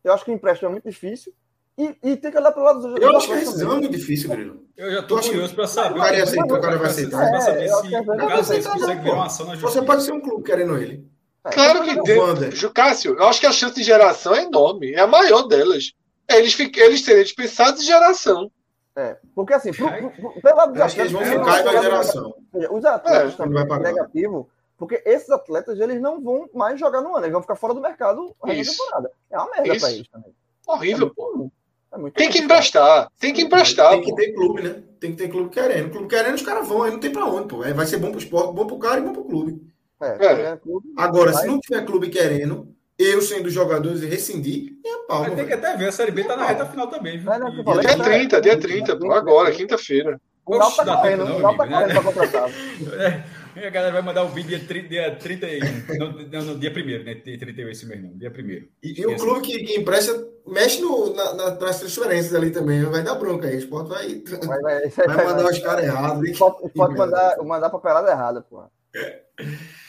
[0.03, 1.33] Eu acho que o empréstimo é muito difícil.
[1.77, 3.79] E, e tem que olhar para o lado dos Eu acho que a rescisão é
[3.79, 4.63] muito difícil, Grilo.
[4.77, 5.99] Eu já estou curioso para saber.
[5.99, 7.29] O cara, ia aceitar, o cara vai aceitar.
[7.29, 9.79] Para saber se, caso ele consegue ver uma ação na justiça.
[9.79, 11.07] Você pode ser um clube querendo ele.
[11.51, 12.71] Claro que tem.
[12.73, 14.93] Cássio, eu acho que a chance de geração é enorme.
[14.93, 15.93] É a maior delas
[16.29, 18.51] eles, eles seriam dispensados de geração.
[18.95, 20.97] É, porque assim, pro, pro, pelo lado dos atletas.
[20.97, 22.35] eles vão ficar em geração.
[22.71, 27.25] Os atletas é, também negativo, porque esses atletas eles não vão mais jogar no ano,
[27.25, 29.11] eles vão ficar fora do mercado a temporada.
[29.31, 30.35] É uma merda para eles também.
[30.67, 31.51] Horrível, é pô.
[31.91, 33.91] É tem que emprestar, tem que emprestar.
[33.91, 34.83] Tem que ter clube, né?
[34.99, 35.91] Tem que ter clube querendo.
[35.91, 37.57] Clube querendo, os caras vão, aí não tem pra onde, pô.
[37.57, 39.61] Vai ser bom pro esporte, bom pro cara e bom pro clube.
[40.01, 40.57] É, é.
[40.57, 42.67] Clube, Agora, se não tiver clube querendo,
[43.03, 45.31] eu sendo jogadores e rescindir, minha palma.
[45.31, 47.17] Tem que até ver, a Série B tá na reta final também.
[47.17, 47.31] Viu?
[47.31, 47.51] É, né,
[47.81, 50.19] dia 30, dia 30, agora, quinta-feira.
[50.45, 52.49] O Galo tá correndo, o Galo tá correndo pra contratar.
[53.55, 57.03] É, a galera vai mandar o vídeo dia, dia 31, não, não, não, dia 1
[57.03, 57.13] né?
[57.13, 58.49] Dia 31 esse mês, não, dia 1
[58.81, 62.83] E, e o clube que, que empresta mexe no, na, na, nas transferências ali também,
[62.83, 63.57] vai dar bronca aí.
[63.57, 66.37] O Sport vai, vai, vai, vai mandar os caras errados.
[66.39, 68.71] Pode, pode mandar, mandar pra pelada errada, porra.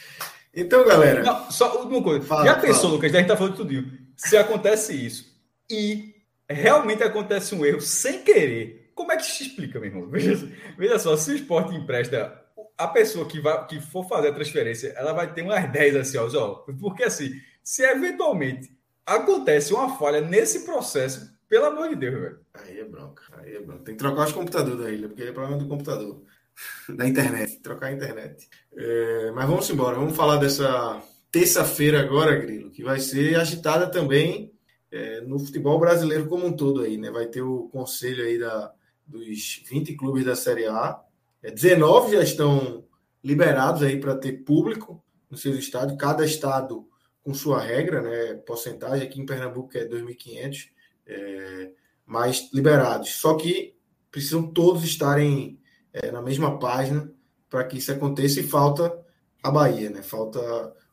[0.56, 1.22] Então, galera.
[1.22, 2.24] Não, só uma coisa.
[2.24, 2.94] Fala, Já pensou, fala.
[2.94, 3.14] Lucas?
[3.14, 3.84] A gente tá falando tudo.
[4.16, 5.34] Se acontece isso
[5.70, 6.14] e
[6.48, 10.06] realmente acontece um erro sem querer, como é que se explica, meu irmão?
[10.10, 10.48] Veja,
[10.78, 12.40] veja só, se o esporte empresta,
[12.78, 16.18] a pessoa que, vai, que for fazer a transferência, ela vai ter umas 10 assim,
[16.18, 16.54] ó.
[16.80, 17.32] Porque assim,
[17.62, 18.70] se eventualmente
[19.06, 22.38] acontece uma falha nesse processo, pelo amor de Deus, velho.
[22.54, 23.84] Aí é bronca, aí é bronca.
[23.84, 26.22] Tem que trocar os computadores da ilha, porque é problema do computador.
[26.96, 28.48] da internet, trocar a internet.
[28.76, 34.52] É, mas vamos embora, vamos falar dessa terça-feira agora, Grilo, que vai ser agitada também
[34.90, 37.10] é, no futebol brasileiro como um todo aí, né?
[37.10, 38.72] Vai ter o conselho aí da,
[39.06, 41.00] dos 20 clubes da Série A.
[41.42, 42.84] É, 19 já estão
[43.22, 46.86] liberados aí para ter público no seu estado, cada estado
[47.22, 48.34] com sua regra, né?
[48.46, 50.68] Porcentagem aqui em Pernambuco é 2.500,
[51.06, 51.70] é,
[52.06, 53.14] mais liberados.
[53.14, 53.74] Só que
[54.10, 55.58] precisam todos estarem
[55.94, 57.08] é, na mesma página
[57.48, 58.98] para que isso aconteça e falta
[59.42, 60.02] a Bahia, né?
[60.02, 60.40] Falta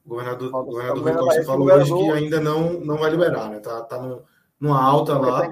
[0.06, 3.50] O governador, o governador, o governador Costa falou hoje que ainda não, não vai liberar,
[3.50, 3.60] né?
[3.60, 4.24] Tá, tá no,
[4.60, 5.50] numa alta lá.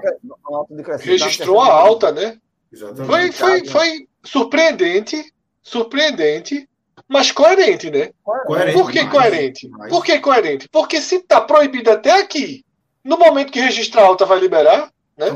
[1.00, 2.38] Registrou a alta, né?
[2.72, 3.06] Exatamente.
[3.06, 6.68] Foi, foi, foi surpreendente, surpreendente,
[7.08, 8.12] mas coerente, né?
[8.46, 9.66] Coerente Por que coerente?
[9.66, 9.90] Demais.
[9.92, 10.68] Por que coerente?
[10.68, 12.64] Porque se está proibido até aqui,
[13.02, 15.26] no momento que registrar alta vai liberar, né?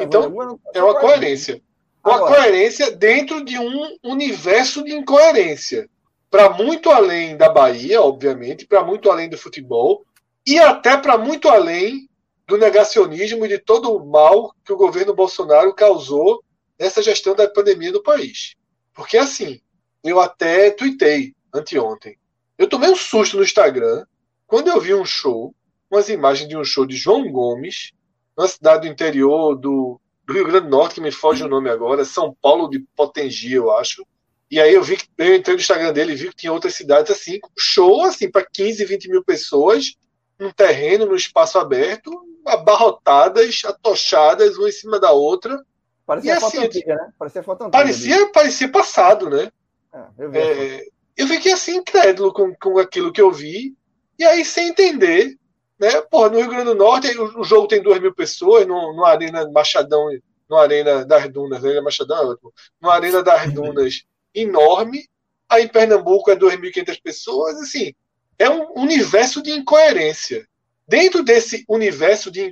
[0.00, 0.32] Então,
[0.72, 1.60] é uma coerência.
[2.04, 5.88] Uma coerência dentro de um universo de incoerência.
[6.30, 10.04] Para muito além da Bahia, obviamente, para muito além do futebol,
[10.46, 12.08] e até para muito além
[12.46, 16.44] do negacionismo e de todo o mal que o governo Bolsonaro causou
[16.78, 18.54] nessa gestão da pandemia no país.
[18.92, 19.60] Porque assim,
[20.02, 22.18] eu até tuitei anteontem.
[22.58, 24.04] Eu tomei um susto no Instagram
[24.46, 25.54] quando eu vi um show,
[25.90, 27.92] umas imagens de um show de João Gomes,
[28.36, 31.68] na cidade do interior do, do Rio Grande do Norte, que me foge o nome
[31.68, 34.06] agora, São Paulo de Potengi, eu acho.
[34.50, 36.74] E aí eu vi que eu entrei no Instagram dele e vi que tinha outras
[36.74, 39.94] cidades assim, show assim para 15, 20 mil pessoas,
[40.38, 42.10] num terreno, num espaço aberto,
[42.46, 45.58] abarrotadas, atochadas, uma em cima da outra.
[46.06, 47.12] Parecia e, foto assim, antiga, né?
[47.18, 47.78] Parecia foto antiga.
[47.78, 49.50] Parecia, parecia passado, né?
[49.92, 50.84] É, eu, é,
[51.16, 53.74] eu, fiquei assim, incrédulo com, com aquilo que eu vi.
[54.18, 55.36] E aí, sem entender,
[55.78, 56.00] né?
[56.02, 59.04] Porra, no Rio Grande do Norte, o, o jogo tem duas mil pessoas, no, no
[59.04, 60.08] Arena Machadão,
[60.48, 61.80] no Arena das Dunas, né?
[61.80, 62.52] Machadão é ótimo.
[62.80, 65.08] No Arena das Dunas, enorme.
[65.48, 67.94] Aí em Pernambuco é 2.500 pessoas, assim,
[68.38, 70.46] é um universo de incoerência.
[70.86, 72.42] Dentro desse universo de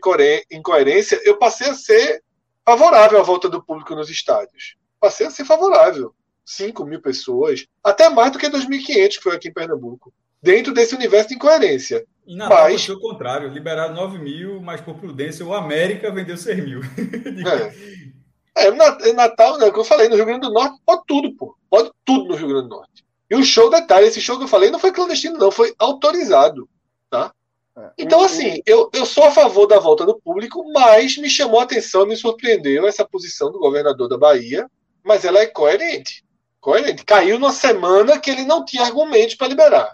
[0.51, 2.23] incoerência, eu passei a ser
[2.65, 4.77] favorável à volta do público nos estádios.
[5.01, 6.15] Passei a ser favorável.
[6.45, 10.13] 5 mil pessoas, até mais do que 2.500 que foi aqui em Pernambuco.
[10.43, 12.05] Dentro desse universo de incoerência.
[12.27, 12.85] E Natal mas...
[12.85, 16.81] foi o contrário, liberaram 9 mil, mas por prudência o América vendeu 6 mil.
[18.55, 18.69] é.
[18.69, 21.57] é, Natal, né, que eu falei, no Rio Grande do Norte pode tudo, pô.
[21.69, 23.05] Pode tudo no Rio Grande do Norte.
[23.31, 26.69] E o show, detalhe, esse show que eu falei não foi clandestino, não, foi autorizado.
[27.11, 27.33] Tá?
[27.77, 27.91] É.
[27.99, 31.65] Então, assim, eu, eu sou a favor da volta do público, mas me chamou a
[31.65, 34.71] atenção, me surpreendeu essa posição do governador da Bahia,
[35.03, 36.23] mas ela é coerente.
[36.61, 37.05] Coerente.
[37.05, 39.93] Caiu numa semana que ele não tinha argumentos para liberar.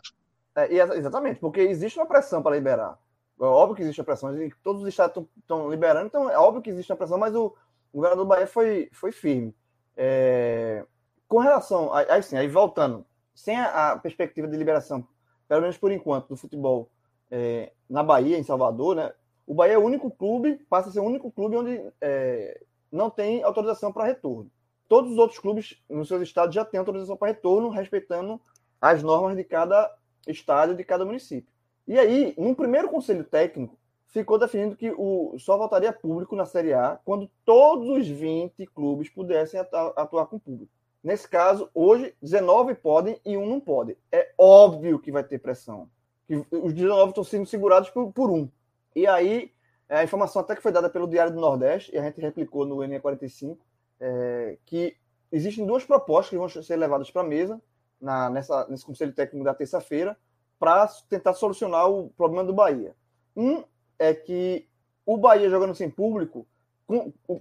[0.66, 2.98] É, exatamente, porque existe uma pressão para liberar.
[3.40, 4.30] É óbvio que existe a pressão,
[4.62, 7.54] todos os estados estão liberando, então é óbvio que existe uma pressão, mas o,
[7.92, 9.54] o governador do Bahia foi, foi firme.
[9.96, 10.84] É,
[11.28, 13.04] com relação, aí sim, aí voltando,
[13.34, 15.06] sem a, a, perspectiva de liberação,
[15.46, 16.90] pelo menos por enquanto, do futebol
[17.30, 19.12] é, na Bahia, em Salvador, né?
[19.46, 22.60] O Bahia é o único clube, passa a ser o único clube onde é,
[22.90, 24.50] não tem autorização para retorno.
[24.88, 28.40] Todos os outros clubes nos seus estados já têm autorização para retorno, respeitando
[28.80, 29.94] as normas de cada
[30.30, 31.52] estádio, de cada município.
[31.86, 33.78] E aí, num primeiro conselho técnico,
[34.08, 39.08] ficou definido que o, só voltaria público na Série A quando todos os 20 clubes
[39.08, 40.70] pudessem atuar com público.
[41.02, 43.96] Nesse caso, hoje, 19 podem e um não pode.
[44.10, 45.88] É óbvio que vai ter pressão.
[46.26, 48.48] Que os 19 estão sendo segurados por, por um.
[48.94, 49.52] E aí,
[49.88, 52.76] a informação até que foi dada pelo Diário do Nordeste, e a gente replicou no
[52.78, 53.56] NE45,
[54.00, 54.96] é, que
[55.30, 57.60] existem duas propostas que vão ser levadas para a mesa
[58.00, 60.16] na, nessa, nesse Conselho Técnico da terça-feira
[60.58, 62.94] para tentar solucionar o problema do Bahia.
[63.36, 63.62] Um
[63.98, 64.68] é que
[65.06, 66.46] o Bahia jogando sem público,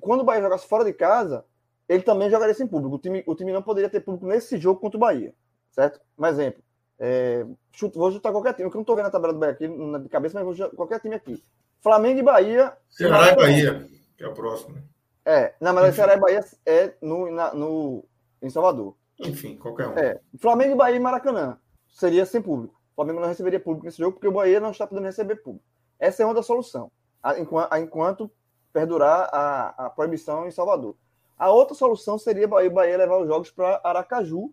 [0.01, 1.43] quando o Bahia jogasse fora de casa,
[1.87, 2.95] ele também jogaria sem público.
[2.95, 5.33] O time, o time não poderia ter público nesse jogo contra o Bahia,
[5.71, 5.99] certo?
[6.17, 6.61] Um exemplo.
[6.99, 9.53] É, chuto, vou chutar qualquer time, que eu não estou vendo a tabela do Bahia
[9.53, 11.41] aqui de cabeça, mas vou chutar qualquer time aqui.
[11.81, 12.75] Flamengo e Bahia.
[12.89, 14.77] Ceará e Bahia, que é o próximo.
[15.23, 18.03] É, não, mas o Ceará e Bahia é no, na, no,
[18.41, 18.95] em Salvador.
[19.19, 19.97] Enfim, qualquer um.
[19.97, 21.57] É, Flamengo Bahia e Maracanã.
[21.89, 22.75] Seria sem público.
[22.91, 25.65] O Flamengo não receberia público nesse jogo porque o Bahia não está podendo receber público.
[25.99, 26.91] Essa é uma das soluções,
[27.37, 28.31] enquanto, enquanto
[28.71, 30.95] perdurar a, a proibição em Salvador.
[31.37, 34.51] A outra solução seria o Bahia levar os jogos para Aracaju,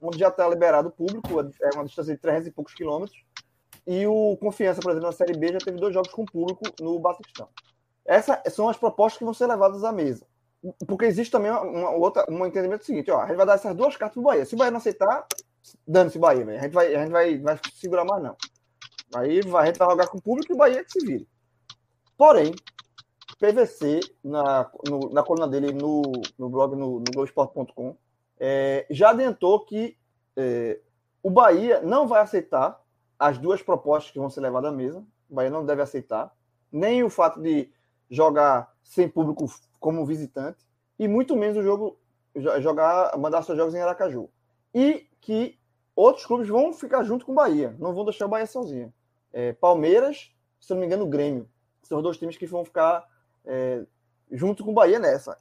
[0.00, 3.22] onde já está liberado o público, é uma distância de 300 e poucos quilômetros.
[3.86, 6.98] E o Confiança, por exemplo, na Série B já teve dois jogos com público no
[6.98, 7.48] Batistão.
[8.04, 10.26] Essas são as propostas que vão ser levadas à mesa.
[10.86, 13.96] Porque existe também uma, outra, um entendimento seguinte: ó, a gente vai dar essas duas
[13.96, 14.44] cartas para o Bahia.
[14.44, 15.26] Se o Bahia não aceitar,
[15.86, 18.36] dane-se Bahia, a gente, vai, a gente vai, vai segurar mais, não.
[19.14, 21.28] Aí vai, a gente vai jogar com o público e o Bahia que se vire.
[22.16, 22.52] Porém,
[23.38, 26.02] PVC, na, no, na coluna dele no,
[26.36, 27.96] no blog, no, no Globoesporte.com,
[28.40, 29.96] é, já adiantou que
[30.36, 30.80] é,
[31.22, 32.80] o Bahia não vai aceitar
[33.18, 35.04] as duas propostas que vão ser levadas à mesa.
[35.30, 36.32] O Bahia não deve aceitar.
[36.70, 37.70] Nem o fato de
[38.10, 39.46] jogar sem público
[39.78, 40.66] como visitante
[40.98, 41.98] e muito menos o jogo
[42.60, 44.28] jogar mandar seus jogos em Aracaju.
[44.74, 45.58] E que
[45.94, 48.92] outros clubes vão ficar junto com o Bahia, não vão deixar o Bahia sozinho.
[49.32, 51.48] É, Palmeiras, se não me engano, Grêmio.
[51.82, 53.04] São os dois times que vão ficar
[53.44, 53.84] é,
[54.30, 55.38] junto com o Bahia nessa.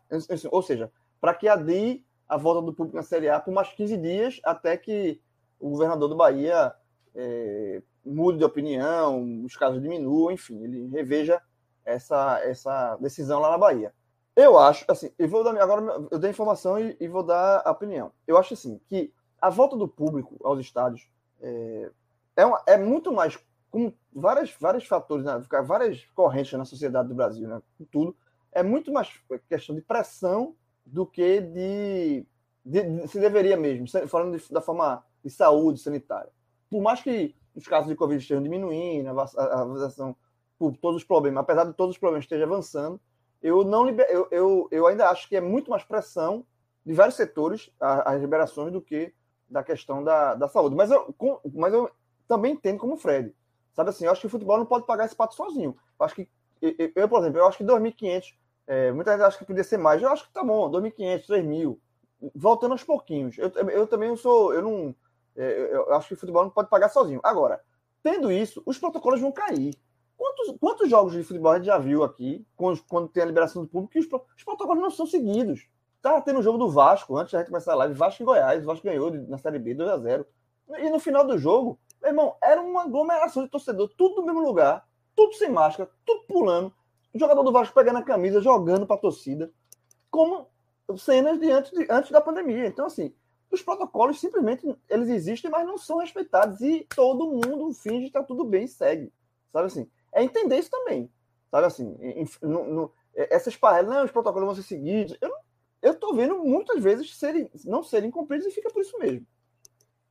[0.51, 3.97] Ou seja, para que adie a volta do público na Série A por mais 15
[3.97, 5.21] dias até que
[5.59, 6.73] o governador do Bahia
[7.15, 11.41] é, mude de opinião, os casos diminuam, enfim, ele reveja
[11.87, 13.93] essa, essa decisão lá na Bahia.
[14.35, 17.71] Eu acho, assim, eu vou dar agora eu dei informação e, e, vou dar a
[17.71, 18.11] opinião.
[18.27, 19.11] Eu acho assim que
[19.41, 21.09] a volta do público aos estádios
[21.41, 21.91] é,
[22.35, 23.39] é, uma, é muito mais
[23.71, 27.61] com várias, vários fatores, né, várias correntes na sociedade do Brasil, né,
[27.91, 28.15] tudo
[28.51, 29.09] é muito mais
[29.49, 30.55] questão de pressão
[30.85, 32.25] do que de,
[32.65, 36.31] de, de se deveria mesmo, falando de, da forma de saúde sanitária.
[36.69, 40.15] Por mais que os casos de Covid estejam diminuindo, a vacinação
[40.57, 42.99] por todos os problemas, apesar de todos os problemas esteja avançando,
[43.41, 46.45] eu não liber, eu, eu, eu ainda acho que é muito mais pressão
[46.85, 49.13] de vários setores as liberações do que
[49.49, 50.75] da questão da, da saúde.
[50.75, 51.89] Mas eu, com, mas eu
[52.27, 53.33] também entendo como Fred.
[53.73, 55.77] Sabe assim, eu acho que o futebol não pode pagar esse pato sozinho.
[55.99, 56.27] Eu acho que,
[56.61, 58.33] eu, eu por exemplo, eu acho que 2.500,
[58.65, 61.77] é, muita gente acha que podia ser mais, eu acho que tá bom, 2.500, 3.000,
[62.35, 63.37] voltando aos pouquinhos.
[63.37, 64.95] Eu, eu também sou, eu não,
[65.35, 67.19] é, eu acho que o futebol não pode pagar sozinho.
[67.23, 67.61] Agora,
[68.01, 69.75] tendo isso, os protocolos vão cair.
[70.17, 73.61] Quantos, quantos jogos de futebol a gente já viu aqui, quando, quando tem a liberação
[73.61, 75.67] do público, que os, os protocolos não são seguidos?
[76.01, 78.63] Tava tendo o jogo do Vasco, antes da gente começar a live, Vasco e Goiás,
[78.63, 80.25] o Vasco ganhou na Série B 2 a 0
[80.79, 84.41] E no final do jogo, meu irmão, era uma aglomeração de torcedor, tudo no mesmo
[84.41, 86.73] lugar, tudo sem máscara, tudo pulando,
[87.13, 89.51] o jogador do Vasco pegando a camisa, jogando para a torcida,
[90.09, 90.47] como
[90.97, 92.65] cenas de antes, de antes da pandemia.
[92.67, 93.13] Então, assim,
[93.51, 98.23] os protocolos simplesmente eles existem, mas não são respeitados e todo mundo finge que está
[98.23, 99.11] tudo bem e segue,
[99.51, 99.89] sabe assim?
[100.17, 101.11] É entender isso também,
[101.51, 101.95] sabe assim?
[102.41, 105.15] No, no, é, essas parrelas, não, os protocolos vão ser seguidos.
[105.21, 105.31] Eu,
[105.79, 109.27] eu tô vendo muitas vezes serem, não serem cumpridos e fica por isso mesmo.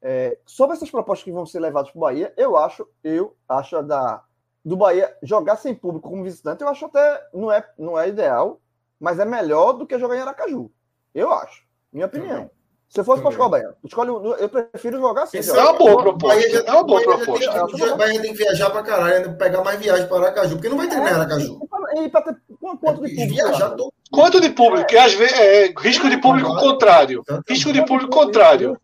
[0.01, 3.83] É, sobre essas propostas que vão ser levadas para o Bahia, eu acho, eu acho
[3.83, 4.23] da
[4.65, 8.61] do Bahia jogar sem público como visitante, eu acho até não é, não é ideal,
[8.99, 10.70] mas é melhor do que jogar em Aracaju.
[11.12, 12.51] Eu acho, minha opinião.
[12.88, 15.38] Se eu fosse para escolher Bahia, escolhe, eu prefiro jogar assim.
[15.38, 16.50] Isso é uma boa proposta.
[16.50, 17.64] Já, é uma boa proposta.
[17.64, 20.88] O Bahia tem que viajar para caralho, pegar mais viagem para Aracaju, porque não vai
[20.88, 21.60] treinar em Aracaju.
[21.96, 23.34] E para ter quanto de público?
[23.34, 23.92] Viajar todo...
[24.10, 24.86] Quanto de público?
[24.86, 27.22] Que às vezes é risco de público contrário.
[27.48, 28.78] Risco de público contrário.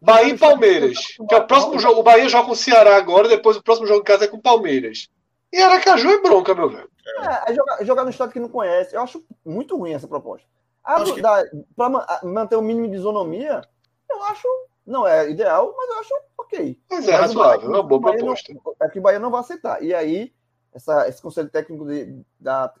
[0.00, 0.96] Bahia e Palmeiras.
[1.28, 2.00] Que é o próximo jogo.
[2.00, 4.36] O Bahia joga com o Ceará agora, depois o próximo jogo em casa é com
[4.36, 5.08] o Palmeiras.
[5.52, 6.88] E Aracaju é bronca, meu velho.
[7.18, 8.94] É, é jogar, jogar no estado que não conhece.
[8.94, 10.46] Eu acho muito ruim essa proposta.
[10.86, 11.20] Que...
[11.74, 13.62] Para manter o mínimo de isonomia,
[14.08, 14.48] eu acho.
[14.86, 16.80] Não é ideal, mas eu acho ok.
[16.88, 18.54] Mas é mas razoável, é uma boa proposta.
[18.54, 19.82] Não, é que o Bahia não vai aceitar.
[19.82, 20.32] E aí,
[20.72, 22.72] essa, esse conselho técnico de, da,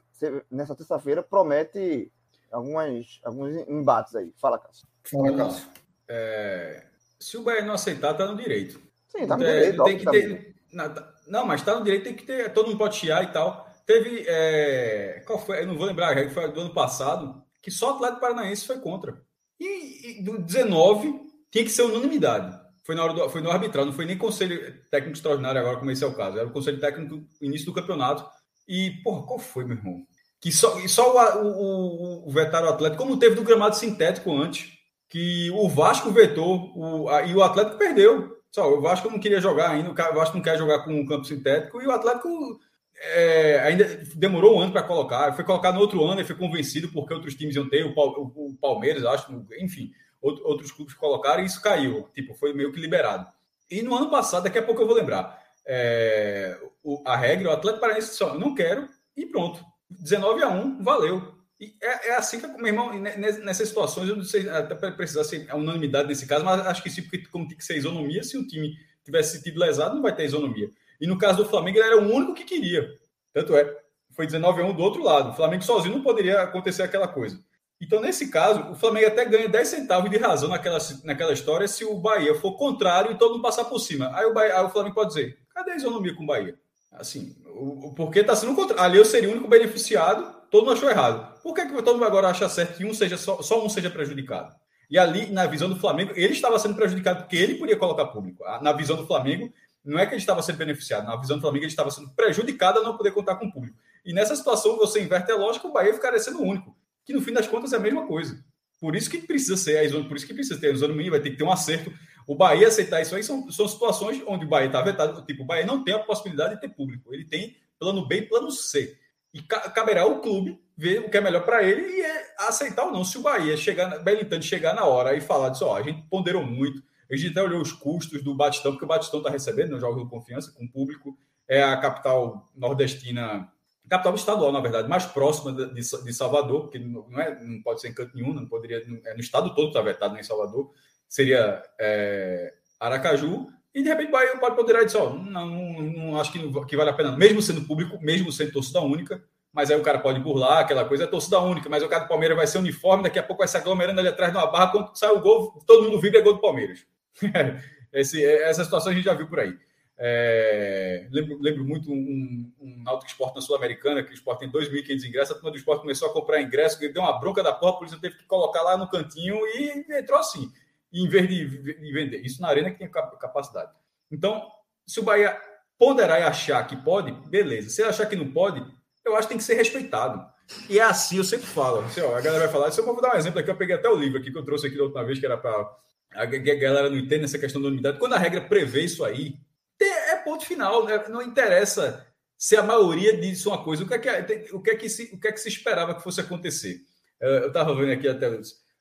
[0.48, 2.12] nessa terça-feira promete
[2.52, 4.32] algumas, alguns embates aí.
[4.36, 4.86] Fala, Cássio.
[5.10, 5.66] Fala, Cássio.
[6.08, 6.84] É,
[7.18, 8.80] se o Bahia não aceitar, está no direito.
[9.08, 9.82] Sim, tá no é, direito.
[9.82, 12.52] Tem que ter, não, tá, não, mas está no direito, tem que ter.
[12.52, 13.68] Todo mundo pode chiar e tal.
[13.84, 14.24] Teve.
[14.28, 15.62] É, qual foi?
[15.62, 19.20] Eu não vou lembrar, foi do ano passado que só o Atlético Paranaense foi contra.
[19.58, 21.20] E, e do 19
[21.50, 22.56] tinha que ser unanimidade.
[22.84, 24.56] Foi na hora do, foi no arbitral, não foi nem conselho
[24.88, 26.38] técnico extraordinário agora, como esse é o caso.
[26.38, 28.24] Era o conselho técnico no início do campeonato.
[28.68, 30.06] E, porra, qual foi, meu irmão?
[30.40, 34.70] Que só, só o, o, o vetaram o Atlético, como teve do gramado sintético antes,
[35.08, 38.36] que o Vasco vetou o, a, e o Atlético perdeu.
[38.52, 41.24] Só, o Vasco não queria jogar ainda, o Vasco não quer jogar com o campo
[41.24, 42.60] sintético, e o Atlético
[42.98, 46.88] é, ainda demorou um ano para colocar, foi colocado no outro ano e foi convencido
[46.88, 51.60] porque outros times iam ter, o, o Palmeiras, acho, enfim, outros clubes colocaram e isso
[51.60, 53.26] caiu, tipo, foi meio que liberado.
[53.70, 57.52] E no ano passado, daqui a pouco eu vou lembrar, é, o, a regra, o
[57.52, 59.64] Atlético Paranaense só, não quero, e pronto.
[59.88, 61.36] 19 a 1, valeu.
[61.58, 65.52] E é, é assim que, meu irmão, nessas situações, eu não sei, até precisar ser
[65.54, 68.46] unanimidade nesse caso, mas acho que sim, porque como tem que ser isonomia, se um
[68.46, 68.74] time
[69.06, 70.68] tivesse sido lesado, não vai ter isonomia.
[71.00, 72.88] E no caso do Flamengo, ele era o único que queria.
[73.32, 73.74] Tanto é,
[74.10, 75.30] foi 19 a 1 do outro lado.
[75.30, 77.38] O Flamengo sozinho não poderia acontecer aquela coisa.
[77.80, 81.84] Então, nesse caso, o Flamengo até ganha 10 centavos de razão naquela, naquela história se
[81.84, 84.10] o Bahia for contrário e todo mundo passar por cima.
[84.14, 86.58] Aí o, Bahia, aí o Flamengo pode dizer: cadê a isonomia com o Bahia?
[86.92, 88.82] Assim, o, porque está sendo contrário.
[88.82, 91.38] Ali eu seria o único beneficiado, todo mundo achou errado.
[91.42, 93.90] Por que, que todo mundo agora acha certo que um seja só, só um seja
[93.90, 94.54] prejudicado?
[94.88, 98.44] E ali, na visão do Flamengo, ele estava sendo prejudicado porque ele podia colocar público.
[98.62, 99.52] Na visão do Flamengo,
[99.84, 102.80] não é que ele estava sendo beneficiado, na visão do Flamengo ele estava sendo prejudicado
[102.80, 103.78] a não poder contar com público.
[104.04, 107.20] E nessa situação você inverte a lógica, o Bahia ficaria sendo o único, que no
[107.20, 108.44] fim das contas é a mesma coisa.
[108.80, 111.16] Por isso que precisa ser a isônia, por isso que precisa ter a isônia mínima,
[111.16, 111.92] vai ter que ter um acerto.
[112.26, 115.24] O Bahia aceitar isso aí são, são situações onde o Bahia está vetado.
[115.24, 117.14] Tipo, o Bahia não tem a possibilidade de ter público.
[117.14, 118.98] Ele tem plano B e plano C.
[119.32, 122.92] E caberá ao clube ver o que é melhor para ele e é aceitar ou
[122.92, 123.04] não.
[123.04, 126.44] Se o Bahia chegar, Belintani chegar na hora e falar disso, ó, a gente ponderou
[126.44, 129.80] muito, a gente até olhou os custos do Batistão, porque o Batistão está recebendo no
[129.80, 131.16] Jogo do Confiança, com o público.
[131.48, 133.48] É a capital nordestina,
[133.88, 137.88] capital estadual, na verdade, mais próxima de, de Salvador, porque não, é, não pode ser
[137.88, 138.84] em canto nenhum, não poderia.
[139.04, 140.72] É no estado todo está vetado, nem em Salvador.
[141.08, 143.46] Seria é, Aracaju.
[143.72, 146.76] E de repente o Bahia pode poder dizer, ó, não, não, não acho que, que
[146.76, 149.22] vale a pena, mesmo sendo público, mesmo sendo torcida única,
[149.56, 152.08] mas aí o cara pode burlar aquela coisa, é torcida única, mas o cara do
[152.08, 154.70] Palmeiras vai ser uniforme, daqui a pouco vai se aglomerando ali atrás de uma barra,
[154.70, 156.86] quando sai o gol, todo mundo vibra é gol do Palmeiras.
[157.90, 159.56] Esse, essa situação a gente já viu por aí.
[159.96, 165.30] É, lembro, lembro, muito um, um Náutico na Sul-Americana, que o Esporte tem 2.500 ingressos,
[165.30, 167.98] a turma do Esporte começou a comprar ingresso, deu uma bronca da porra, por isso
[167.98, 170.52] teve que colocar lá no cantinho e entrou assim,
[170.92, 172.18] em vez de, de vender.
[172.18, 173.72] Isso na arena que tem capacidade.
[174.10, 174.46] Então,
[174.86, 175.40] se o Bahia
[175.78, 177.70] ponderar e achar que pode, beleza.
[177.70, 178.60] Se ele achar que não pode,
[179.06, 180.24] eu acho que tem que ser respeitado.
[180.68, 181.80] E é assim, eu sempre falo.
[181.80, 183.74] Assim, ó, a galera vai falar, se eu vou dar um exemplo aqui, eu peguei
[183.74, 185.76] até o livro aqui que eu trouxe aqui da última vez, que era para.
[186.14, 187.98] A galera não entende essa questão da unidade.
[187.98, 189.38] Quando a regra prevê isso aí,
[189.80, 190.84] é ponto final.
[190.84, 191.04] Né?
[191.08, 192.06] Não interessa
[192.38, 193.84] se a maioria diz uma coisa.
[193.84, 195.94] O que é que, o que, é que, se, o que, é que se esperava
[195.94, 196.80] que fosse acontecer?
[197.20, 198.30] Eu estava vendo aqui até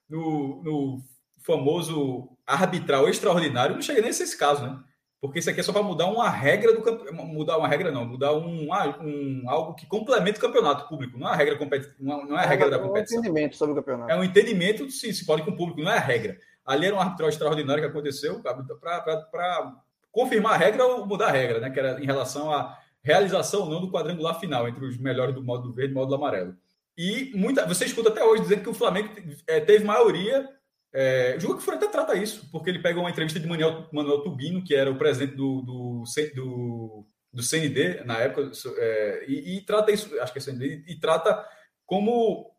[0.09, 1.01] no, no
[1.43, 4.83] famoso arbitral extraordinário, não chega nem a esse caso, né?
[5.27, 7.25] Porque isso aqui é só para mudar uma regra do campeonato.
[7.25, 11.17] Mudar uma regra, não, mudar um, um, algo que complementa o campeonato público.
[11.17, 11.89] Não é a regra, competi...
[11.99, 13.17] não é a regra é, da competição.
[13.17, 14.11] É um entendimento sobre o campeonato.
[14.11, 16.37] É um entendimento se, se pode com o público, não é a regra.
[16.65, 19.73] Ali era um arbitral extraordinário que aconteceu para
[20.11, 21.69] confirmar a regra ou mudar a regra, né?
[21.69, 25.43] Que era em relação à realização ou não do quadrangular final entre os melhores do
[25.43, 26.55] modo verde e do modo amarelo.
[26.97, 29.09] E muita, você escuta até hoje dizendo que o Flamengo
[29.45, 30.49] é, teve maioria
[30.97, 34.63] é, o Juca até trata isso, porque ele pega uma entrevista de Manuel, Manuel Tubino,
[34.63, 36.03] que era o presidente do, do,
[36.33, 40.97] do, do CND na época, é, e, e, trata isso, acho que é CND, e,
[40.97, 41.45] trata
[41.85, 42.49] como,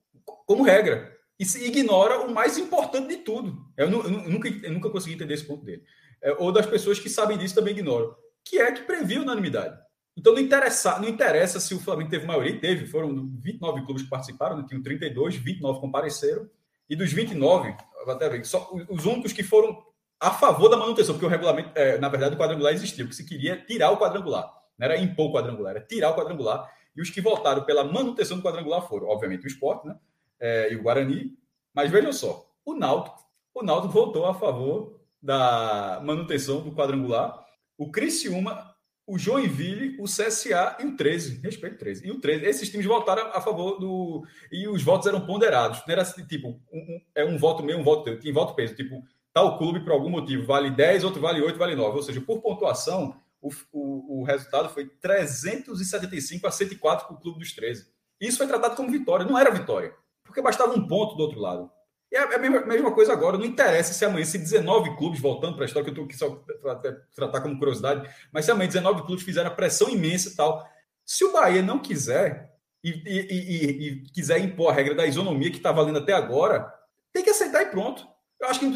[0.46, 1.16] como regra.
[1.38, 3.56] E se ignora o mais importante de tudo.
[3.74, 5.82] Eu, eu, eu nunca, eu nunca consegui entender esse ponto dele.
[6.22, 8.14] É, ou das pessoas que sabem disso também ignoram.
[8.44, 9.78] Que é que previu unanimidade.
[10.14, 14.10] Então não interessa, não interessa se o Flamengo teve maioria, teve, foram 29 clubes que
[14.10, 16.48] participaram, tinham 32, 29 compareceram,
[16.88, 17.74] e dos 29,
[18.12, 19.82] até ver, só os únicos que foram
[20.20, 23.26] a favor da manutenção, porque o regulamento, é, na verdade, o quadrangular existiu, que se
[23.26, 24.50] queria tirar o quadrangular.
[24.78, 26.70] Não era impor o quadrangular, era tirar o quadrangular.
[26.96, 29.96] E os que votaram pela manutenção do quadrangular foram, obviamente, o esporte né?
[30.40, 31.36] É, e o Guarani.
[31.74, 33.18] Mas vejam só, o Náutico,
[33.54, 37.44] o Náutico votou a favor da manutenção do quadrangular.
[37.76, 38.74] O Criciúma
[39.06, 41.40] o Joinville, o CSA e o 13.
[41.40, 42.06] Respeito 13.
[42.06, 42.44] E o 13.
[42.44, 44.26] Esses times votaram a favor do.
[44.50, 45.82] E os votos eram ponderados.
[45.86, 48.18] Não era assim, tipo, um, é um voto meio, um voto teu.
[48.18, 48.74] Tinha voto peso.
[48.74, 51.96] Tipo, tal clube, por algum motivo, vale 10, outro vale 8, vale 9.
[51.96, 57.38] Ou seja, por pontuação, o, o, o resultado foi 375 a 104 para o clube
[57.38, 57.86] dos 13.
[58.20, 59.24] Isso foi tratado como vitória.
[59.24, 59.94] Não era vitória.
[60.24, 61.70] Porque bastava um ponto do outro lado.
[62.10, 63.36] E é, é a mesma, coisa agora.
[63.36, 66.16] Não interessa se amanhã, se 19 clubes, voltando para a história, que eu estou aqui
[66.16, 70.36] só para tratar como curiosidade, mas se amanhã 19 clubes fizeram a pressão imensa e
[70.36, 70.66] tal.
[71.04, 72.52] Se o Bahia não quiser
[72.82, 76.72] e, e, e, quiser impor a regra da isonomia que está valendo até agora,
[77.12, 78.06] tem que aceitar e pronto.
[78.38, 78.66] Eu acho que,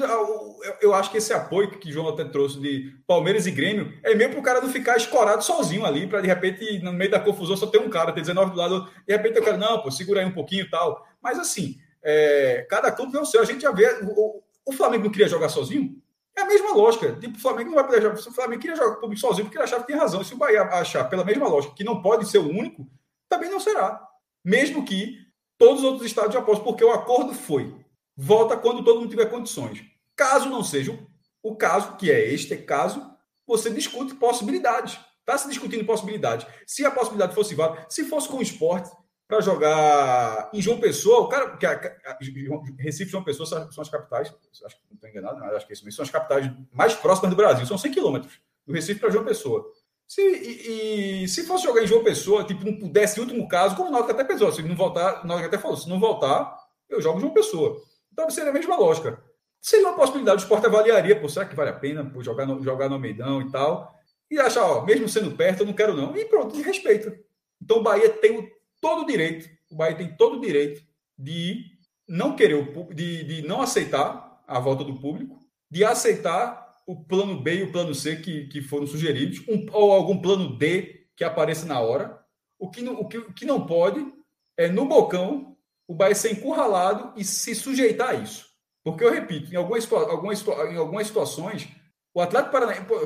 [0.81, 4.15] eu acho que esse apoio que o João até trouxe de Palmeiras e Grêmio é
[4.15, 7.20] meio para o cara não ficar escorado sozinho ali, para de repente, no meio da
[7.20, 9.90] confusão, só ter um cara, ter 19 do lado, de repente eu quero, não, pô,
[9.90, 11.07] segura aí um pouquinho e tal.
[11.23, 13.40] Mas assim, é, cada clube vê o seu.
[13.40, 13.86] A gente já vê.
[14.05, 16.01] O, o, Flamengo não queria jogar sozinho?
[16.36, 17.12] É a mesma lógica.
[17.14, 18.16] Tipo, o Flamengo não vai poder jogar.
[18.16, 20.24] Se o Flamengo queria jogar público sozinho, porque ele achava que tinha razão.
[20.24, 22.86] Se o Bahia achar, pela mesma lógica, que não pode ser o único,
[23.28, 24.01] também não será.
[24.44, 25.18] Mesmo que
[25.59, 27.74] todos os outros estados já possam, porque o acordo foi.
[28.16, 29.82] Volta quando todo mundo tiver condições.
[30.16, 30.98] Caso não seja
[31.43, 33.10] o caso, que é este caso,
[33.47, 34.98] você discute possibilidades.
[35.20, 36.47] Está se discutindo possibilidades.
[36.66, 38.90] Se a possibilidade fosse válida, se fosse com o esporte,
[39.31, 41.65] para jogar em João Pessoa, o cara, que
[42.78, 44.35] Recife e João Pessoa são, as capitais,
[44.65, 47.31] acho que não estou enganado, acho que é isso mesmo, são as capitais mais próximas
[47.31, 49.65] do Brasil, são 100 quilômetros do Recife para João Pessoa.
[50.09, 53.89] Se, e, e, se fosse jogar em João Pessoa, tipo, não pudesse, último caso, como
[53.89, 56.52] o Náutico até pensou, se não voltar, o Náutico até falou, se não voltar,
[56.89, 57.81] eu jogo em João Pessoa.
[58.12, 59.23] Então seria a mesma lógica.
[59.62, 62.61] Seria uma possibilidade, o esporte avaliaria, pô, será que vale a pena pô, jogar, no,
[62.65, 63.94] jogar no Meidão e tal?
[64.28, 66.16] E achar, ó, mesmo sendo perto, eu não quero não.
[66.16, 67.16] E pronto, e respeita.
[67.62, 68.51] Então o Bahia tem
[68.81, 70.82] todo o direito, o Bahia tem todo o direito
[71.19, 71.65] de
[72.09, 75.39] não querer, o, de, de não aceitar a volta do público,
[75.70, 79.93] de aceitar o plano B e o plano C que, que foram sugeridos, um, ou
[79.93, 82.19] algum plano D que apareça na hora.
[82.59, 84.05] O que, não, o, que, o que não pode
[84.57, 88.47] é, no bocão, o Bahia ser encurralado e se sujeitar a isso.
[88.82, 91.69] Porque eu repito, em algumas, algumas, em algumas situações,
[92.12, 92.82] o Atlético Paranaense.
[92.82, 92.97] Pô,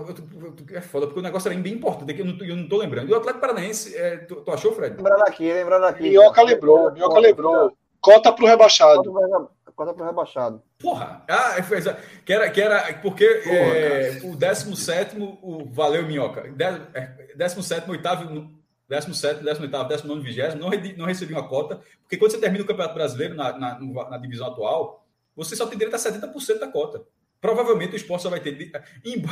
[0.72, 3.08] é foda, porque o negócio era bem importante, que eu não, eu não tô lembrando.
[3.08, 4.96] E o Atlético Paranaense, é, tu, tu, achou, Fred?
[4.96, 6.02] Lembrando aqui, lembrando aqui.
[6.04, 7.76] Minhoca lembrou, Minhoca lembrou.
[8.00, 9.12] Cota pro rebaixado.
[9.76, 10.62] Cota pro rebaixado.
[10.78, 11.22] Porra!
[11.28, 11.80] Ah, foi,
[12.24, 16.42] que era, que era porque Porra, é, o 17, o Valeu Minhoca.
[17.36, 18.02] 17, 8,
[18.88, 22.94] 17, 18, 19, 20, não, não recebi uma cota, porque quando você termina o Campeonato
[22.94, 23.78] Brasileiro na, na,
[24.10, 25.04] na divisão atual,
[25.34, 27.02] você só tem direito a 70% da cota.
[27.44, 28.56] Provavelmente o esporte só vai ter.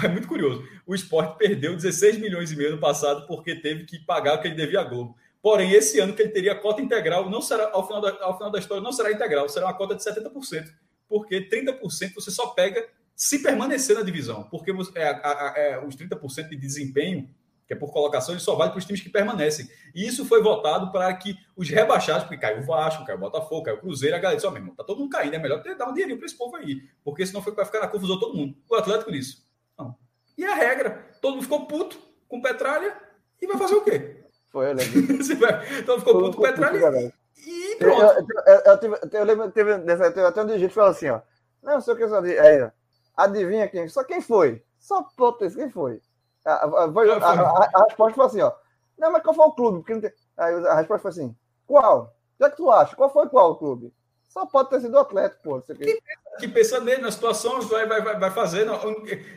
[0.05, 0.63] É muito curioso.
[0.87, 4.49] O esporte perdeu 16 milhões e meio no passado porque teve que pagar o que
[4.49, 5.17] ele devia à Globo.
[5.41, 8.53] Porém, esse ano que ele teria cota integral, não será, ao final da, ao final
[8.53, 10.67] da história, não será integral, será uma cota de 70%.
[11.09, 12.87] Porque 30% você só pega
[13.17, 14.43] se permanecer na divisão.
[14.51, 17.31] Porque é, a, é, os 30% de desempenho
[17.73, 19.67] que é por colocação, ele só vale para os times que permanecem.
[19.95, 23.63] E isso foi votado para que os rebaixados, porque caiu o Vasco, caiu o Botafogo,
[23.63, 25.39] caiu o Cruzeiro, a galera disse, ó, oh, meu irmão, tá todo mundo caindo, é
[25.39, 28.21] melhor ter, dar um dinheirinho para esse povo aí, porque senão vai ficar na confusão
[28.21, 28.55] todo mundo.
[28.69, 29.47] O Atlético nisso.
[29.79, 29.97] Não.
[30.37, 32.95] E a regra, todo mundo ficou puto com Petralha
[33.41, 34.23] e vai fazer o quê?
[34.51, 35.01] Foi, eu lembro.
[35.81, 37.13] então ficou puto com Petralha
[37.47, 38.03] e pronto.
[38.03, 41.23] Eu, eu, eu, tive, eu lembro, teve, teve até um dirigente que falou assim, ó,
[41.63, 42.71] não, sei o que, só, é,
[43.17, 44.63] adivinha quem, só quem foi?
[44.79, 46.01] Só putz, quem foi?
[46.45, 48.53] A, a, a, a, resposta foi assim, ó.
[48.99, 49.79] Não, mas qual foi o clube?
[49.79, 50.13] Porque tem...
[50.37, 51.37] Aí a resposta foi assim:
[51.67, 52.15] qual?
[52.35, 52.97] O que é que tu acha?
[52.97, 53.93] Qual foi qual o clube?
[54.29, 55.61] Só pode ter sido o Atlético, pô.
[55.61, 56.01] Que,
[56.39, 58.65] que pensa nele, na situação, vai, vai, vai fazer.
[58.65, 58.81] Não,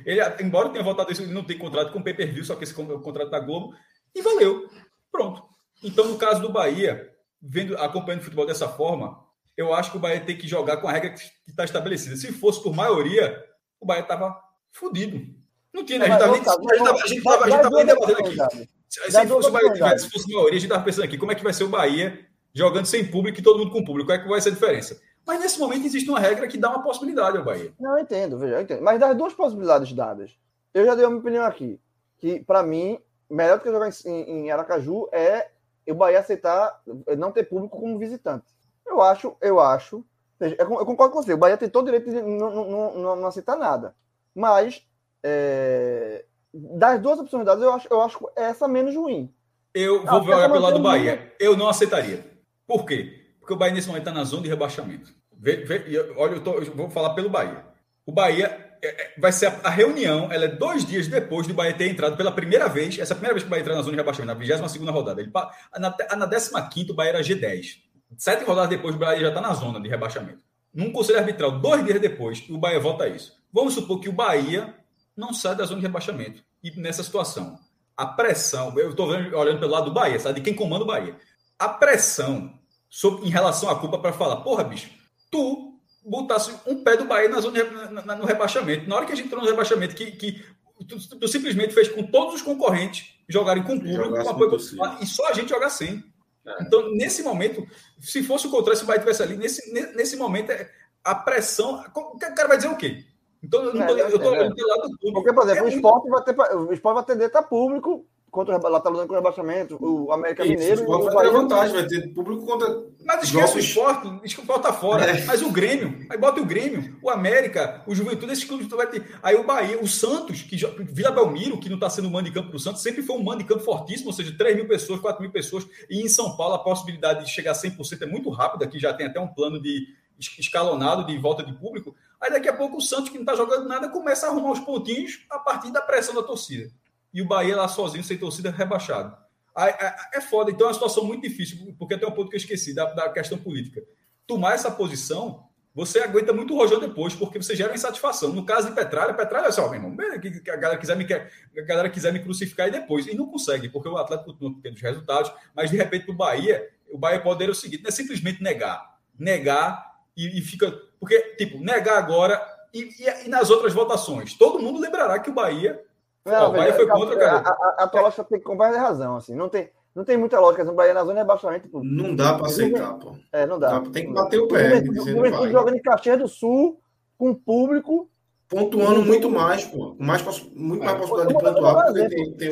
[0.06, 2.74] ele, embora tenha votado isso, ele não tem contrato com o pay-per-view, só que esse
[2.74, 3.76] contrato da Globo,
[4.16, 4.70] e valeu.
[5.12, 5.44] Pronto.
[5.84, 9.22] Então, no caso do Bahia, vendo, acompanhando o futebol dessa forma,
[9.58, 12.16] eu acho que o Bahia tem que jogar com a regra que está estabelecida.
[12.16, 13.44] Se fosse por maioria,
[13.82, 14.42] o Bahia estava
[14.72, 15.36] fodido.
[15.76, 16.06] Não tinha, né?
[16.06, 18.70] A gente estava debatendo aqui.
[18.88, 21.44] Se, se fosse Bahia se fosse maioria, a gente estava pensando aqui, como é que
[21.44, 24.08] vai ser o Bahia jogando sem público e todo mundo com público?
[24.08, 25.02] Qual é que vai ser a diferença?
[25.28, 27.74] Mas nesse momento existe uma regra que dá uma possibilidade ao Bahia.
[27.78, 28.82] Não, eu entendo, veja, eu entendo.
[28.82, 30.32] Mas das duas possibilidades dadas,
[30.74, 31.78] eu já dei uma opinião aqui.
[32.20, 32.98] Que, para mim,
[33.30, 35.50] melhor do que jogar em, em Aracaju é
[35.90, 36.82] o Bahia aceitar
[37.18, 38.46] não ter público como visitante.
[38.88, 40.06] Eu acho, eu acho.
[40.40, 43.28] Eu concordo com você, o Bahia tem todo o direito de não, não, não, não
[43.28, 43.94] aceitar nada.
[44.34, 44.86] Mas
[45.26, 46.26] é...
[46.54, 49.34] Das duas oportunidades, eu acho, eu acho essa menos ruim.
[49.74, 51.16] Eu vou olhar pelo lado do Bahia.
[51.16, 51.30] Ruim.
[51.38, 52.24] Eu não aceitaria.
[52.66, 53.34] Por quê?
[53.40, 55.12] Porque o Bahia nesse momento está na zona de rebaixamento.
[55.38, 57.66] Vê, vê, olha, eu, tô, eu, vou falar pelo Bahia.
[58.06, 61.54] O Bahia é, é, vai ser a, a, reunião, ela é dois dias depois do
[61.54, 62.98] Bahia ter entrado pela primeira vez.
[62.98, 64.90] Essa é a primeira vez que o Bahia entrou na zona de rebaixamento, na 22
[64.92, 65.22] rodada.
[65.22, 65.32] Ele,
[65.78, 67.80] na, na 15 o Bahia era G10.
[68.18, 70.40] Sete rodadas depois, o Bahia já está na zona de rebaixamento.
[70.74, 73.34] Num conselho arbitral, dois dias depois, o Bahia volta isso.
[73.52, 74.74] Vamos supor que o Bahia
[75.16, 76.44] não sai da zona de rebaixamento.
[76.64, 77.60] E nessa situação,
[77.96, 80.40] a pressão, eu estou olhando pelo lado do Bahia, sabe?
[80.40, 81.16] De quem comanda o Bahia.
[81.58, 82.54] A pressão
[82.90, 84.90] sobre, em relação à culpa para falar, porra, bicho,
[85.32, 88.88] tu botasse um pé do Bahia na zona de, na, no rebaixamento.
[88.88, 90.46] Na hora que a gente entrou no rebaixamento, que, que
[90.88, 94.58] tu, tu, simplesmente fez com todos os concorrentes jogarem com público, com apoio,
[95.02, 96.04] e só a gente jogar sem.
[96.46, 96.64] É.
[96.64, 97.66] Então, nesse momento,
[98.00, 100.70] se fosse o contrário, se o Bahia estivesse ali, nesse, nesse momento, é,
[101.04, 101.84] a pressão.
[101.96, 103.06] O cara vai dizer o quê?
[103.44, 105.14] Então, eu não tô, é, eu tô é, do lado público.
[105.14, 108.06] Porque, por exemplo, é o, esporte vai ter, o esporte vai tender a estar público
[108.36, 110.82] contra lá tá lutando com o rebaixamento, o América Isso, Mineiro.
[110.82, 112.84] O esporte vai ter vantagem, vai ter público contra.
[113.06, 113.56] Mas esquece jogos...
[113.56, 115.06] o esporte, o esporte tá fora.
[115.06, 115.24] É.
[115.24, 119.06] Mas o Grêmio, aí bota o Grêmio, o América, o Juventude, esses clubes vai ter.
[119.24, 122.34] Aí o Bahia, o Santos, que Vila Belmiro, que não está sendo um mando de
[122.34, 124.68] campo para o Santos, sempre foi um mando de campo fortíssimo, ou seja, 3 mil
[124.68, 125.66] pessoas, 4 mil pessoas.
[125.90, 128.94] E em São Paulo a possibilidade de chegar a 100% é muito rápida, que já
[128.94, 129.88] tem até um plano de
[130.20, 131.96] escalonado de volta de público.
[132.22, 134.60] Aí daqui a pouco o Santos, que não está jogando nada, começa a arrumar os
[134.60, 136.72] pontinhos a partir da pressão da torcida.
[137.14, 139.16] E o Bahia lá sozinho, sem torcida, rebaixado.
[139.56, 142.36] Aí, é, é foda, então é uma situação muito difícil, porque tem um ponto que
[142.36, 143.82] eu esqueci da, da questão política.
[144.28, 148.32] Tomar essa posição, você aguenta muito rojão depois, porque você gera insatisfação.
[148.32, 151.62] No caso de Petralha, Petralha é só, meu irmão, que a galera quiser me, a
[151.64, 153.06] galera quiser me crucificar e depois.
[153.08, 156.66] E não consegue, porque o Atlético continua tendo os resultados, mas de repente o Bahia,
[156.90, 159.00] o Bahia poderia o seguinte: não é simplesmente negar.
[159.20, 160.74] Negar e, e fica.
[161.00, 162.42] Porque, tipo, negar agora
[162.76, 164.34] e, e, e, nas outras votações.
[164.34, 165.82] Todo mundo lembrará que o Bahia.
[166.26, 167.38] Não, o Bahia foi contra, cara.
[167.38, 169.34] A, a, a tua lógica tem comprar razão, assim.
[169.34, 170.70] Não tem, não tem muita lógica.
[170.70, 171.70] O Bahia na zona é rebaixamento.
[171.70, 171.82] Pô.
[171.84, 173.16] Não dá para aceitar, pô.
[173.32, 173.80] É, não dá.
[173.94, 174.84] Tem que bater o pé.
[174.84, 176.82] O jogando em Caxias do Sul,
[177.18, 178.10] com público.
[178.50, 179.96] Pontuando muito mais, pô.
[179.98, 180.22] Mais,
[180.54, 181.94] muito mais possibilidade de pontuar.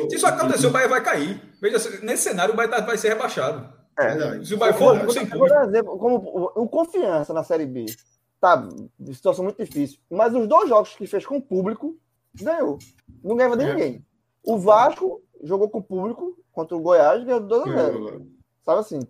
[0.08, 1.40] Se isso acontecer, o Bahia vai cair.
[1.60, 3.68] Veja, nesse cenário, o Bahia tá, vai ser rebaixado.
[3.98, 4.42] É.
[4.42, 6.16] Se o Bahia for sem exemplo, como
[6.56, 7.84] o confiança na Série B
[8.44, 8.68] tá
[9.10, 11.96] situação muito difícil, mas os dois jogos que fez com o público
[12.34, 12.78] ganhou.
[13.22, 13.72] Não ganhava de é.
[13.72, 14.06] ninguém.
[14.42, 18.26] O Vasco jogou com o público contra o Goiás e ganhou 2 a 0.
[18.62, 19.00] Sabe assim,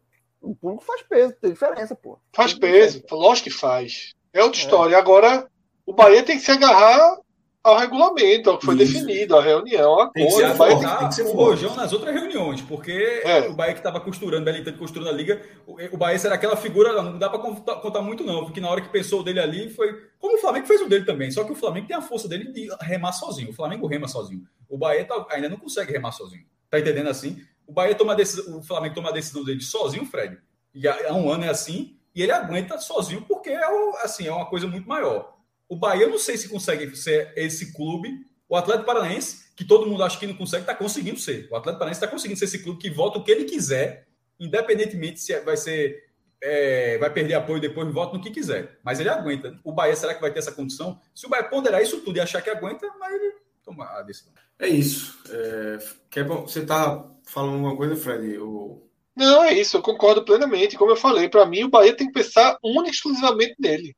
[0.40, 2.18] o público faz peso, tem diferença, pô.
[2.32, 4.14] Faz peso, lógico que faz.
[4.32, 4.62] É outra é.
[4.62, 4.96] história.
[4.96, 5.50] Agora,
[5.84, 7.18] o Bahia tem que se agarrar
[7.64, 8.92] ao regulamento, ao que foi Isso.
[8.92, 10.52] definido, a reunião, a tem coisa.
[10.52, 13.48] Que ser tem, tem que ser rojão nas outras reuniões, porque é.
[13.48, 17.18] o Bahia que estava costurando, Belintani costurando a liga, o, Bahia será aquela figura, não
[17.18, 20.36] dá para contar, contar, muito não, porque na hora que pensou dele ali foi, como
[20.36, 22.68] o Flamengo fez o dele também, só que o Flamengo tem a força dele de
[22.82, 26.78] remar sozinho, o Flamengo rema sozinho, o Bahia tá, ainda não consegue remar sozinho, tá
[26.78, 27.42] entendendo assim?
[27.66, 30.36] O Bahia toma decisão, o Flamengo toma a decisão dele sozinho, Fred,
[30.74, 33.64] e há, há um ano é assim, e ele aguenta sozinho porque é,
[34.02, 35.33] assim, é uma coisa muito maior.
[35.68, 38.10] O Bahia, eu não sei se consegue ser esse clube.
[38.48, 41.48] O Atlético Paranaense, que todo mundo acha que não consegue, está conseguindo ser.
[41.50, 44.06] O Atlético Paranaense está conseguindo ser esse clube que volta o que ele quiser,
[44.38, 46.04] independentemente se vai ser.
[46.46, 48.78] É, vai perder apoio depois, volta no que quiser.
[48.84, 49.58] Mas ele aguenta.
[49.64, 51.00] O Bahia, será que vai ter essa condição?
[51.14, 53.32] Se o Bahia ponderar isso tudo e achar que aguenta, mas ele
[53.64, 54.32] toma a decisão.
[54.58, 55.18] É isso.
[55.30, 55.78] É,
[56.10, 56.42] que é bom.
[56.42, 58.36] Você está falando alguma coisa, Fred?
[58.38, 58.86] O...
[59.16, 60.76] Não, é isso, eu concordo plenamente.
[60.76, 63.96] Como eu falei, para mim o Bahia tem que pensar única e exclusivamente nele.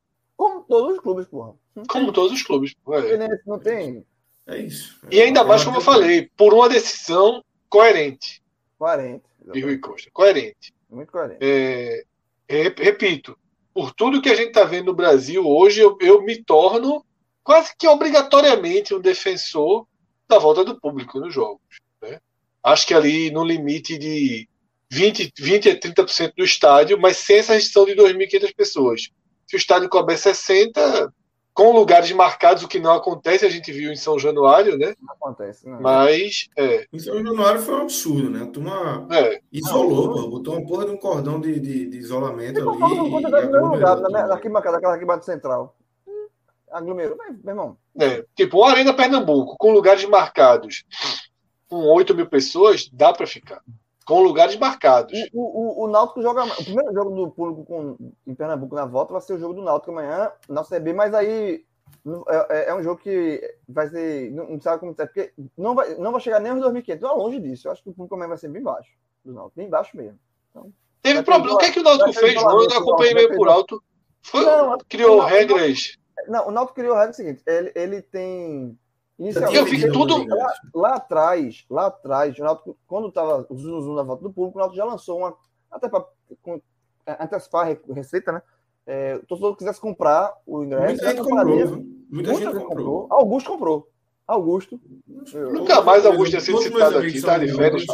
[0.66, 1.54] Como todos os clubes, porra.
[1.88, 2.74] Como todos os clubes.
[2.88, 3.38] É.
[3.46, 4.04] Não tem.
[4.46, 4.98] É isso.
[5.10, 8.42] E ainda mais, como eu falei, por uma decisão coerente.
[8.78, 9.24] Coerente.
[9.52, 10.10] De Rui Costa.
[10.12, 10.74] Coerente.
[10.90, 11.38] Muito coerente.
[11.40, 12.04] É,
[12.48, 13.36] repito,
[13.74, 17.04] por tudo que a gente está vendo no Brasil hoje, eu, eu me torno
[17.42, 19.86] quase que obrigatoriamente um defensor
[20.28, 21.60] da volta do público nos jogos.
[22.02, 22.20] Né?
[22.62, 24.48] Acho que ali no limite de
[24.90, 29.10] 20, 20 a 30% do estádio, mas sem essa restrição de 2.500 pessoas.
[29.46, 31.12] Se o estádio couber 60,
[31.54, 34.94] com lugares marcados, o que não acontece, a gente viu em São Januário, né?
[35.00, 35.80] Não acontece, não.
[35.80, 36.48] Mas.
[36.56, 36.86] É.
[36.92, 38.42] Em São Januário foi um absurdo, né?
[38.42, 39.40] A turma é.
[39.50, 42.78] isolou, pô, botou uma porra de um cordão de, de, de isolamento ali.
[42.78, 45.74] Não, lugar, na, arquibancada, aquela arquibancada central.
[46.70, 47.78] Aglomerou, meu irmão.
[47.98, 50.84] É, tipo, uma Arena Pernambuco, com lugares marcados,
[51.68, 53.62] com 8 mil pessoas, dá para ficar
[54.06, 55.12] com lugares marcados.
[55.34, 56.44] O, o, o, Náutico joga.
[56.44, 59.62] O primeiro jogo do público com, em Pernambuco na volta vai ser o jogo do
[59.62, 61.64] Náutico amanhã, na CB, mas aí
[62.28, 64.30] é, é, é, um jogo que vai ser.
[64.30, 66.94] Não, não sabe como é, porque não vai, não vai chegar nem aos 2.500.
[66.94, 67.66] Então, longe disso.
[67.66, 68.92] Eu acho que o público amanhã vai ser bem baixo
[69.24, 70.18] do Náutico, bem baixo mesmo.
[70.50, 70.72] Então,
[71.02, 71.56] Teve problema.
[71.56, 72.62] O que é que o Náutico fez, João?
[72.62, 73.82] Eu acompanhei meio por alto.
[74.22, 75.96] Foi, não, criou não, regras.
[76.28, 78.78] Não, o Náutico criou a regra seguinte: ele, ele tem
[79.18, 80.26] Inicialmente, eu vi tudo.
[80.28, 84.32] Lá, lá, atrás, lá atrás, o Náutico, quando estava o zoom, zoom na volta do
[84.32, 85.34] público, o Náutico já lançou uma.
[85.70, 86.04] Até para
[87.06, 88.42] é, antecipar a receita, né?
[88.86, 90.86] É, todo mundo quisesse comprar o ingresso.
[90.86, 91.56] Muita gente comprou.
[91.56, 91.76] Muita,
[92.10, 92.66] muita gente, comprou.
[92.68, 93.06] comprou.
[93.10, 93.88] Augusto comprou.
[94.26, 94.80] Augusto.
[95.06, 97.86] Nunca mais Augusto tinha sido citado aqui, tá de férias.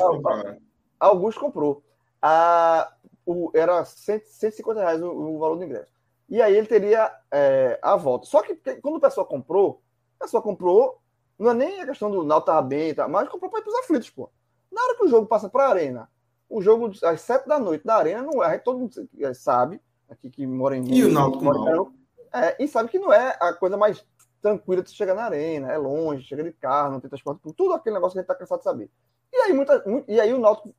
[0.98, 1.82] Augusto comprou.
[2.20, 2.92] A,
[3.26, 5.92] o, era 100, 150 reais o, o, valor do ingresso.
[6.28, 8.26] E aí ele teria é, a volta.
[8.26, 9.82] Só que quando o pessoal comprou,
[10.18, 11.01] a pessoa comprou
[11.38, 13.08] não é nem a questão do Náutico estar bem, tá?
[13.08, 14.30] mas comprou para ir para os aflitos, pô.
[14.70, 16.08] Na hora que o jogo passa para a arena,
[16.48, 18.94] o jogo às sete da noite da arena, não é, todo mundo
[19.34, 20.84] sabe, aqui que mora em.
[20.92, 21.92] E o Náutico não.
[22.32, 24.04] É, e sabe que não é a coisa mais
[24.40, 27.94] tranquila de chegar na arena, é longe, chega de carro, não tem transporte, tudo aquele
[27.94, 28.90] negócio que a gente está cansado de saber.
[29.32, 30.74] E aí, muita, e aí o Náutico.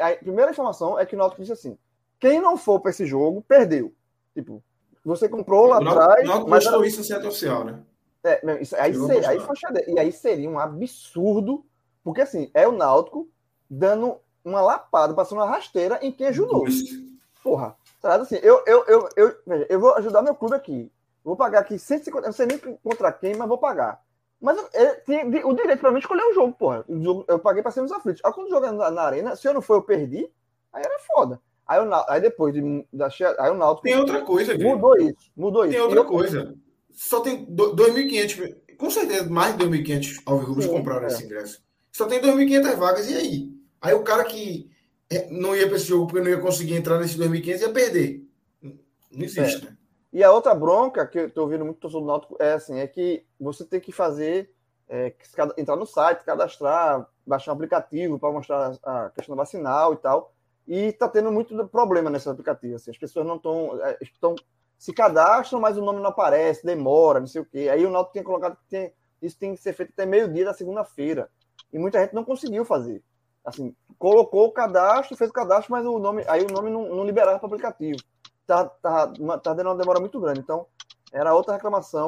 [0.00, 1.78] A primeira informação é que o Náutico disse assim:
[2.18, 3.92] quem não for para esse jogo, perdeu.
[4.34, 4.62] Tipo,
[5.04, 6.24] você comprou lá atrás.
[6.24, 6.86] O Náutico postou era...
[6.86, 7.82] isso no centro oficial, né?
[8.26, 9.38] É, não, isso, aí, ser, aí
[9.86, 11.64] e aí seria um absurdo,
[12.02, 13.28] porque assim, é o Náutico
[13.70, 16.66] dando uma lapada, passando uma rasteira em quem ajudou.
[16.66, 17.04] Isso.
[17.40, 20.90] Porra, sabe assim, eu, eu, eu, eu, veja, eu vou ajudar meu clube aqui.
[21.22, 24.02] Vou pagar aqui 150, eu não sei nem contra quem, mas vou pagar.
[24.40, 26.84] Mas eu, tinha o direito para mim escolher o jogo, porra.
[26.88, 28.20] O jogo, eu paguei para ser nos aflitos.
[28.24, 30.28] Aí quando joga na, na, arena, se eu não for, eu perdi,
[30.72, 31.40] aí era foda.
[31.64, 33.08] Aí, eu, aí depois de, da,
[33.38, 33.82] aí o Náutico.
[33.84, 35.78] Tem outra coisa, Mudou isso, mudou Tem isso.
[35.78, 36.65] Tem outra coisa
[36.96, 41.06] só tem 2.500, com certeza mais de 2.500 alvirrubros compraram é.
[41.08, 41.62] esse ingresso.
[41.92, 43.52] Só tem 2.500 vagas, e aí?
[43.80, 44.70] Aí o cara que
[45.10, 48.26] é, não ia para esse jogo porque não ia conseguir entrar nesse 2.500 ia perder.
[48.62, 49.70] Não existe, é.
[49.70, 49.76] né?
[50.12, 52.86] E a outra bronca que eu estou ouvindo muito torcedor do Náutico é assim, é
[52.86, 54.50] que você tem que fazer,
[54.88, 55.14] é,
[55.58, 60.34] entrar no site, cadastrar, baixar um aplicativo para mostrar a questão vacinal e tal.
[60.66, 62.76] E está tendo muito problema nesse aplicativo.
[62.76, 64.34] Assim, as pessoas não estão é, estão
[64.78, 67.68] se cadastram, mas o nome não aparece, demora, não sei o quê.
[67.70, 70.54] Aí o Náutico tinha colocado que tem, isso tem que ser feito até meio-dia da
[70.54, 71.30] segunda-feira.
[71.72, 73.02] E muita gente não conseguiu fazer.
[73.44, 77.04] Assim, colocou o cadastro, fez o cadastro, mas o nome, aí o nome não, não
[77.04, 77.98] liberava para o aplicativo.
[78.46, 79.06] Tá, tá,
[79.42, 80.40] tá dando uma demora muito grande.
[80.40, 80.66] Então,
[81.12, 82.06] era outra reclamação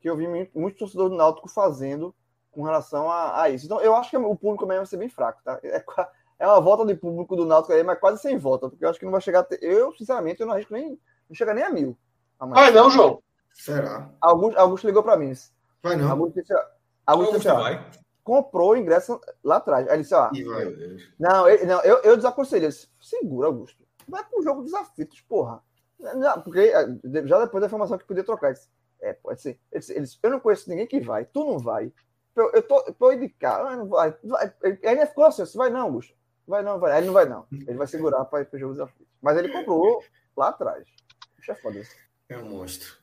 [0.00, 2.14] que eu vi muitos torcedores do Náutico fazendo
[2.50, 3.66] com relação a, a, isso.
[3.66, 5.60] Então, eu acho que o público mesmo vai ser bem fraco, tá?
[5.62, 5.84] É,
[6.38, 8.98] é uma volta de público do Náutico aí, mas quase sem volta, porque eu acho
[8.98, 9.44] que não vai chegar.
[9.44, 10.98] Ter, eu, sinceramente, eu não arrisco nem.
[11.28, 11.98] Não chega nem a mil.
[12.38, 13.22] Vai não, João.
[13.52, 14.10] Será?
[14.20, 15.32] Augusto, Augusto ligou para mim.
[15.82, 16.10] Vai não.
[16.10, 16.68] Augusto disse, Augusto,
[17.06, 17.90] Augusto disse, vai.
[18.22, 19.88] comprou o ingresso lá atrás.
[19.88, 20.30] Aí ele disse, ó.
[21.18, 22.68] Não, ele, não, eu, eu desaconselhei.
[22.68, 23.84] Disse, Segura, Augusto.
[24.06, 25.62] Vai pro jogo dos aflitos, porra.
[25.98, 26.86] Não, porque eh,
[27.26, 28.52] já depois da informação que podia trocar.
[28.52, 28.68] Disse,
[29.00, 29.58] é, pode ser.
[29.72, 31.24] Ele disse, ele disse, eu não conheço ninguém que vai.
[31.24, 31.92] Tu não vai.
[32.36, 33.76] Eu, eu tô, eu tô de cá.
[33.76, 34.14] Não vai.
[34.24, 34.54] vai.
[34.62, 36.14] Ele ficou assim, vai não, Augusto.
[36.46, 36.96] Vai não, vai.
[36.96, 37.46] Ele não vai não.
[37.50, 39.12] Ele vai segurar para ir pro jogo dos aflitos.
[39.20, 40.02] Mas ele comprou
[40.36, 40.86] lá atrás.
[41.36, 42.07] Puxa, é foda isso.
[42.28, 42.94] É um monstro.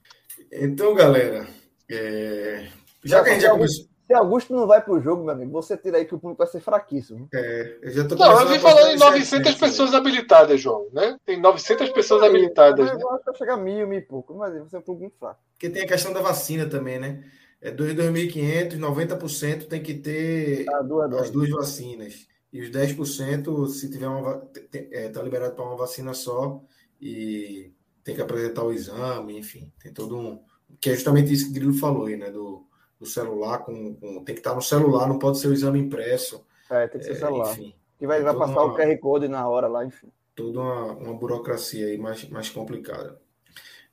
[0.52, 1.48] Então, galera,
[1.90, 2.68] é...
[3.04, 3.86] já, que a gente já começou.
[4.08, 6.48] Se Augusto não vai pro jogo, meu amigo, você tira aí que o público vai
[6.48, 7.28] ser fraquíssimo.
[7.34, 10.62] É, eu já tô Não, eu vim a falando em em 900 700, pessoas habilitadas,
[10.62, 11.18] João, né?
[11.26, 13.02] Tem 900 pessoas habilitadas, né?
[13.02, 15.02] Eu acho que vai chegar a mil, mil e pouco, mas você é um público
[15.02, 15.40] muito fraco.
[15.54, 17.24] Porque tem a questão da vacina também, né?
[17.60, 22.28] É 2.500, 90% tem que ter Ah, duas as duas vacinas.
[22.54, 24.40] E os 10%, se tiver uma.
[24.70, 26.62] te- é, tá liberado para uma vacina só
[27.02, 27.74] e
[28.06, 29.70] tem que apresentar o exame, enfim.
[29.84, 30.40] Tem todo um.
[30.80, 32.32] Que é justamente isso que o Grilo falou aí, né?
[32.32, 32.66] Do,
[33.00, 36.46] do celular, com, com- tem que estar no celular, não pode ser o exame impresso.
[36.70, 37.52] É, tem que ser é, celular.
[37.52, 40.08] enfim, Que vai, tem vai passar o uma- QR Code na hora lá, enfim.
[40.36, 43.20] toda uma, uma burocracia aí mais, mais complicada.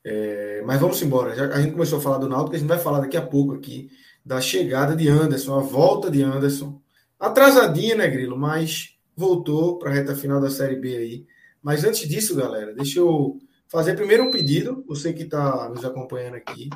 [0.05, 1.35] É, mas vamos embora.
[1.35, 3.53] Já, a gente começou a falar do Náutico, a gente vai falar daqui a pouco
[3.53, 3.89] aqui
[4.25, 6.79] da chegada de Anderson, a volta de Anderson.
[7.19, 8.37] Atrasadinha, né, Grilo?
[8.37, 11.25] Mas voltou para a reta final da Série B aí.
[11.61, 13.37] Mas antes disso, galera, deixa eu
[13.73, 14.85] fazer primeiro um pedido.
[14.87, 16.69] Você que está nos acompanhando aqui,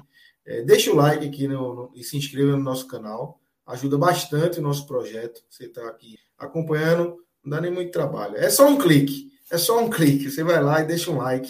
[0.45, 3.39] é, deixa o like aqui no, no- e se inscreva no nosso canal.
[3.65, 5.41] Ajuda bastante o nosso projeto.
[5.49, 8.35] Você está aqui acompanhando, não dá nem muito trabalho.
[8.37, 9.31] É só um clique.
[9.51, 10.29] É só um clique.
[10.29, 11.49] Você vai lá e deixa um like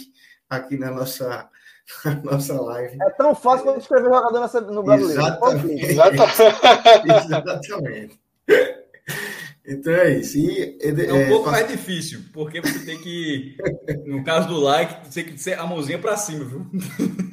[0.50, 1.48] aqui na nossa,
[2.06, 2.98] na nossa live.
[3.02, 5.22] É tão fácil quanto escrever jogador nessa- no brasileiro.
[5.22, 5.86] Exatamente.
[5.86, 6.28] Exata-
[7.26, 8.20] Exatamente.
[9.68, 10.38] Então é isso.
[10.38, 13.58] E, É é, um pouco fa- mais difícil, porque você tem que,
[14.06, 16.66] no caso do like, você tem que ser a mãozinha pra cima, viu?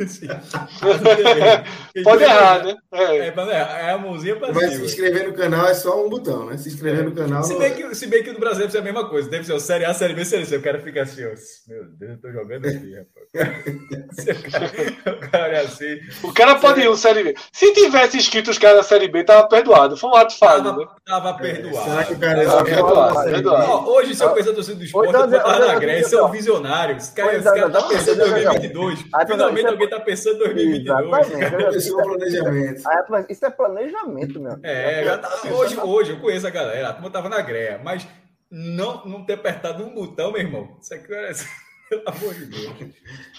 [2.02, 2.74] Pode errar, né?
[2.93, 3.16] É.
[3.28, 4.85] É, não errar, é a mãozinha pra Mas se cima.
[4.86, 6.56] inscrever no canal é só um botão, né?
[6.56, 7.43] Se inscrever no canal.
[7.44, 9.28] Se não- bem, que, se bem que no Brasil ser a mesma coisa.
[9.31, 10.56] Deve ser o Série A, Série B, Série C.
[10.56, 11.28] O cara fica assim, ó.
[11.69, 13.24] Meu Deus, eu tô jogando aqui, rapaz.
[14.24, 15.98] O cara, o cara é assim.
[16.23, 17.35] O cara pode ir no Série B.
[17.52, 19.97] Se tivesse inscrito os caras na Série B, tava perdoado.
[19.97, 20.70] Foi um ato falho, né?
[20.70, 22.16] Tava, tava perdoado.
[22.24, 23.46] Cara Tava é.
[23.46, 26.09] Ó, hoje, se eu a torcida do esporte, Então, eu botava olha, na Grécia, olha,
[26.09, 26.32] são olha.
[26.32, 27.05] visionários.
[27.05, 29.05] Os caras olha, tá pensando em olha, olha, 2022.
[29.12, 29.26] olha.
[29.26, 31.28] Finalmente Isso é- alguém tá pensando em 2022.
[31.28, 31.64] Exatamente.
[31.64, 32.82] Começou o planejamento.
[33.28, 34.59] Isso é planejamento, meu.
[34.62, 38.06] É, já tá, hoje, hoje eu conheço a galera, a turma tava na greia, mas
[38.51, 40.76] não, não ter apertado um botão, meu irmão.
[40.80, 41.32] Isso aqui é.
[41.90, 42.74] Pelo amor de Deus.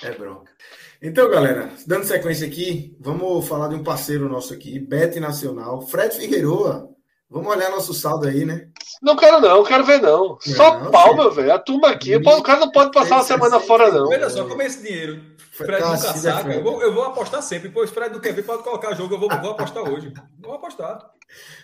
[0.04, 0.52] É bronca.
[1.02, 6.16] Então, galera, dando sequência aqui, vamos falar de um parceiro nosso aqui, Bet Nacional, Fred
[6.16, 6.95] Figueroa.
[7.30, 8.68] Vamos olhar nosso saldo aí, né?
[9.02, 10.38] Não quero não, quero ver não.
[10.40, 11.16] Só Não, pau, sim.
[11.16, 11.54] meu velho.
[11.54, 14.08] A turma aqui, o cara não pode passar uma semana fora, não.
[14.08, 15.22] Olha só, como é esse dinheiro?
[15.52, 16.54] Fred nunca Cacilda saca.
[16.54, 17.70] Eu vou, eu vou apostar sempre.
[17.70, 19.16] Pois Fred não quer ver, pode colocar jogo.
[19.16, 20.14] Eu vou, vou apostar hoje.
[20.40, 21.00] Vou apostar.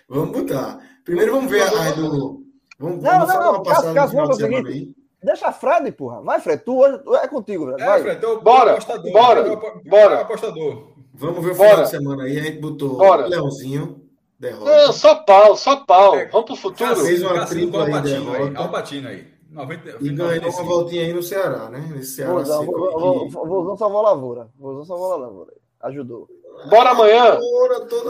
[0.10, 0.80] Vamos botar.
[1.06, 2.42] Primeiro vamos ver a do.
[2.80, 4.90] Vamos, Não, vamos não, não, Cássio, no final de vamos aí.
[5.24, 6.22] Deixa a Fred, porra.
[6.24, 6.64] Vai, Fred.
[6.64, 7.82] Tu hoje tu- é contigo, Fred.
[7.82, 8.02] É, Vai.
[8.02, 10.22] Fred, então, Bora, apostador, bora, eu bora.
[10.22, 10.94] apostador.
[11.14, 11.70] Vamos ver o Bora.
[11.70, 12.40] final de semana aí.
[12.40, 13.28] A gente botou Bora.
[13.28, 14.01] Leãozinho,
[14.42, 14.86] derrota.
[14.88, 16.16] Não, só pau, só pau.
[16.16, 16.96] É, Vamos pro futuro.
[16.98, 18.60] Fez uma tripla aí, derrota.
[18.60, 19.28] Alpatino aí.
[19.50, 20.64] 90, E ganhou uma 95.
[20.64, 21.86] voltinha aí no Ceará, né?
[21.94, 24.50] Nesse Ceará Vozão, seco vou- vou- vou- Vozão salvou a lavoura.
[24.58, 25.54] Vozão salvou a lavoura.
[25.82, 26.28] Ajudou.
[26.70, 27.38] Bora amanhã.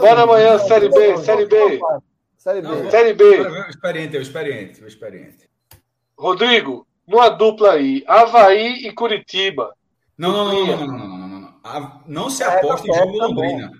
[0.00, 1.80] Bora, amanhã, Série B, Série B.
[2.38, 2.68] Série B.
[2.68, 3.24] Não, Série B.
[3.40, 5.48] O experiente, é o experiente, o experiente.
[6.16, 9.74] Rodrigo, numa dupla aí, Havaí e Curitiba.
[10.16, 12.30] Não, não, não, não, não, não, não, não, não, não.
[12.30, 13.72] Se É, aposta em tá jogo tá Londrina.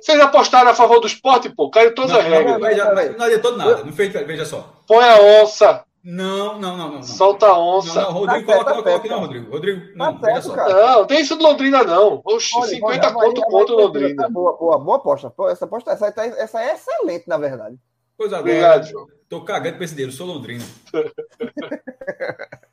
[0.00, 1.70] Vocês apostaram a favor do esporte, pô?
[1.70, 2.76] Caiu todas Não, as não, regras.
[2.76, 3.16] já- Peraí.
[3.16, 3.84] não adiantou nada.
[3.84, 4.72] Não fez, veja só.
[4.86, 6.94] Põe a onça, Não, não, não, não.
[6.96, 7.02] não.
[7.02, 8.00] solta a Não, onça.
[8.02, 9.50] não, Rodrigo, Tá coloca, certo, não, tá não, Rodrigo.
[9.50, 10.54] Rodrigo, Tá não, veja certo, só.
[10.54, 10.86] cara.
[10.86, 12.22] Não, tem isso do Londrina, não.
[12.24, 14.28] Oxe, Olha, 50 olha, pontos Havaí- contra o Londrina.
[14.30, 15.32] Boa, boa, boa aposta.
[15.50, 17.76] Essa aposta essa, tá- essa é excelente, na verdade.
[18.16, 19.06] Pois agora, Obrigado, João.
[19.28, 20.64] tô cagando pra esse dinheiro, sou Londrina.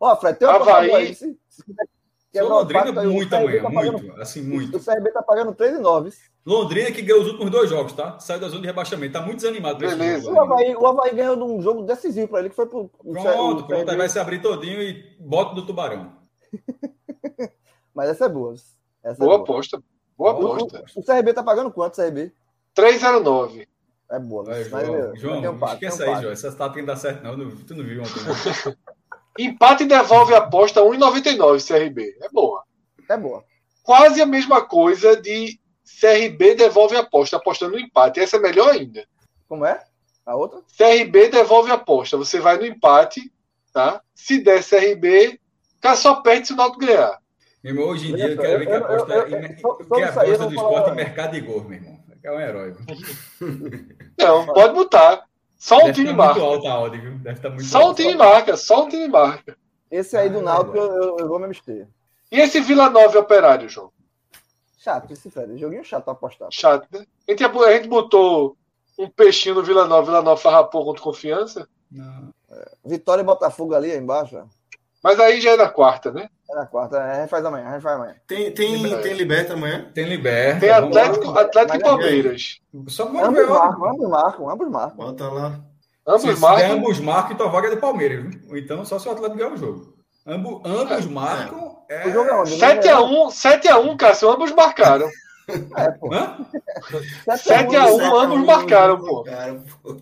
[0.00, 1.14] Ó, Fred, tem uma Havaí- aí.
[1.14, 1.86] Se, se quiser
[2.42, 4.76] Sou o Londrina pacto o muito amanhã, tá pagando- muito, assim, muito.
[4.76, 6.12] O CRB tá pagando 3,9.
[6.44, 8.18] Londrina que ganhou os últimos dois jogos, tá?
[8.20, 10.22] Saiu da zona de rebaixamento, tá muito desanimado Beleza.
[10.24, 10.36] jogo.
[10.36, 12.90] O Havaí, o Havaí ganhou num jogo decisivo pra ele, que foi pro.
[12.98, 16.12] o Pronto, o pronto, aí vai se abrir todinho e bota do tubarão.
[17.94, 18.54] Mas essa é boa.
[19.02, 19.40] Essa Boa é boa.
[19.42, 19.82] aposta.
[20.16, 20.84] Boa aposta.
[20.94, 22.32] O CRB tá pagando quanto, CRB?
[22.74, 23.66] 309.
[24.10, 24.44] É boa.
[24.44, 26.22] Vai, mas, João, eu- João tem um pato, esquece um aí.
[26.22, 26.54] João.
[26.76, 27.36] Não dá certo, não.
[27.36, 28.12] Não- Tu não viu ontem.
[29.38, 32.16] Empate devolve a aposta 1,99 CRB.
[32.22, 32.62] É boa.
[33.08, 33.44] É boa.
[33.82, 35.58] Quase a mesma coisa de
[36.00, 38.20] CRB devolve a aposta, apostando no empate.
[38.20, 39.06] Essa é melhor ainda.
[39.48, 39.80] Como é?
[40.24, 40.60] A outra?
[40.76, 42.16] CRB devolve a aposta.
[42.16, 43.32] Você vai no empate,
[43.72, 44.00] tá?
[44.14, 45.38] Se der CRB,
[45.78, 47.18] o cara só perde se o Náutico ganhar.
[47.62, 49.68] Meu irmão, hoje em dia eu quero ver que eu- aposta, eu- só-
[50.02, 51.96] a aposta do falar- esporte em mercado de gol, meu irmão.
[52.24, 52.74] É um herói.
[54.18, 55.24] Não, pode botar.
[55.56, 56.40] Só um time muito marca.
[56.40, 56.90] alta?
[56.90, 58.56] Deve muito Só um time marca.
[58.56, 59.56] Só um time marca.
[59.90, 61.88] Esse aí do Ah, Náutico é eu, eu, eu vou me abster.
[62.30, 63.90] E esse Vila Nova Operário, João?
[64.78, 65.56] Chato esse Fred.
[65.58, 66.48] Joguinho chato apostar.
[66.50, 67.06] Chato, né?
[67.26, 68.56] A gente, a gente botou
[68.98, 70.06] um peixinho no Vila Nova.
[70.06, 71.68] Vila Nova farrapou contra confiança.
[71.90, 72.32] Não.
[72.84, 74.36] Vitória e Botafogo ali embaixo.
[74.36, 74.44] ó.
[75.02, 76.28] Mas aí já é na quarta, né?
[76.48, 78.14] É na quarta, é, a gente faz amanhã, a gente faz amanhã.
[78.26, 79.90] Tem, tem, tem Liberta amanhã?
[79.92, 80.60] Tem Liberta.
[80.60, 81.40] Tem Atlético, lá.
[81.40, 82.60] Atlético e é Palmeiras.
[82.88, 83.46] Só Ambos ver.
[83.48, 84.96] marcam, ambos marcam, ambos marcam.
[84.96, 85.60] Bota lá.
[86.06, 86.70] Ambos Se marcam.
[86.72, 88.34] ambos marcam, então a vaga é do Palmeiras.
[88.52, 89.94] Então, só se o Atlético ganhar o jogo.
[90.24, 91.76] Ambo, ambos marcam.
[91.88, 92.06] É...
[92.08, 92.56] O jogo é onde?
[92.56, 95.08] 7x1, 7x1, Cássio, ambos marcaram.
[95.76, 96.12] É, pô.
[96.12, 96.36] Hã?
[97.36, 99.24] 7 a 1, ambos marcaram, pô.
[99.24, 99.96] Marcaram, pô.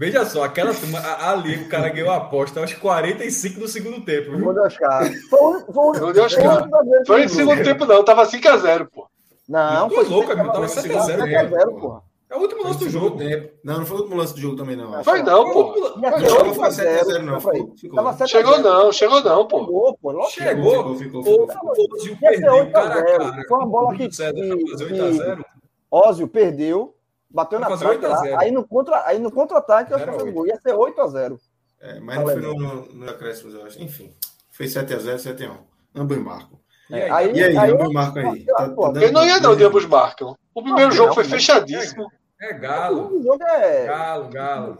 [0.00, 0.98] Veja só, aquela turma,
[1.28, 4.34] ali o cara ganhou a aposta aos 45 do segundo tempo.
[4.34, 4.50] Viu?
[4.54, 5.10] de Oscar.
[5.28, 5.60] Foi
[6.00, 6.68] foi de Oscar.
[6.70, 8.02] foi Foi em segundo tempo, não.
[8.02, 9.06] Tava 5x0, pô.
[9.46, 12.00] Não, Tu foi louco, amigo, tava 7 a 0 7 a 0, porra.
[12.30, 13.18] É o último lance do jogo.
[13.18, 13.50] Tempo.
[13.62, 15.04] Não, não foi o último lance do jogo também, não.
[15.04, 15.92] Foi não, pô.
[15.96, 17.40] Não, chegou 8 a a 7 a 0, 0, não.
[17.40, 17.54] foi.
[17.56, 17.96] Ficou- ficou.
[17.96, 18.62] Tava 7 a Chegou 0.
[18.70, 19.58] não, chegou não, pô.
[19.58, 20.22] Chegou, pô.
[20.30, 20.72] Chegou.
[20.76, 21.46] Ficou, ficou, ficou.
[21.76, 23.18] O Ozio Ia ser perdeu 8 a cara a 0.
[23.18, 23.44] cara.
[23.48, 25.44] Foi uma bola que- Tudo certo, que- pra fazer 8 a 0.
[25.90, 26.94] Ózio perdeu,
[27.30, 28.16] bateu na 8 a lá.
[28.18, 28.38] 0.
[28.40, 30.46] Aí no contra- aí no contra-ataque, eu acho que 0 a fez o gol.
[30.46, 31.40] Ia ser 8 a 0.
[31.80, 33.82] É, mas não foi no, no, no acréscimo, eu acho.
[33.82, 34.12] Enfim,
[34.50, 35.56] foi 7x0, 7x1.
[35.94, 36.58] Ambos marcam.
[36.90, 37.10] E aí?
[37.10, 38.44] Aí- E aí, aí- ambos marcam aí.
[38.44, 40.36] Tá- pô, tá dando- Eu não ia não de ambos marcam.
[40.54, 41.30] O primeiro Não, jogo não, foi não.
[41.30, 42.10] fechadíssimo.
[42.40, 43.16] É Galo.
[43.18, 43.86] O jogo é.
[43.86, 44.78] Galo, Galo.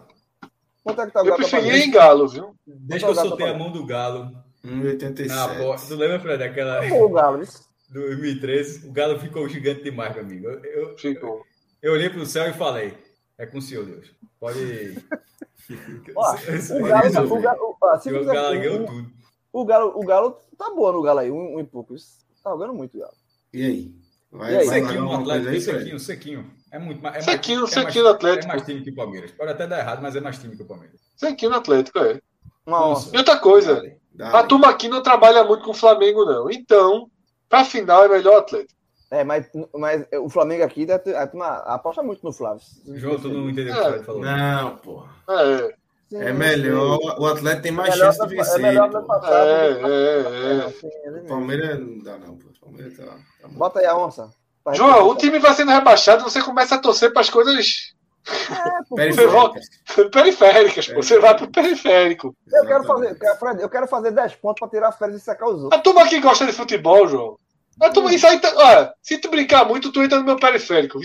[0.83, 1.77] Quanto é que tá o Eu Galo pagar?
[1.77, 2.55] em Galo, viu?
[2.67, 4.31] Desde que eu soltei a mão do Galo.
[4.65, 5.29] 1,87.
[5.29, 5.89] Na aposta.
[5.89, 7.43] Tu lembra, Fred, daquela Pô, o Galo.
[7.43, 7.63] isso.
[7.91, 8.87] 2013?
[8.89, 10.47] O Galo ficou gigante demais, meu amigo.
[10.49, 11.43] Eu, eu, Ficou.
[11.83, 12.97] Eu olhei pro céu e falei:
[13.39, 14.11] É com o senhor, Deus.
[14.39, 14.59] Pode.
[16.17, 16.35] Ó,
[16.81, 19.11] O Galo, o Galo, ó, se o fizer Galo ganhou o- tudo.
[19.53, 21.95] o Galo, o Galo tá boa no Galo aí, um, um e pouco.
[22.43, 23.13] Tá jogando muito, Galo.
[23.53, 23.95] E aí?
[24.33, 24.69] Vai, E aí?
[24.69, 26.51] Sequinho no Atlético, aí, sequinho, sequinho.
[26.73, 27.17] É muito mais.
[27.17, 28.45] É Sequinho, mais, é sequinho mais, no Atlético.
[28.45, 29.31] É mais time que o Palmeiras.
[29.33, 31.01] Pode até dar errado, mas é mais time que o Palmeiras.
[31.23, 32.21] Aqui no Atlético, é.
[32.67, 33.11] Onça.
[33.13, 33.83] E outra coisa,
[34.13, 36.51] Dá, a turma aqui não trabalha muito com o Flamengo, não.
[36.51, 37.11] Então,
[37.49, 38.80] pra final é melhor o Atlético.
[39.11, 40.87] É, mas, mas o Flamengo aqui
[41.27, 42.63] turma aposta muito no Flávio.
[42.95, 43.81] João, tu não entendeu o É.
[43.83, 44.21] que o Fred falou.
[44.23, 45.11] Não, porra.
[45.29, 45.75] É,
[46.11, 46.33] Sim, É sim.
[46.33, 46.99] melhor.
[47.21, 48.55] O Atlético tem mais É chance de vencer.
[48.57, 49.03] É melhor pô.
[49.03, 49.47] pra passar.
[49.47, 50.71] é, é, é.
[50.71, 51.29] Sim, ele O mesmo.
[51.29, 52.49] Palmeiras não dá, não, pô.
[52.49, 53.05] O Palmeiras tá.
[53.43, 54.29] tá Bota aí a onça.
[54.73, 57.95] João, o time vai sendo rebaixado, você começa a torcer para as coisas
[58.29, 59.67] É, pô, Periféricas.
[60.13, 61.03] periféricas, pô.
[61.03, 62.35] Você vai pro periférico.
[62.53, 65.47] Eu quero fazer, eu quero- eu quero fazer 10 pontos pra tirar férias e secar
[65.49, 65.79] os outros.
[65.81, 67.39] A turma que gosta de futebol, João.
[67.81, 70.99] A isso aí, tá- olha, se tu brincar muito, tu entra no meu periférico.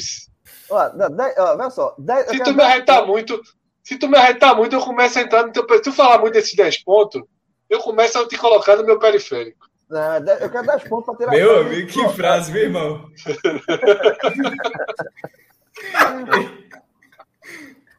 [0.69, 1.95] Ó, dez- ó, olha só.
[1.97, 3.39] dez- Se tu me 10 arretar muito,
[3.83, 5.91] se tu me arretar muito, eu começo a entrar no teu periférico.
[5.91, 7.21] Se tu falar muito desses 10 pontos,
[7.69, 9.65] eu começo a te colocar no meu periférico.
[9.89, 11.67] Não, eu quero 10 pontos pra tirar Meu férias.
[11.67, 13.09] amigo, que frase, meu irmão.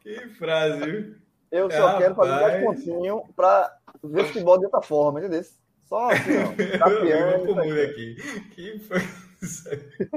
[0.03, 1.15] que frase, viu?
[1.51, 1.97] Eu só Rapaz.
[1.99, 3.71] quero fazer 10 pontinhos pra
[4.03, 5.41] ver futebol de outra forma, entendeu?
[5.87, 7.39] Só assim, ó.
[7.45, 8.15] Mundo aqui.
[8.55, 8.97] Que foi
[9.41, 10.09] isso aí?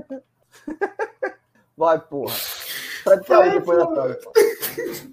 [1.77, 2.35] Vai, porra.
[3.27, 4.19] Tá aí depois da tarde.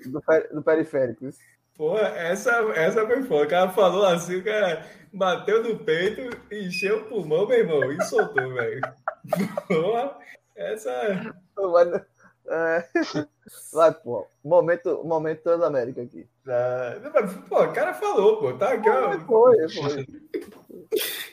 [0.07, 1.29] Do, per- do periférico.
[1.77, 3.45] Porra, essa, essa foi foda.
[3.45, 6.21] O cara falou assim, o cara bateu no peito,
[6.51, 8.81] encheu o pulmão, meu irmão, e soltou, velho.
[9.67, 10.17] Porra,
[10.55, 11.35] essa.
[12.47, 12.83] Vai, é.
[13.73, 14.25] Vai, pô.
[14.43, 16.25] Momento, momento Transamérica aqui.
[16.47, 16.95] Ah,
[17.49, 18.53] Pô, o cara falou, pô.
[18.53, 19.19] Tá aqui, ó.
[19.19, 20.07] Foi, foi.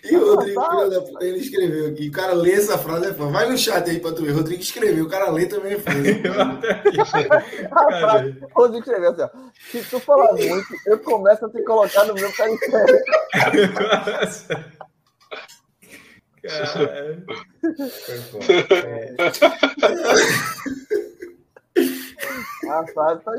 [0.05, 2.09] E o Rodrigo, filho da puta, ele escreveu aqui.
[2.09, 3.13] O cara lê essa frase, é.
[3.13, 4.33] Vai no chat aí pra tu ver.
[4.33, 5.89] O Rodrigo escreveu, o cara lê também é aqui.
[7.71, 8.35] Cadê?
[8.43, 9.31] O Rodrigo escreveu assim, ó.
[9.71, 13.07] Se tu falar muito, eu começo a te colocar no meu periférico.
[16.43, 17.25] Caralho.
[18.05, 18.45] Foi foda.
[22.69, 23.33] Ah, sabe, tá...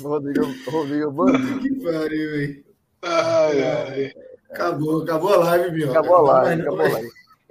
[0.00, 1.60] Rodrigo, Rodrigo, bandido.
[1.60, 2.64] que pariu, velho.
[3.02, 4.12] Ai, ai.
[4.50, 5.90] Acabou, acabou a live, Bion.
[5.90, 7.10] Acabou a live, acabou a live.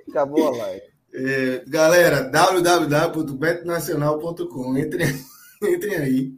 [0.10, 0.82] Acabou a live.
[1.14, 4.78] É, galera, www.betnacional.com.
[4.78, 5.08] Entrem,
[5.62, 6.34] entrem aí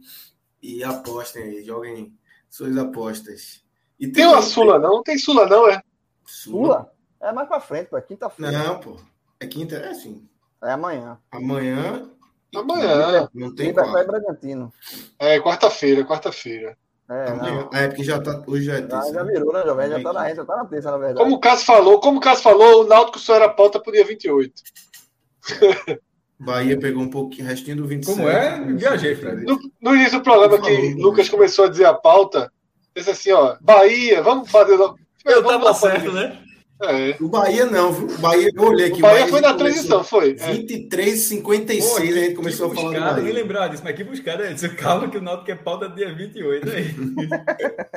[0.62, 2.12] e apostem aí, joguem
[2.50, 3.64] suas apostas.
[3.98, 5.02] E Tem uma Sula, não?
[5.02, 5.82] Tem Sula, não, é?
[6.26, 6.92] Sula?
[7.20, 7.96] É mais pra frente, pô.
[7.96, 8.52] É quinta-feira.
[8.52, 8.96] Não, pô.
[9.40, 10.28] É quinta, é assim.
[10.62, 11.18] É amanhã.
[11.30, 12.10] Amanhã.
[12.60, 13.28] Amanhã.
[13.34, 14.04] Não tem é quarta.
[14.04, 14.72] Bragantino.
[15.18, 16.76] É, quarta-feira, quarta-feira.
[17.08, 17.54] É, Amanhã.
[17.54, 17.70] não.
[17.72, 18.42] Ah, é porque já tá.
[18.46, 19.12] Hoje já é Já, terça.
[19.12, 19.32] já né?
[19.32, 19.90] virou, né, Jovem?
[19.90, 21.18] Já tá na reta, tá na terça, na verdade.
[21.18, 24.04] Como o Cássio falou, como o Cássio falou, o Náutico só era pauta pro dia
[24.04, 24.52] 28.
[26.38, 28.16] Bahia pegou um pouquinho, restinho do 27.
[28.16, 28.60] Como é?
[28.74, 29.44] Viajei, Fred.
[29.44, 30.96] No, no início do programa que Falou.
[30.98, 32.52] Lucas começou a dizer a pauta,
[32.94, 34.74] disse assim, ó, Bahia, vamos fazer...
[35.24, 36.38] Eu vamos tava certo, né?
[36.82, 37.16] É.
[37.22, 38.06] O Bahia não, viu?
[38.06, 38.98] O Bahia, eu olhei aqui.
[38.98, 40.36] O Bahia foi na transição, foi.
[40.38, 40.52] É.
[40.52, 43.42] 23, 56, a gente começou a falar do buscada, nem Bahia.
[43.42, 44.68] lembrava disso, mas que buscada é isso?
[44.76, 46.94] Calma que o Náutico é pauta dia 28 aí.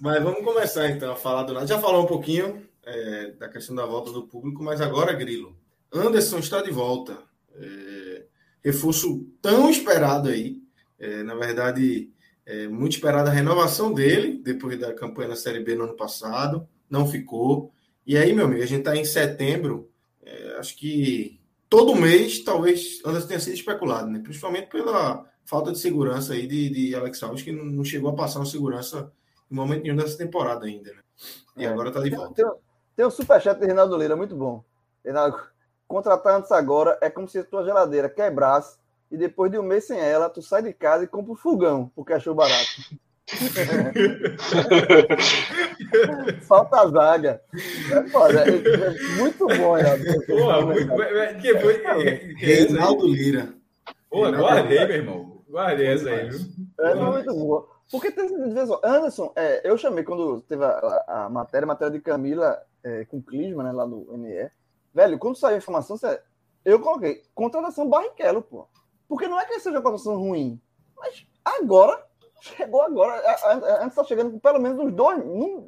[0.00, 1.66] Mas vamos começar então a falar do nada.
[1.66, 5.56] Já falou um pouquinho é, da questão da volta do público, mas agora, Grilo.
[5.92, 7.16] Anderson está de volta.
[7.54, 8.24] É,
[8.64, 10.58] reforço tão esperado aí.
[10.98, 12.10] É, na verdade,
[12.48, 16.68] É, muito esperada a renovação dele, depois da campanha na Série B no ano passado,
[16.88, 17.72] não ficou.
[18.06, 19.90] E aí, meu amigo, a gente está em setembro,
[20.24, 24.20] é, acho que todo mês talvez Anderson tenha sido especulado, né?
[24.20, 28.40] principalmente pela falta de segurança aí de, de Alex Alves, que não chegou a passar
[28.40, 29.12] uma segurança
[29.50, 30.92] em momento nenhum dessa temporada ainda.
[30.92, 31.00] Né?
[31.56, 31.68] E é.
[31.68, 32.34] agora está de volta.
[32.34, 32.44] Tem,
[32.96, 34.64] tem um superchat de Reinaldo Lira, muito bom.
[35.04, 35.38] Reinaldo,
[35.86, 38.76] contratar antes agora é como se a tua geladeira quebrasse
[39.10, 41.90] e depois de um mês sem ela, tu sai de casa e compra um fogão,
[41.94, 42.82] porque achou barato.
[46.42, 47.40] Falta a zaga.
[47.90, 48.54] É, foda, é, é
[49.18, 49.84] muito bom, né?
[50.26, 50.92] Porra, muito,
[51.40, 51.82] que foi?
[52.36, 53.52] Reinaldo Lira.
[54.08, 55.42] Pô, guardei, meu irmão.
[55.48, 56.38] Guardei essa aí, viu?
[56.80, 57.68] É, muito boa.
[57.90, 58.26] Porque tem
[58.84, 63.04] Anderson, é, eu chamei quando teve a, a, a matéria, a matéria de Camila é,
[63.04, 64.50] com Clisma, né, lá no NE.
[64.94, 65.98] Velho, quando saiu a informação,
[66.64, 68.66] eu coloquei contratação Barrichello, pô.
[69.08, 70.60] Porque não é que seja uma contratação ruim,
[70.96, 72.04] mas agora,
[72.46, 73.22] chegou agora.
[73.80, 75.22] Antes está chegando com pelo menos uns dois,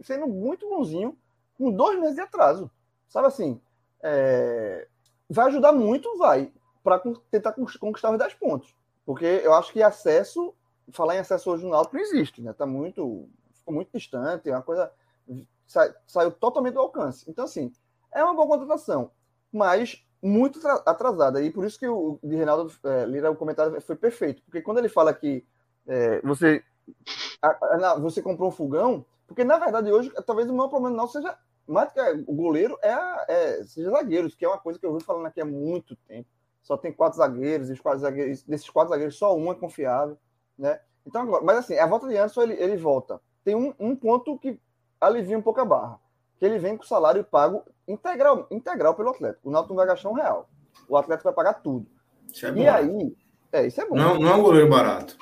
[0.05, 1.17] sendo muito bonzinho,
[1.57, 2.71] com dois meses de atraso.
[3.09, 3.61] Sabe assim?
[4.03, 4.87] É,
[5.29, 6.53] vai ajudar muito, vai,
[6.83, 7.01] para
[7.31, 8.75] tentar conquistar os 10 pontos.
[9.05, 10.55] Porque eu acho que acesso,
[10.93, 12.53] falar em acesso hoje no Náutico não existe, né?
[12.53, 14.93] Tá muito, ficou muito distante, é uma coisa
[15.67, 17.29] sa, saiu totalmente do alcance.
[17.29, 17.73] Então assim,
[18.13, 19.11] é uma boa contratação,
[19.53, 21.43] mas muito atrasada.
[21.43, 24.43] E por isso que o de Reinaldo é, Lira, o comentário foi perfeito.
[24.43, 25.45] Porque quando ele fala que
[25.89, 26.63] é, você,
[27.43, 31.09] a, a, você comprou um fogão, porque na verdade hoje, talvez o maior problema não
[31.09, 31.37] seja
[31.67, 34.93] mais que o goleiro, é, a, é seja zagueiros, que é uma coisa que eu
[34.93, 36.29] vou falando aqui há muito tempo.
[36.63, 40.17] Só tem quatro zagueiros, e os quatro zagueiros, desses quatro zagueiros, só um é confiável.
[40.57, 40.79] Né?
[41.07, 43.21] Então, agora, mas assim, a volta de Anderson, ele, ele volta.
[43.43, 44.61] Tem um, um ponto que
[45.01, 45.99] alivia um pouco a barra
[46.39, 49.49] que ele vem com salário pago integral, integral pelo Atlético.
[49.49, 50.49] O Náutico não vai gastar um real.
[50.89, 51.87] O Atlético vai pagar tudo.
[52.43, 53.17] É e aí,
[53.53, 53.97] é, isso é bom.
[53.97, 55.17] Não, não é um goleiro barato.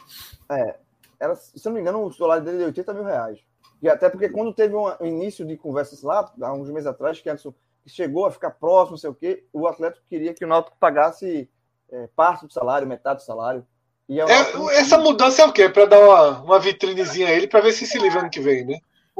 [0.50, 0.76] É.
[1.18, 3.38] Era, se não me engano, o salário dele é 80 mil reais.
[3.82, 7.28] E até porque quando teve um início de conversas lá, há uns meses atrás, que
[7.28, 7.54] Anderson
[7.86, 11.48] chegou a ficar próximo, não sei o quê, o Atlético queria que o Náutico pagasse
[11.90, 13.66] é, parte do salário, metade do salário.
[14.08, 15.68] É essa mudança é o quê?
[15.68, 18.64] Para dar uma, uma vitrinezinha a ele, para ver se se livra ano que vem,
[18.64, 18.78] né?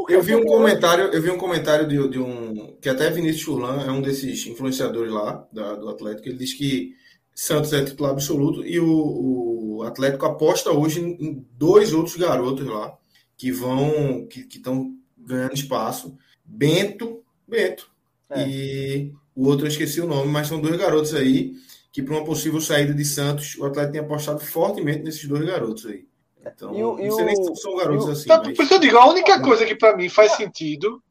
[0.09, 3.83] Eu vi um comentário, eu vi um comentário de, de um que até Vinícius Churlan
[3.83, 6.29] é um desses influenciadores lá da, do Atlético.
[6.29, 6.95] Ele diz que
[7.35, 12.97] Santos é titular absoluto e o, o Atlético aposta hoje em, dois outros garotos lá
[13.37, 16.17] que vão que estão ganhando espaço.
[16.45, 17.91] Bento, Bento
[18.31, 18.49] é.
[18.49, 21.55] e o outro eu esqueci o nome, mas são dois garotos aí
[21.93, 25.87] que para uma possível saída de Santos o Atlético tem apostado fortemente nesses dois garotos
[25.87, 26.07] aí.
[26.47, 28.29] Então, e o, não sei nem se são garotos assim.
[28.29, 28.57] Tá, mas...
[28.57, 31.03] Por isso eu digo, a única coisa que para mim faz sentido,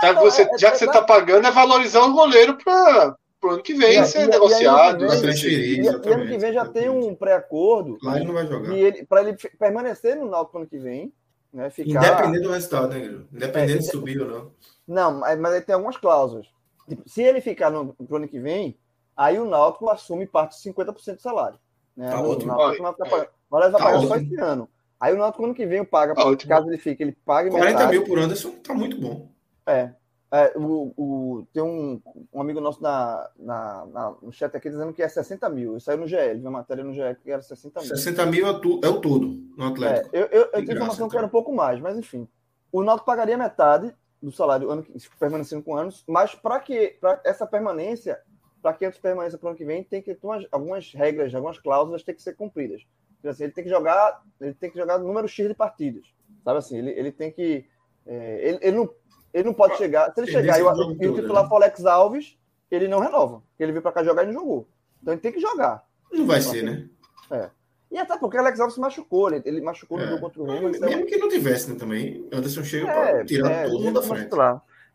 [0.00, 3.16] tá, você, é, já que você está pagando, é valorizar o goleiro para
[3.46, 5.04] o ano que vem e, ser e, negociado.
[5.04, 7.98] E, transferir, e, ano que vem já tem um pré-acordo.
[8.14, 8.70] Ele não vai jogar.
[9.08, 11.12] Para ele permanecer no Náutico ano que vem.
[11.52, 12.04] Né, ficar...
[12.04, 14.50] Independente do resultado, né, Independente é, de subir ou não.
[14.88, 16.48] Não, mas, mas ele tem algumas cláusulas.
[16.88, 18.76] Tipo, se ele ficar no, pro ano que vem,
[19.16, 21.58] aí o Náutico assume parte de 50% do salário.
[21.96, 22.10] Né?
[22.10, 22.52] Tá ótimo.
[22.52, 24.68] Náutico, o Náutico vai pagar, vai pagar só esse ano.
[24.98, 26.48] Aí o Náutico, ano que vem, paga, Ótimo.
[26.48, 27.92] caso ele fique, ele paga 40 metade.
[27.92, 29.28] mil por Anderson tá muito bom.
[29.66, 29.90] É.
[30.34, 32.00] é o, o, tem um,
[32.32, 35.76] um amigo nosso na, na, na, no chat aqui dizendo que é 60 mil.
[35.76, 37.88] Isso saiu no GL, viu uma matéria no GL que era 60 mil.
[37.88, 40.16] 60 mil é, tu, é o todo no Atlético.
[40.16, 42.26] É, eu, eu, eu tenho informação que era um pouco mais, mas enfim.
[42.72, 44.84] O Náutico pagaria metade do salário ano,
[45.20, 48.18] permanecendo com anos, mas para que para essa permanência,
[48.60, 51.32] para que antes permaneça para o ano que vem, tem que ter umas, algumas regras,
[51.32, 52.82] algumas cláusulas tem que ser cumpridas.
[53.16, 56.12] Tipo assim, ele tem que jogar, ele tem que jogar número X de partidas.
[56.42, 57.64] Sabe assim, ele, ele tem que.
[58.04, 58.90] É, ele, ele, não,
[59.34, 60.10] ele não pode chegar.
[60.14, 61.48] Se ele chegar e o, e o titular né?
[61.48, 62.38] for Alex Alves,
[62.70, 63.42] ele não renova.
[63.58, 64.66] Ele veio para cá jogar e não jogou.
[65.02, 65.84] Então ele tem que jogar.
[66.10, 66.88] Não vai ser, né?
[67.30, 67.50] É.
[67.90, 70.06] E até porque o Alex Alves se machucou, ele, ele machucou no é.
[70.08, 70.70] jogo contra o Remo.
[70.70, 71.02] Mesmo é...
[71.02, 72.26] que não tivesse, né, também.
[72.32, 74.30] Anderson chega é, para tirar é, todo mundo da frente.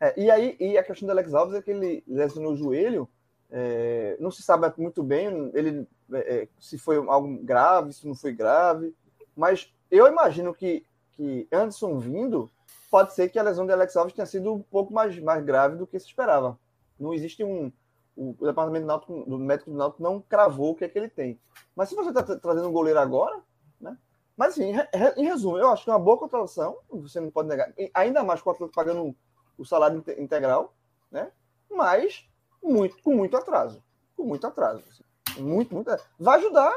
[0.01, 3.07] É, e aí, e a questão do Alex Alves é que ele lesionou o joelho
[3.51, 8.13] é, não se sabe muito bem ele, é, é, se foi algo grave, se não
[8.13, 8.93] foi grave,
[9.35, 12.49] mas eu imagino que, que Anderson vindo,
[12.89, 15.75] pode ser que a lesão de Alex Alves tenha sido um pouco mais, mais grave
[15.75, 16.59] do que se esperava.
[16.99, 17.71] Não existe um.
[18.15, 21.07] O, departamento do, Náutico, do médico do Náutico não cravou o que é que ele
[21.07, 21.39] tem.
[21.73, 23.41] Mas se você está trazendo um goleiro agora,
[23.79, 23.97] né?
[24.35, 24.73] Mas assim,
[25.15, 28.41] em resumo, eu acho que é uma boa contratação, você não pode negar, ainda mais
[28.41, 29.15] com o Atlético pagando
[29.57, 30.73] o salário integral,
[31.09, 31.31] né?
[31.69, 32.29] Mas
[32.61, 33.81] muito, com muito atraso.
[34.17, 34.83] Com muito atraso.
[34.89, 35.41] Assim.
[35.41, 35.89] Muito, muito.
[36.19, 36.73] Vai ajudar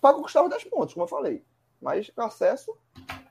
[0.00, 1.44] para conquistar os 10 pontos, como eu falei.
[1.80, 2.76] Mas o acesso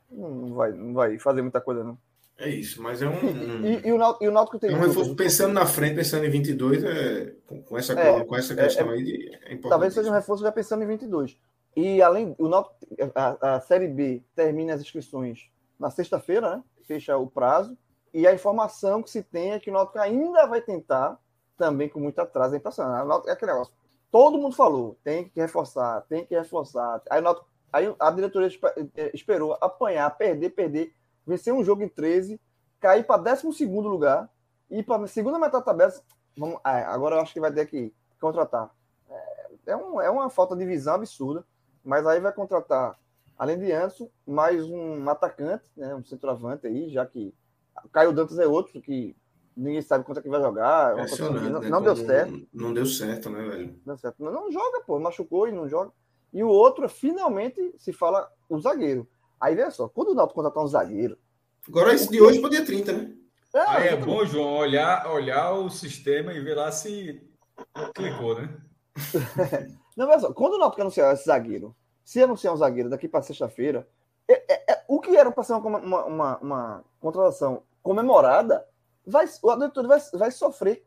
[0.10, 1.98] não vai, não vai fazer muita coisa, não.
[2.38, 3.66] É isso, mas é um.
[3.66, 4.76] E, e, e o, Náutico, e o Náutico tem.
[4.76, 7.34] Um pensando na frente, pensando em 22, é,
[7.66, 9.70] com, essa, é, com essa é, questão é, aí, de, é importante.
[9.70, 11.38] Talvez seja um reforço já pensando em 22.
[11.78, 12.76] E além, o Náutico,
[13.14, 15.50] a, a Série B termina as inscrições
[15.80, 16.64] na sexta-feira, né?
[16.86, 17.78] Fecha o prazo.
[18.14, 21.18] E a informação que se tem é que o Náutico ainda vai tentar,
[21.58, 23.30] também com muito atraso, é impressionante.
[23.30, 23.74] É aquele negócio.
[24.12, 27.02] Todo mundo falou, tem que reforçar, tem que reforçar.
[27.10, 28.50] Aí, o Náutico, aí a diretoria
[28.96, 30.94] eh, esperou apanhar, perder, perder,
[31.26, 32.40] vencer um jogo em 13,
[32.80, 34.30] cair para 12 lugar
[34.70, 35.94] e para a segunda metade da tabela.
[36.38, 38.70] Vamos, é, agora eu acho que vai ter que contratar.
[39.10, 41.46] É, é, um, é uma falta de visão absurda,
[41.84, 42.98] mas aí vai contratar,
[43.38, 47.34] além de Anderson, mais um atacante, né, um centroavante aí, já que
[47.92, 49.16] Caio Dantas é outro que
[49.56, 50.98] ninguém sabe quanto é que vai jogar.
[50.98, 51.70] É não, né?
[51.70, 52.48] não deu certo.
[52.54, 53.68] Não deu certo, né, velho?
[53.86, 54.24] Não deu certo.
[54.24, 55.92] Não, não joga, pô, machucou e não joga.
[56.34, 59.08] E o outro, finalmente, se fala o zagueiro.
[59.40, 61.18] Aí, veja só, quando o Náutico contratar um zagueiro...
[61.68, 63.16] Agora esse de hoje podia 30, né?
[63.54, 67.22] É, Aí é bom, João, olhar, olhar o sistema e ver lá se
[67.94, 68.56] clicou, né?
[69.96, 73.22] Não, mas só, quando o Náutico anunciar esse zagueiro, se anunciar um zagueiro daqui para
[73.22, 73.88] sexta-feira,
[74.28, 78.66] é, é, é, o que era para ser uma, uma, uma, uma, contratação comemorada,
[79.06, 80.84] vai, o adulto vai, vai sofrer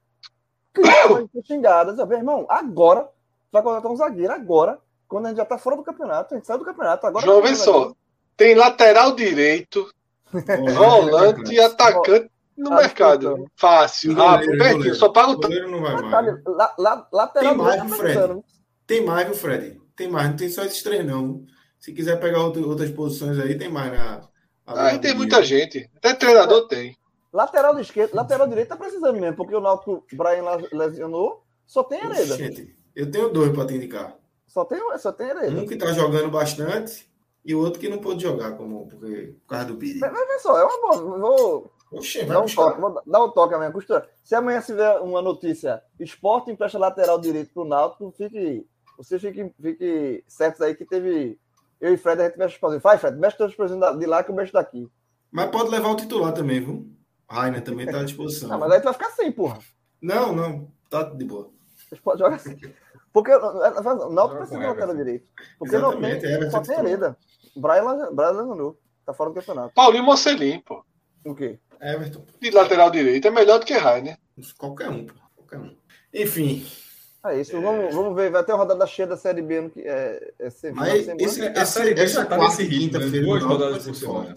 [0.72, 1.96] críticas xingadas.
[1.96, 3.08] Meu irmão, agora
[3.50, 6.46] vai contratar um zagueiro, agora, quando a gente já está fora do campeonato, a gente
[6.46, 7.06] sai do campeonato.
[7.06, 7.94] Agora João, vê só,
[8.38, 9.92] tem lateral direito,
[10.32, 13.50] volante e atacante no ah, mercado.
[13.56, 14.94] Fácil, rápido, pertinho.
[14.94, 16.42] Só paga o goleiro não vai mais.
[16.46, 18.44] La, la, lateral tem mais, viu, Fred?
[18.86, 19.80] Tem mais, viu, Fred?
[19.96, 21.44] Tem mais, não tem só esses três, não.
[21.80, 24.20] Se quiser pegar outras posições aí, tem mais na.
[24.66, 25.90] Aí tem muita gente.
[25.96, 26.96] Até treinador tem.
[27.32, 32.36] Lateral esquerdo, lateral direito tá precisando mesmo, porque o Náutico Brian lesionou, só tem Hereda.
[32.36, 34.16] Gente, eu tenho dois para te indicar.
[34.46, 35.60] Só tem, só tem Hereda.
[35.60, 37.07] Um que tá jogando bastante
[37.48, 39.98] e o outro que não pôde jogar, como, porque, por causa do Biri.
[40.00, 41.18] Mas, mas só, é uma boa.
[41.18, 44.06] Vou, Oxê, dá, um toque, vou dar um toque amanhã, costura.
[44.22, 48.66] Se amanhã tiver uma notícia, esporte empresta lateral direito pro Náutico, fique,
[48.98, 51.40] você fique, fique certo aí que teve.
[51.80, 54.30] Eu e Fred, a gente mexe os Vai, Fred, mexe todos os de lá que
[54.30, 54.86] eu mexo daqui.
[55.30, 56.86] Mas pode levar o titular também, viu?
[57.30, 58.50] Rainer também tá à disposição.
[58.50, 59.58] Não, mas aí tu vai ficar sem, porra.
[60.02, 61.50] Não, não, tá de boa.
[62.04, 62.58] Pode jogar assim.
[63.18, 65.26] Porque o Náutico precisa de lateral direito.
[65.58, 67.16] Porque Exatamente, não tem, é, só tem Hereda.
[67.56, 68.78] Brian, Brian Leonardo.
[69.04, 69.74] Tá fora do campeonato.
[69.74, 70.84] Paulinho Mocelin, pô.
[71.24, 71.58] O quê?
[71.80, 72.24] Everton.
[72.40, 74.18] De lateral direito é melhor do que Rainer.
[74.56, 75.14] Qualquer um, pô.
[75.34, 75.76] Qualquer um.
[76.14, 76.64] Enfim.
[77.26, 77.60] É isso, é...
[77.60, 78.30] Vamos, vamos ver.
[78.30, 80.92] Vai ter uma rodada cheia da Série B no que é, é semana.
[80.92, 81.22] Mas semana.
[81.24, 83.20] Esse, a Série B já tá nesse ritmo, né?
[83.20, 84.34] duas rodadas por semana.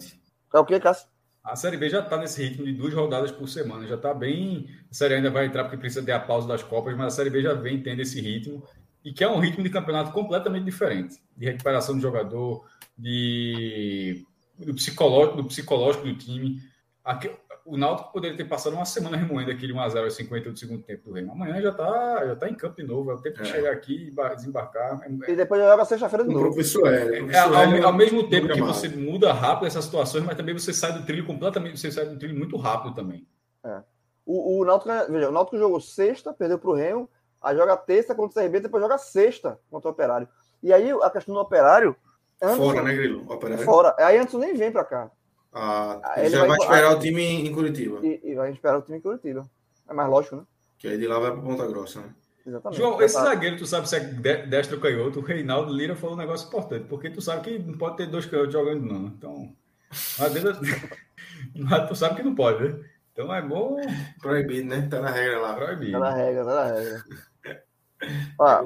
[0.52, 1.06] É o que, Cássio?
[1.44, 3.86] A Série B já está nesse ritmo de duas rodadas por semana.
[3.86, 4.68] Já está bem.
[4.90, 7.30] A Série ainda vai entrar porque precisa ter a pausa das Copas, mas a Série
[7.30, 8.62] B já vem tendo esse ritmo
[9.04, 12.64] e que é um ritmo de campeonato completamente diferente de recuperação do jogador,
[12.96, 14.24] de
[14.58, 16.60] do psicológico, do psicológico do time.
[17.04, 17.30] Aqui,
[17.64, 21.08] o Náutico poderia ter passado uma semana remoendo aquele 1x0 aos 50 do segundo tempo
[21.08, 21.32] do Remo.
[21.32, 23.42] Amanhã já está já tá em campo de novo, é o tempo é.
[23.42, 25.00] de chegar aqui e desembarcar.
[25.28, 26.46] E depois joga sexta-feira de novo.
[26.46, 30.54] Professor é, é, ao, ao, mesmo tempo que você muda rápido essas situações, mas também
[30.54, 33.26] você sai do trilho completamente, você sai do trilho muito rápido também.
[33.64, 33.82] É.
[34.24, 37.10] O, o, Náutico, veja, o Náutico jogou sexta, perdeu para o Remo,
[37.40, 40.28] aí joga terça contra o CRB, depois joga sexta contra o Operário.
[40.62, 41.96] E aí a questão do Operário
[42.42, 43.32] Anderson, fora, né, Grilo?
[43.32, 43.64] Operário.
[43.64, 43.96] Fora.
[43.98, 45.10] Aí Anderson nem vem pra cá.
[45.52, 48.00] Ah, ele já vai, vai esperar o time em Curitiba.
[48.02, 49.46] E, e, vai esperar o time em Curitiba.
[49.88, 50.42] É mais lógico, né?
[50.78, 52.14] Que aí de lá vai pra Ponta Grossa, né?
[52.46, 52.78] Exatamente.
[52.78, 54.00] João, esse zagueiro, tu sabe se é
[54.46, 57.78] destro ou canhoto, o Reinaldo Lira falou um negócio importante, porque tu sabe que não
[57.78, 59.06] pode ter dois canhotos jogando, não.
[59.06, 59.54] Então,
[61.54, 62.84] mas tu sabe que não pode, né?
[63.12, 63.76] Então é bom.
[64.20, 64.88] Proibido, né?
[64.90, 65.54] Tá na regra lá.
[65.54, 65.92] Proibido.
[65.92, 67.04] Tá na regra, tá na regra.
[68.40, 68.62] ah,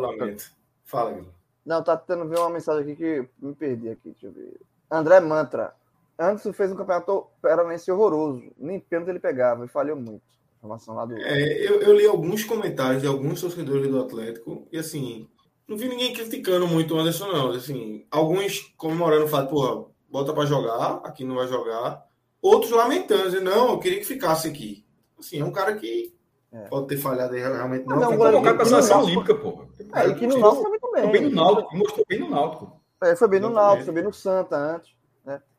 [0.84, 1.36] Fala, Guilherme.
[1.64, 4.10] Não, tá tentando ver uma mensagem aqui que me perdi aqui.
[4.10, 4.60] Deixa eu ver.
[4.88, 5.74] André Mantra.
[6.18, 8.42] Anderson fez um campeonato peranense horroroso.
[8.56, 10.22] Nem pênalti ele pegava e falhou muito.
[10.56, 11.16] Informação lá do.
[11.16, 15.28] É, eu, eu, li alguns comentários de alguns torcedores do Atlético e assim,
[15.68, 17.50] não vi ninguém criticando muito o Anderson, não.
[17.50, 22.04] Assim, alguns comemorando o fato, porra, bota para jogar, aqui não vai jogar.
[22.40, 24.84] Outros lamentando, dizendo, não, eu queria que ficasse aqui.
[25.18, 26.16] Assim, é um cara que
[26.52, 26.68] é.
[26.68, 27.98] Pode ter falhado aí, realmente não.
[27.98, 29.64] Não, não a seleção olímpica, pô.
[29.94, 31.02] É, e que no Náutico foi muito bem.
[31.02, 32.80] Foi bem no Náutico, mostrou bem no Náutico.
[33.02, 34.95] É, foi bem no Náutico, foi bem no Santa antes.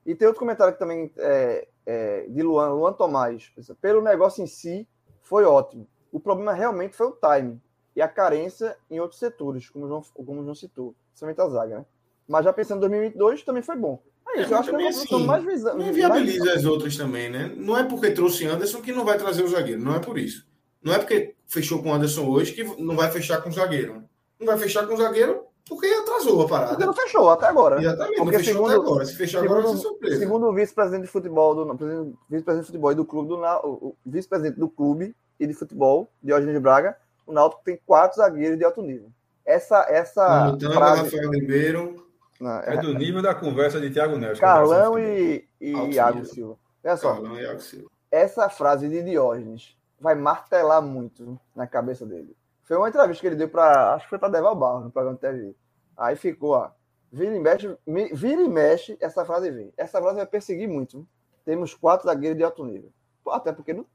[0.07, 3.51] E tem outro comentário que também é, é, de Luan, Luan Tomás.
[3.81, 4.87] Pelo negócio em si,
[5.21, 5.85] foi ótimo.
[6.13, 7.61] O problema realmente foi o time
[7.93, 11.49] e a carência em outros setores, como o João, como o João citou, principalmente a
[11.49, 11.85] zaga, né?
[12.25, 14.01] Mas já pensando em 2022, também foi bom.
[14.29, 15.77] É isso, eu acho que é assim, mais visão.
[15.77, 16.57] Não viabiliza mais...
[16.57, 17.53] as outras também, né?
[17.57, 20.47] Não é porque trouxe Anderson que não vai trazer o zagueiro, não é por isso.
[20.81, 24.03] Não é porque fechou com o Anderson hoje que não vai fechar com o zagueiro.
[24.39, 26.69] Não vai fechar com o zagueiro porque atrasou a parada.
[26.71, 27.81] Porque não fechou até agora.
[27.81, 29.05] Exatamente, porque não fechou segundo, até agora.
[29.05, 30.19] Se fechar segundo, agora vai ser surpresa.
[30.19, 34.59] Segundo o vice-presidente de futebol, do vice-presidente de futebol e do clube, do, o vice-presidente
[34.59, 38.81] do clube e de futebol, Diógenes de Braga, o Náutico tem quatro zagueiros de alto
[38.81, 39.09] nível.
[39.45, 41.03] Essa, essa Montana, frase...
[41.03, 42.07] Rafael Ribeiro.
[42.39, 44.39] Não, É do nível da conversa de Thiago Neves.
[44.39, 46.23] Carlão e, e Iago.
[46.25, 46.57] Silva.
[46.83, 47.89] Olha só, Carlão e Iago Silva.
[48.11, 52.35] essa frase de Diógenes vai martelar muito na cabeça dele.
[52.67, 55.15] Foi uma entrevista que ele deu para, acho que foi para Deval Barros, no programa
[55.15, 55.55] de TV.
[55.95, 56.69] Aí ficou, ó,
[57.11, 59.71] vira e mexe, me- vira e mexe, essa frase vem.
[59.77, 60.97] Essa frase vai perseguir muito.
[60.97, 61.07] viu?
[61.45, 62.91] Temos quatro zagueiros de alto nível.
[63.23, 63.85] Pô, até porque não,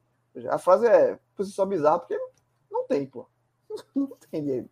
[0.49, 2.19] a frase é por si só bizarra, porque
[2.70, 3.27] não, tem, pô.
[3.94, 4.69] Não tem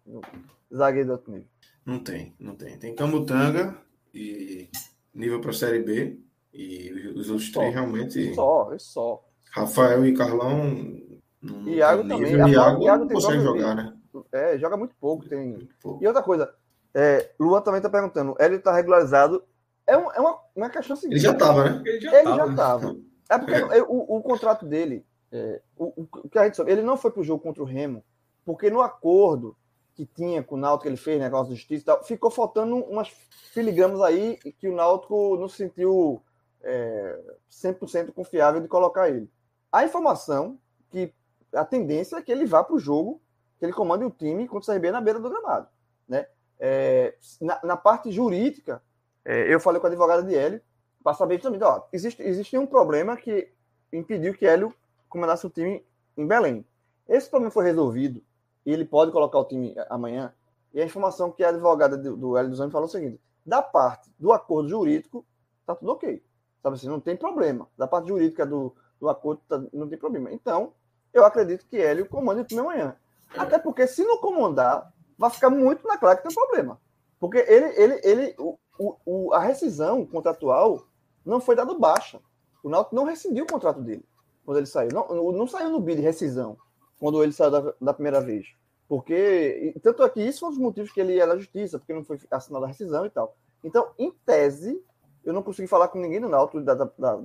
[0.72, 1.46] zagueiro de alto nível.
[1.86, 2.78] Não tem, não tem.
[2.78, 3.76] Tem Camutanga
[4.14, 4.68] e
[5.14, 6.18] nível para Série B.
[6.52, 7.60] E os outros Só.
[7.60, 8.34] três realmente.
[8.34, 9.24] Só, só.
[9.50, 11.00] Rafael e Carlão.
[11.42, 12.32] Não Iago tem também.
[12.32, 12.48] nível.
[12.48, 13.96] Iago, Iago não tem consegue jogar, né?
[14.32, 16.52] É, joga muito pouco, tem Pô, E outra coisa,
[16.92, 19.42] é, Luan também está perguntando, Hélio está regularizado.
[19.86, 21.14] É, um- é uma, uma questão seguinte.
[21.16, 21.82] Ele já estava, né?
[21.86, 22.50] Ele já Ele tava, né?
[22.52, 22.96] estava.
[23.30, 26.82] É porque é, o, o contrato dele, é, o, o- que a gente sabe, ele
[26.82, 28.04] não foi para o jogo contra o Remo,
[28.44, 29.56] porque no acordo
[29.94, 32.76] que tinha com o Náutico que ele fez, negócio de justiça e tal, ficou faltando
[32.76, 33.08] umas
[33.52, 36.22] filigramas aí que o Náutico não se sentiu
[36.62, 37.18] é,
[37.50, 39.30] 100% confiável de colocar ele.
[39.72, 40.58] A informação
[40.90, 41.12] que
[41.52, 43.20] a tendência é que ele vá para o jogo,
[43.58, 45.68] que ele comande o time contra o CRB na beira do gramado.
[46.08, 46.26] Né?
[46.58, 48.82] É, na, na parte jurídica,
[49.24, 50.60] é, eu falei com a advogada de Hélio
[51.02, 53.50] para saber justamente, ó, existe, existe um problema que
[53.92, 54.74] impediu que Hélio
[55.08, 55.84] comandasse o time
[56.16, 56.64] em Belém.
[57.08, 58.22] Esse problema foi resolvido
[58.64, 60.32] e ele pode colocar o time amanhã.
[60.72, 63.20] E a informação que a advogada do, do Hélio dos Anjos falou é o seguinte:
[63.44, 65.26] da parte do acordo jurídico,
[65.66, 66.22] tá tudo ok.
[66.62, 67.66] Sabe assim, não tem problema.
[67.76, 70.32] Da parte jurídica do, do acordo, tá- não tem problema.
[70.32, 70.72] Então,
[71.12, 72.96] eu acredito que Hélio comande o amanhã.
[73.36, 76.80] Até porque, se não comandar, vai ficar muito na clara que tem um problema.
[77.18, 78.58] Porque ele, ele, ele, o,
[79.04, 80.86] o, a rescisão contratual
[81.24, 82.20] não foi dada baixa.
[82.62, 84.04] O Náutico não rescindiu o contrato dele
[84.44, 84.90] quando ele saiu.
[84.92, 86.56] Não, não saiu no bid rescisão
[86.98, 88.48] quando ele saiu da, da primeira vez.
[88.88, 91.94] Porque, tanto é que isso foi um dos motivos que ele ia na justiça, porque
[91.94, 93.36] não foi assinada a rescisão e tal.
[93.62, 94.82] Então, em tese,
[95.24, 97.18] eu não consegui falar com ninguém do Náutico da, da, da,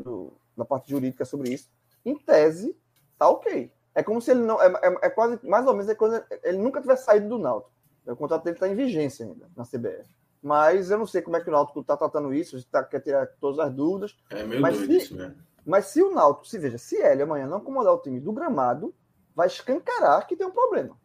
[0.56, 1.70] da parte jurídica sobre isso.
[2.06, 2.78] Em tese,
[3.18, 3.72] tá ok.
[3.94, 4.62] É como se ele não.
[4.62, 7.72] É, é- é quase, mais ou menos, é quando ele nunca tivesse saído do Náutico.
[8.06, 10.08] O contrato dele está em vigência ainda, na CBF.
[10.44, 13.00] Mas eu não sei como é que o Náutico está tratando isso, se tá, quer
[13.00, 14.16] tirar todas as dúvidas.
[14.30, 15.34] É meio Mas doido se- isso, né?
[15.66, 18.94] Mas se o Náutico, se veja, se ele amanhã não comandar o time do gramado,
[19.36, 20.96] vai escancarar que tem um problema.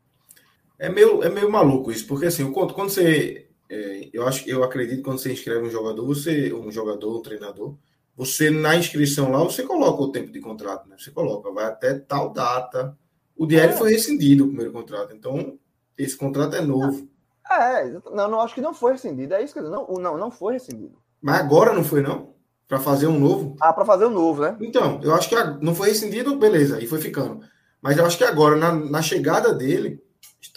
[0.78, 3.48] É meio, é meio maluco isso, porque assim, quando quando você.
[3.70, 7.22] é, eu, acho, eu acredito que quando você inscreve um jogador, você, um jogador, um
[7.22, 7.74] treinador,
[8.20, 10.96] você na inscrição lá, você coloca o tempo de contrato, né?
[10.98, 12.94] Você coloca, vai até tal data.
[13.34, 13.76] O DL É.
[13.76, 15.58] foi rescindido o primeiro contrato, então
[15.96, 17.08] esse contrato é novo.
[17.50, 18.14] É, exato.
[18.14, 19.34] não, não acho que não foi rescindido.
[19.34, 20.98] É isso que eu não, não, não foi rescindido.
[21.20, 22.34] Mas agora não foi, não?
[22.68, 23.56] Para fazer um novo?
[23.60, 24.56] Ah, para fazer o novo, né?
[24.60, 27.40] Então, eu acho que não foi rescindido, beleza, e foi ficando.
[27.82, 30.00] Mas eu acho que agora, na, na chegada dele,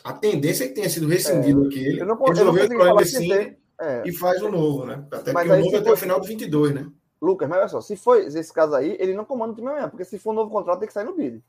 [0.04, 3.32] a tendência é que tenha sido rescindido aquele, Eu não, eu não o problema assim.
[3.80, 5.04] É, e faz o novo, né?
[5.12, 6.86] Até Mas porque o novo é até for- o final de 22, né?
[7.24, 9.88] Lucas, mas olha só, se for esse caso aí, ele não comanda o time amanhã,
[9.88, 11.42] porque se for um novo contrato, tem que sair no bid.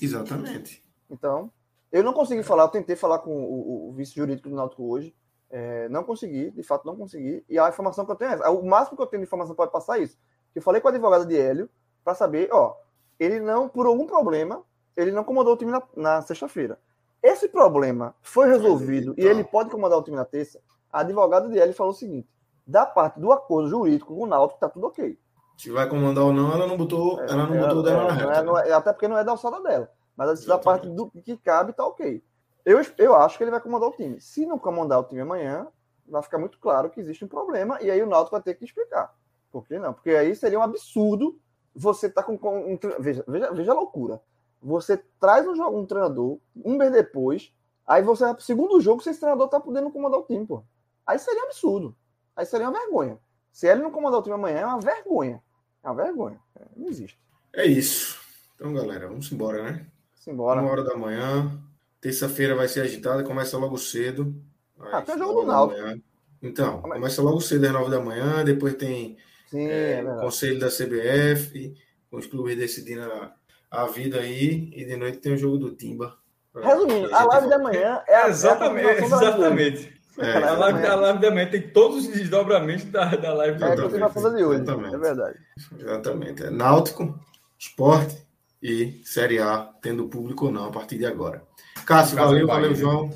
[0.00, 0.82] Exatamente.
[1.10, 1.50] Então,
[1.92, 5.14] eu não consegui falar, eu tentei falar com o, o vice jurídico do Náutico hoje,
[5.50, 8.50] é, não consegui, de fato não consegui, e a informação que eu tenho é essa.
[8.50, 10.18] O máximo que eu tenho de informação pode passar é isso.
[10.54, 11.68] Eu falei com a advogada de Hélio
[12.02, 12.74] para saber, ó,
[13.20, 14.62] ele não, por algum problema,
[14.96, 16.78] ele não comandou o time na, na sexta-feira.
[17.22, 20.60] Esse problema foi resolvido e ele pode comandar o time na terça.
[20.90, 22.28] A advogada de Hélio falou o seguinte:
[22.68, 25.18] da parte do acordo jurídico com o Náutico, tá tudo ok.
[25.56, 28.32] Se vai comandar ou não, ela não botou, ela não botou dela na É, reta.
[28.40, 29.90] é- não é- até porque não é da alçada dela.
[30.14, 30.64] Mas da Exatamente.
[30.64, 32.22] parte do que cabe, tá ok.
[32.64, 34.20] Eu, eu acho que ele vai comandar o time.
[34.20, 35.66] Se não comandar o time amanhã,
[36.06, 38.64] vai ficar muito claro que existe um problema e aí o Náutico vai ter que
[38.64, 39.12] explicar.
[39.50, 39.94] Por que não?
[39.94, 41.38] Porque aí seria um absurdo
[41.74, 44.20] você tá com, com um, veja, veja, veja a loucura.
[44.60, 47.52] Você traz um, jo- um treinador, um mês depois,
[47.86, 50.62] aí você vai pro segundo jogo, se esse treinador tá podendo comandar o time, pô.
[51.06, 51.96] Aí seria um absurdo.
[52.38, 53.18] Aí seria uma vergonha.
[53.50, 55.42] Se ele não comandar o time amanhã, é uma vergonha.
[55.82, 56.38] É uma vergonha.
[56.54, 57.18] É, Não existe.
[57.52, 58.16] É isso.
[58.54, 59.86] Então, galera, vamos embora, né?
[60.14, 60.60] Simbora.
[60.60, 61.60] Uma hora da manhã.
[62.00, 64.40] Terça-feira vai ser agitada, começa logo cedo.
[64.78, 66.00] Ah, tem o jogo do Náutico.
[66.40, 70.68] Então, começa logo cedo às nove da manhã, depois tem Sim, é, é conselho da
[70.68, 71.74] CBF,
[72.08, 73.34] com os clubes decidindo a,
[73.68, 76.16] a vida aí, e de noite tem o jogo do Timba.
[76.54, 79.97] Resumindo, a live da manhã é a, Exatamente, é a exatamente.
[80.18, 83.58] É, A live, amanhã- a live da manhã tem todos os desdobramentos da, da live
[83.58, 84.62] de É da de hoje.
[84.62, 84.94] Exatamente.
[84.94, 85.38] É verdade.
[85.78, 86.42] Exatamente.
[86.44, 87.18] É Náutico,
[87.58, 88.16] Esporte
[88.62, 91.42] e Série A, tendo público ou não a partir de agora.
[91.86, 93.10] Cássio, valeu, valeu, João.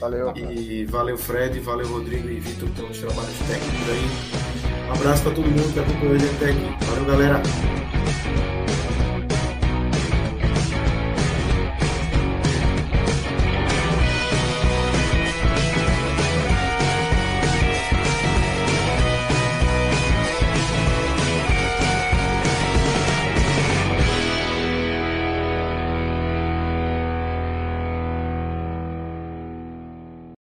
[0.00, 0.32] Valeu.
[0.36, 4.88] E valeu, Fred, valeu, Rodrigo e Vitor, pelos trabalhos técnicos aí.
[4.88, 6.84] Um abraço para todo mundo que acompanhou a gente até aqui.
[6.86, 7.42] Valeu, galera.